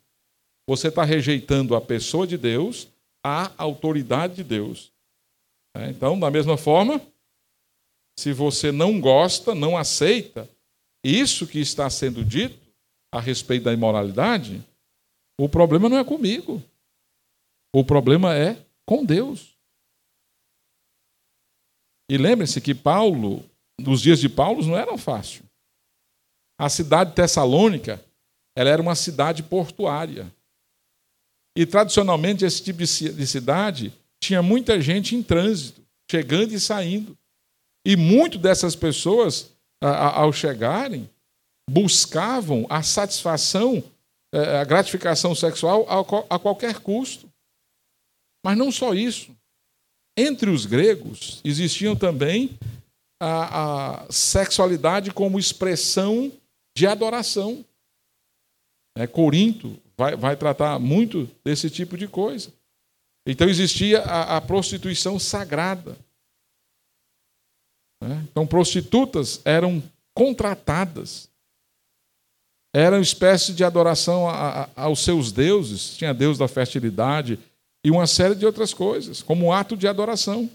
você 0.66 0.88
está 0.88 1.04
rejeitando 1.04 1.76
a 1.76 1.80
pessoa 1.80 2.26
de 2.26 2.38
Deus, 2.38 2.88
a 3.22 3.52
autoridade 3.58 4.36
de 4.36 4.44
Deus. 4.44 4.90
É, 5.76 5.90
então, 5.90 6.18
da 6.18 6.30
mesma 6.30 6.56
forma, 6.56 7.00
se 8.18 8.32
você 8.32 8.72
não 8.72 9.00
gosta, 9.00 9.54
não 9.54 9.76
aceita 9.76 10.48
isso 11.04 11.46
que 11.46 11.60
está 11.60 11.88
sendo 11.90 12.24
dito 12.24 12.58
a 13.12 13.20
respeito 13.20 13.64
da 13.64 13.72
imoralidade, 13.72 14.64
o 15.38 15.48
problema 15.48 15.88
não 15.88 15.98
é 15.98 16.04
comigo. 16.04 16.62
O 17.74 17.84
problema 17.84 18.34
é 18.34 18.56
com 18.86 19.04
Deus. 19.04 19.54
E 22.10 22.16
lembre-se 22.16 22.60
que 22.60 22.74
Paulo, 22.74 23.44
nos 23.78 24.00
dias 24.00 24.18
de 24.18 24.28
Paulo, 24.28 24.64
não 24.64 24.76
era 24.76 24.96
fácil. 24.96 25.44
A 26.58 26.68
cidade 26.70 27.10
de 27.10 27.16
Tessalônica 27.16 28.02
ela 28.56 28.70
era 28.70 28.80
uma 28.80 28.94
cidade 28.94 29.42
portuária. 29.42 30.32
E 31.54 31.66
tradicionalmente 31.66 32.44
esse 32.44 32.62
tipo 32.62 32.78
de 32.78 33.26
cidade 33.26 33.92
tinha 34.22 34.42
muita 34.42 34.80
gente 34.80 35.14
em 35.14 35.22
trânsito, 35.22 35.82
chegando 36.10 36.52
e 36.52 36.60
saindo. 36.60 37.16
E 37.86 37.96
muitas 37.96 38.40
dessas 38.40 38.74
pessoas, 38.74 39.52
ao 39.80 40.32
chegarem, 40.32 41.08
buscavam 41.70 42.66
a 42.68 42.82
satisfação, 42.82 43.82
é, 44.32 44.58
a 44.58 44.64
gratificação 44.64 45.34
sexual 45.34 45.86
a 46.28 46.38
qualquer 46.38 46.80
custo. 46.80 47.30
Mas 48.44 48.56
não 48.56 48.70
só 48.70 48.94
isso. 48.94 49.36
Entre 50.16 50.50
os 50.50 50.66
gregos 50.66 51.40
existiam 51.44 51.94
também 51.94 52.58
a, 53.20 54.04
a 54.04 54.12
sexualidade 54.12 55.10
como 55.12 55.38
expressão 55.38 56.32
de 56.76 56.86
adoração. 56.86 57.64
É, 58.96 59.06
Corinto 59.06 59.78
vai, 59.96 60.16
vai 60.16 60.36
tratar 60.36 60.78
muito 60.78 61.28
desse 61.44 61.68
tipo 61.68 61.96
de 61.96 62.08
coisa. 62.08 62.52
Então 63.26 63.48
existia 63.48 64.02
a, 64.02 64.36
a 64.36 64.40
prostituição 64.40 65.18
sagrada. 65.18 65.96
Né? 68.00 68.24
Então, 68.30 68.46
prostitutas 68.46 69.40
eram 69.44 69.82
contratadas. 70.14 71.28
Era 72.74 72.96
uma 72.96 73.02
espécie 73.02 73.52
de 73.52 73.64
adoração 73.64 74.28
a, 74.28 74.64
a, 74.64 74.68
aos 74.76 75.00
seus 75.00 75.32
deuses. 75.32 75.96
Tinha 75.96 76.14
deus 76.14 76.38
da 76.38 76.46
fertilidade 76.46 77.38
e 77.84 77.90
uma 77.90 78.06
série 78.06 78.34
de 78.34 78.44
outras 78.44 78.74
coisas, 78.74 79.22
como 79.22 79.46
um 79.46 79.52
ato 79.52 79.76
de 79.76 79.88
adoração. 79.88 80.50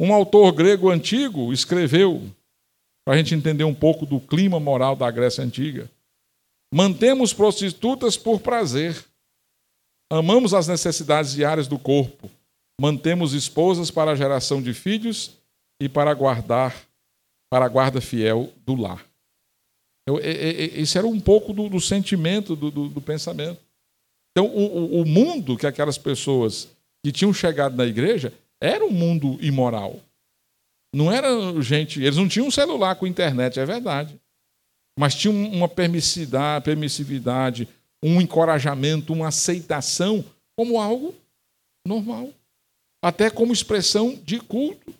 Um 0.00 0.12
autor 0.12 0.52
grego 0.52 0.90
antigo 0.90 1.52
escreveu, 1.52 2.30
para 3.04 3.14
a 3.14 3.16
gente 3.16 3.34
entender 3.34 3.64
um 3.64 3.74
pouco 3.74 4.06
do 4.06 4.20
clima 4.20 4.60
moral 4.60 4.94
da 4.94 5.10
Grécia 5.10 5.42
Antiga. 5.42 5.90
Mantemos 6.72 7.32
prostitutas 7.32 8.16
por 8.16 8.40
prazer. 8.40 9.04
Amamos 10.12 10.52
as 10.52 10.68
necessidades 10.68 11.32
diárias 11.32 11.66
do 11.66 11.78
corpo. 11.78 12.30
Mantemos 12.78 13.32
esposas 13.32 13.90
para 13.90 14.10
a 14.10 14.14
geração 14.14 14.60
de 14.60 14.74
filhos 14.74 15.38
e 15.80 15.88
para 15.88 16.12
guardar 16.12 16.76
para 17.50 17.64
a 17.64 17.68
guarda 17.68 17.98
fiel 17.98 18.52
do 18.66 18.74
lar. 18.74 19.02
Eu, 20.06 20.18
esse 20.20 20.98
era 20.98 21.06
um 21.06 21.18
pouco 21.18 21.54
do, 21.54 21.66
do 21.66 21.80
sentimento, 21.80 22.54
do, 22.54 22.70
do, 22.70 22.88
do, 22.88 23.00
pensamento. 23.00 23.58
Então, 24.30 24.46
o, 24.54 25.00
o 25.00 25.06
mundo 25.06 25.56
que 25.56 25.66
aquelas 25.66 25.96
pessoas 25.96 26.68
que 27.02 27.10
tinham 27.10 27.32
chegado 27.32 27.74
na 27.74 27.86
igreja 27.86 28.34
era 28.60 28.84
um 28.84 28.90
mundo 28.90 29.38
imoral. 29.40 29.98
Não 30.94 31.10
era 31.10 31.28
gente. 31.62 32.02
Eles 32.02 32.18
não 32.18 32.28
tinham 32.28 32.50
celular 32.50 32.96
com 32.96 33.06
internet, 33.06 33.58
é 33.58 33.64
verdade. 33.64 34.20
Mas 34.98 35.14
tinham 35.14 35.34
uma 35.34 35.68
permissividade, 35.68 36.66
permissividade, 36.66 37.66
um 38.02 38.20
encorajamento, 38.20 39.12
uma 39.12 39.28
aceitação 39.28 40.24
como 40.56 40.80
algo 40.80 41.14
normal. 41.86 42.32
Até 43.02 43.30
como 43.30 43.52
expressão 43.52 44.14
de 44.16 44.40
culto. 44.40 44.94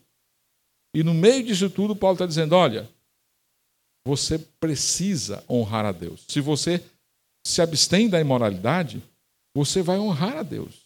E 0.95 1.03
no 1.03 1.15
meio 1.15 1.45
disso 1.45 1.71
tudo, 1.71 1.97
Paulo 1.97 2.15
está 2.15 2.27
dizendo: 2.27 2.55
olha, 2.55 2.89
você 4.07 4.39
precisa 4.39 5.45
honrar 5.49 5.87
a 5.87 5.93
Deus. 5.93 6.25
Se 6.29 6.41
você 6.41 6.83
se 7.47 7.61
abstém 7.61 8.09
da 8.09 8.21
imoralidade, 8.21 9.03
você 9.57 9.83
vai 9.83 9.99
honrar 9.99 10.39
a 10.39 10.43
Deus. 10.43 10.83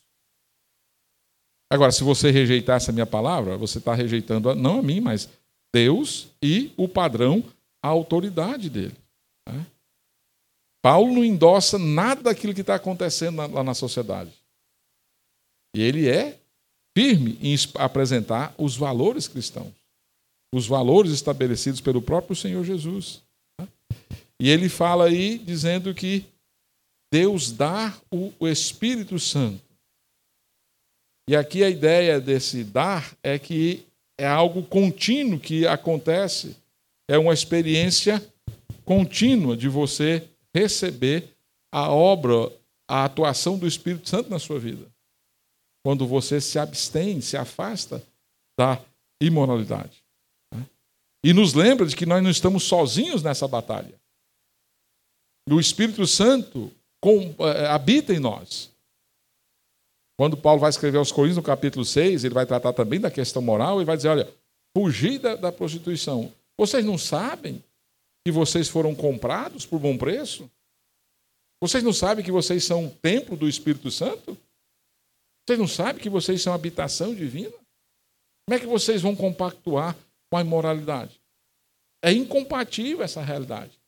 Agora, 1.71 1.91
se 1.91 2.05
você 2.05 2.31
rejeitar 2.31 2.77
essa 2.77 2.93
minha 2.93 3.07
palavra, 3.07 3.57
você 3.57 3.79
está 3.79 3.95
rejeitando 3.95 4.55
não 4.55 4.79
a 4.79 4.83
mim, 4.83 5.01
mas 5.01 5.29
Deus 5.75 6.29
e 6.43 6.73
o 6.77 6.89
padrão, 6.89 7.43
a 7.83 7.89
autoridade 7.89 8.71
dele. 8.71 8.97
Né? 9.49 9.67
Paulo 10.87 11.13
não 11.13 11.25
endossa 11.25 11.81
nada 11.81 12.23
daquilo 12.23 12.55
que 12.55 12.61
está 12.61 12.77
acontecendo 12.77 13.39
lá 13.39 13.65
na 13.65 13.75
sociedade. 13.75 14.31
E 15.75 15.83
ele 15.83 16.09
é 16.09 16.39
firme 16.97 17.37
em 17.43 17.57
apresentar 17.75 18.55
os 18.57 18.77
valores 18.77 19.27
cristãos, 19.27 19.73
os 20.55 20.65
valores 20.65 21.11
estabelecidos 21.11 21.81
pelo 21.81 22.01
próprio 22.01 22.37
Senhor 22.37 22.65
Jesus. 22.65 23.21
Né? 23.61 23.67
E 24.41 24.49
ele 24.49 24.69
fala 24.69 25.07
aí 25.07 25.39
dizendo 25.39 25.93
que 25.93 26.25
Deus 27.13 27.51
dá 27.51 27.93
o 28.09 28.47
Espírito 28.47 29.19
Santo 29.19 29.67
e 31.29 31.35
aqui 31.35 31.65
a 31.65 31.69
ideia 31.69 32.21
desse 32.21 32.63
dar 32.63 33.13
é 33.25 33.41
que 33.41 33.85
é 34.17 34.29
algo 34.29 34.63
contínuo 34.63 35.41
que 35.41 35.67
acontece, 35.67 36.57
é 37.11 37.19
uma 37.19 37.35
experiência 37.35 38.25
contínua 38.85 39.57
de 39.57 39.69
você 39.69 40.31
receber 40.57 41.37
a 41.71 41.91
obra, 41.91 42.51
a 42.89 43.05
atuação 43.05 43.59
do 43.59 43.67
Espírito 43.67 44.09
Santo 44.09 44.31
na 44.31 44.39
sua 44.39 44.59
vida. 44.59 44.87
Quando 45.85 46.07
você 46.07 46.41
se 46.41 46.59
abstém, 46.59 47.21
se 47.21 47.37
afasta 47.37 48.03
da 48.59 48.81
imoralidade. 49.21 50.03
Né? 50.53 50.67
E 51.23 51.35
nos 51.35 51.53
lembra 51.53 51.87
de 51.87 51.95
que 51.95 52.07
nós 52.07 52.23
não 52.23 52.31
estamos 52.31 52.65
sozinhos 52.65 53.23
nessa 53.23 53.47
batalha. 53.47 53.95
O 55.49 55.61
Espírito 55.61 56.07
Santo 56.07 56.73
eh, 57.05 57.67
habita 57.69 58.13
em 58.13 58.19
nós. 58.19 58.71
Quando 60.19 60.37
Paulo 60.37 60.61
vai 60.61 60.71
escrever 60.71 60.97
aos 60.97 61.13
Coríntios, 61.13 61.37
no 61.37 61.43
capítulo 61.43 61.85
6, 61.85 62.25
ele 62.25 62.35
vai 62.35 62.47
tratar 62.47 62.73
também 62.73 62.99
da 62.99 63.11
questão 63.11 63.43
moral 63.43 63.81
e 63.81 63.85
vai 63.85 63.97
dizer: 63.97 64.09
olha, 64.09 64.35
fugir 64.77 65.19
da, 65.19 65.37
da 65.37 65.53
prostituição. 65.53 66.33
Vocês 66.59 66.85
não 66.85 66.97
sabem 66.97 67.63
que 68.27 68.33
vocês 68.33 68.69
foram 68.69 68.93
comprados 68.93 69.65
por 69.65 69.79
bom 69.79 69.97
preço? 69.97 70.51
Vocês 71.63 71.85
não 71.85 71.93
sabem 71.93 72.25
que 72.25 72.33
vocês 72.33 72.65
são 72.65 72.91
templo 72.91 73.37
do 73.37 73.49
Espírito 73.49 73.89
Santo? 73.89 74.37
Vocês 75.47 75.57
não 75.57 75.69
sabem 75.69 76.03
que 76.03 76.11
vocês 76.11 76.43
são 76.43 76.53
habitação 76.53 77.15
divina? 77.15 77.53
Como 77.53 78.57
é 78.57 78.59
que 78.59 78.67
vocês 78.67 79.01
vão 79.01 79.15
compactuar 79.15 79.97
com 80.29 80.39
a 80.39 80.41
imoralidade? 80.41 81.21
É 82.03 82.11
incompatível 82.11 83.05
essa 83.05 83.23
realidade. 83.23 83.79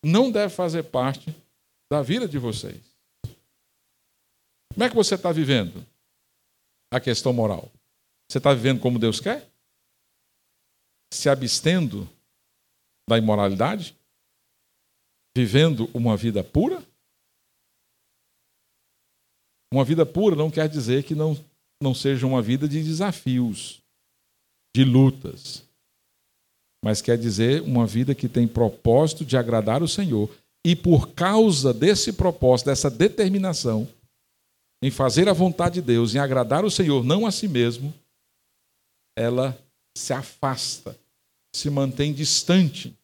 Não 0.00 0.30
deve 0.30 0.54
fazer 0.54 0.84
parte 0.84 1.34
da 1.90 2.02
vida 2.02 2.28
de 2.28 2.38
vocês. 2.38 2.80
Como 4.72 4.84
é 4.84 4.88
que 4.88 4.94
você 4.94 5.16
está 5.16 5.32
vivendo 5.32 5.84
a 6.88 7.00
questão 7.00 7.32
moral? 7.32 7.68
Você 8.30 8.38
está 8.38 8.54
vivendo 8.54 8.80
como 8.80 8.96
Deus 8.96 9.18
quer? 9.18 9.50
Se 11.12 11.28
abstendo 11.28 12.08
da 13.12 13.18
imoralidade? 13.18 13.94
Vivendo 15.36 15.90
uma 15.92 16.16
vida 16.16 16.42
pura? 16.42 16.82
Uma 19.72 19.84
vida 19.84 20.04
pura 20.04 20.34
não 20.34 20.50
quer 20.50 20.68
dizer 20.68 21.04
que 21.04 21.14
não, 21.14 21.36
não 21.82 21.94
seja 21.94 22.26
uma 22.26 22.42
vida 22.42 22.68
de 22.68 22.82
desafios, 22.82 23.82
de 24.74 24.84
lutas, 24.84 25.64
mas 26.84 27.00
quer 27.00 27.16
dizer 27.16 27.62
uma 27.62 27.86
vida 27.86 28.14
que 28.14 28.28
tem 28.28 28.46
propósito 28.48 29.24
de 29.24 29.36
agradar 29.36 29.82
o 29.82 29.88
Senhor. 29.88 30.34
E 30.64 30.76
por 30.76 31.12
causa 31.12 31.72
desse 31.72 32.12
propósito, 32.12 32.66
dessa 32.66 32.90
determinação, 32.90 33.88
em 34.82 34.90
fazer 34.90 35.28
a 35.28 35.32
vontade 35.32 35.76
de 35.76 35.82
Deus, 35.82 36.14
em 36.14 36.18
agradar 36.18 36.64
o 36.64 36.70
Senhor, 36.70 37.04
não 37.04 37.26
a 37.26 37.30
si 37.30 37.48
mesmo, 37.48 37.92
ela 39.16 39.58
se 39.96 40.12
afasta, 40.12 40.98
se 41.54 41.68
mantém 41.70 42.12
distante 42.12 42.96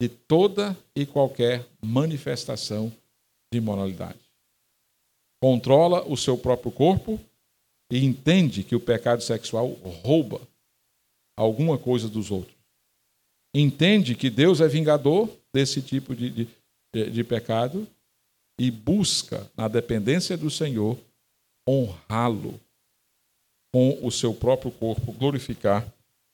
de 0.00 0.08
toda 0.08 0.76
e 0.96 1.04
qualquer 1.04 1.66
manifestação 1.82 2.90
de 3.52 3.58
imoralidade. 3.58 4.18
Controla 5.42 6.06
o 6.06 6.16
seu 6.16 6.38
próprio 6.38 6.72
corpo 6.72 7.20
e 7.92 8.04
entende 8.04 8.64
que 8.64 8.74
o 8.74 8.80
pecado 8.80 9.22
sexual 9.22 9.68
rouba 10.02 10.40
alguma 11.36 11.76
coisa 11.76 12.08
dos 12.08 12.30
outros. 12.30 12.56
Entende 13.54 14.14
que 14.14 14.30
Deus 14.30 14.60
é 14.60 14.68
vingador 14.68 15.28
desse 15.52 15.82
tipo 15.82 16.14
de, 16.14 16.30
de, 16.30 17.10
de 17.10 17.24
pecado 17.24 17.86
e 18.58 18.70
busca, 18.70 19.50
na 19.56 19.66
dependência 19.68 20.36
do 20.36 20.50
Senhor, 20.50 20.98
honrá-lo 21.68 22.60
com 23.72 23.98
o 24.02 24.10
seu 24.10 24.34
próprio 24.34 24.70
corpo, 24.70 25.12
glorificar 25.12 25.86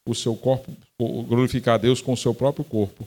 o 0.07 0.15
seu 0.15 0.37
corpo, 0.37 0.75
glorificar 0.99 1.79
Deus 1.79 2.01
com 2.01 2.13
o 2.13 2.17
seu 2.17 2.35
próprio 2.35 2.65
corpo, 2.65 3.07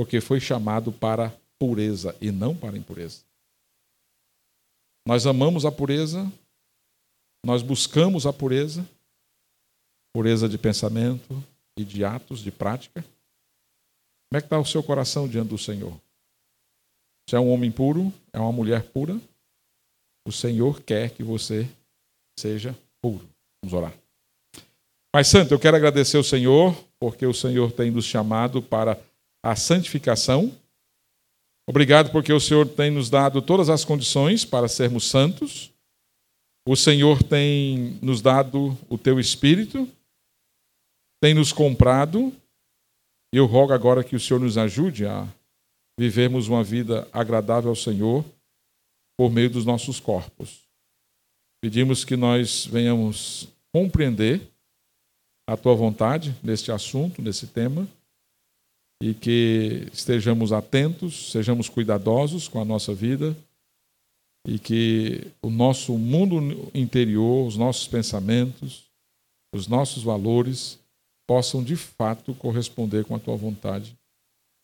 porque 0.00 0.18
foi 0.18 0.40
chamado 0.40 0.90
para 0.90 1.28
pureza 1.58 2.16
e 2.22 2.32
não 2.32 2.56
para 2.56 2.78
impureza. 2.78 3.20
Nós 5.06 5.26
amamos 5.26 5.66
a 5.66 5.70
pureza, 5.70 6.26
nós 7.44 7.60
buscamos 7.60 8.24
a 8.24 8.32
pureza, 8.32 8.88
pureza 10.10 10.48
de 10.48 10.56
pensamento 10.56 11.44
e 11.78 11.84
de 11.84 12.02
atos, 12.02 12.40
de 12.40 12.50
prática. 12.50 13.02
Como 13.02 14.38
é 14.38 14.40
que 14.40 14.46
está 14.46 14.58
o 14.58 14.64
seu 14.64 14.82
coração 14.82 15.28
diante 15.28 15.50
do 15.50 15.58
Senhor? 15.58 15.92
Você 17.28 17.36
é 17.36 17.40
um 17.40 17.50
homem 17.50 17.70
puro, 17.70 18.10
é 18.32 18.40
uma 18.40 18.52
mulher 18.52 18.84
pura. 18.84 19.20
O 20.26 20.32
Senhor 20.32 20.80
quer 20.80 21.10
que 21.10 21.22
você 21.22 21.68
seja 22.38 22.74
puro. 23.02 23.28
Vamos 23.62 23.74
orar. 23.74 23.92
Pai 25.12 25.24
Santo, 25.24 25.52
eu 25.52 25.60
quero 25.60 25.76
agradecer 25.76 26.16
ao 26.16 26.24
Senhor, 26.24 26.74
porque 26.98 27.26
o 27.26 27.34
Senhor 27.34 27.70
tem 27.70 27.90
nos 27.90 28.06
chamado 28.06 28.62
para 28.62 28.98
a 29.42 29.56
santificação. 29.56 30.52
Obrigado 31.68 32.10
porque 32.10 32.32
o 32.32 32.40
Senhor 32.40 32.66
tem 32.68 32.90
nos 32.90 33.08
dado 33.08 33.40
todas 33.40 33.68
as 33.68 33.84
condições 33.84 34.44
para 34.44 34.68
sermos 34.68 35.04
santos. 35.04 35.72
O 36.66 36.76
Senhor 36.76 37.22
tem 37.22 37.98
nos 38.02 38.20
dado 38.20 38.76
o 38.88 38.98
teu 38.98 39.18
espírito, 39.18 39.88
tem 41.22 41.34
nos 41.34 41.52
comprado, 41.52 42.32
e 43.32 43.38
eu 43.38 43.46
rogo 43.46 43.72
agora 43.72 44.04
que 44.04 44.16
o 44.16 44.20
Senhor 44.20 44.40
nos 44.40 44.58
ajude 44.58 45.06
a 45.06 45.26
vivemos 45.98 46.48
uma 46.48 46.64
vida 46.64 47.06
agradável 47.12 47.70
ao 47.70 47.76
Senhor 47.76 48.24
por 49.18 49.30
meio 49.30 49.50
dos 49.50 49.66
nossos 49.66 50.00
corpos. 50.00 50.62
Pedimos 51.62 52.04
que 52.06 52.16
nós 52.16 52.64
venhamos 52.66 53.48
compreender 53.70 54.40
a 55.46 55.56
tua 55.56 55.74
vontade 55.74 56.34
neste 56.42 56.72
assunto, 56.72 57.20
nesse 57.20 57.46
tema, 57.46 57.86
e 59.02 59.14
que 59.14 59.88
estejamos 59.92 60.52
atentos, 60.52 61.30
sejamos 61.32 61.68
cuidadosos 61.68 62.48
com 62.48 62.60
a 62.60 62.64
nossa 62.64 62.94
vida 62.94 63.36
e 64.46 64.58
que 64.58 65.26
o 65.42 65.50
nosso 65.50 65.96
mundo 65.96 66.70
interior, 66.74 67.46
os 67.46 67.56
nossos 67.56 67.88
pensamentos, 67.88 68.84
os 69.54 69.66
nossos 69.66 70.02
valores 70.02 70.78
possam 71.26 71.62
de 71.62 71.76
fato 71.76 72.34
corresponder 72.34 73.04
com 73.04 73.14
a 73.14 73.18
tua 73.18 73.36
vontade 73.36 73.96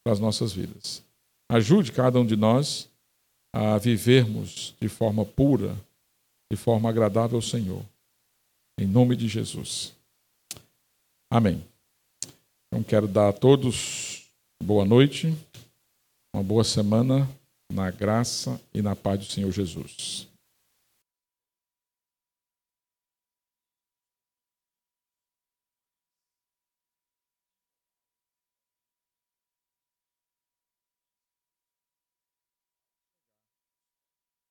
para 0.04 0.12
as 0.12 0.20
nossas 0.20 0.52
vidas. 0.52 1.02
Ajude 1.50 1.92
cada 1.92 2.18
um 2.20 2.26
de 2.26 2.36
nós 2.36 2.88
a 3.54 3.78
vivermos 3.78 4.74
de 4.80 4.88
forma 4.88 5.24
pura, 5.24 5.76
de 6.50 6.56
forma 6.56 6.88
agradável 6.88 7.36
ao 7.36 7.42
Senhor. 7.42 7.82
Em 8.78 8.86
nome 8.86 9.16
de 9.16 9.28
Jesus. 9.28 9.94
Amém. 11.30 11.64
Então 12.66 12.82
quero 12.82 13.08
dar 13.08 13.28
a 13.28 13.32
todos 13.32 14.15
boa 14.62 14.84
noite, 14.84 15.34
uma 16.34 16.42
boa 16.42 16.64
semana 16.64 17.28
na 17.72 17.90
graça 17.90 18.60
e 18.72 18.82
na 18.82 18.96
paz 18.96 19.18
do 19.18 19.24
Senhor 19.26 19.50
Jesus. 19.50 20.28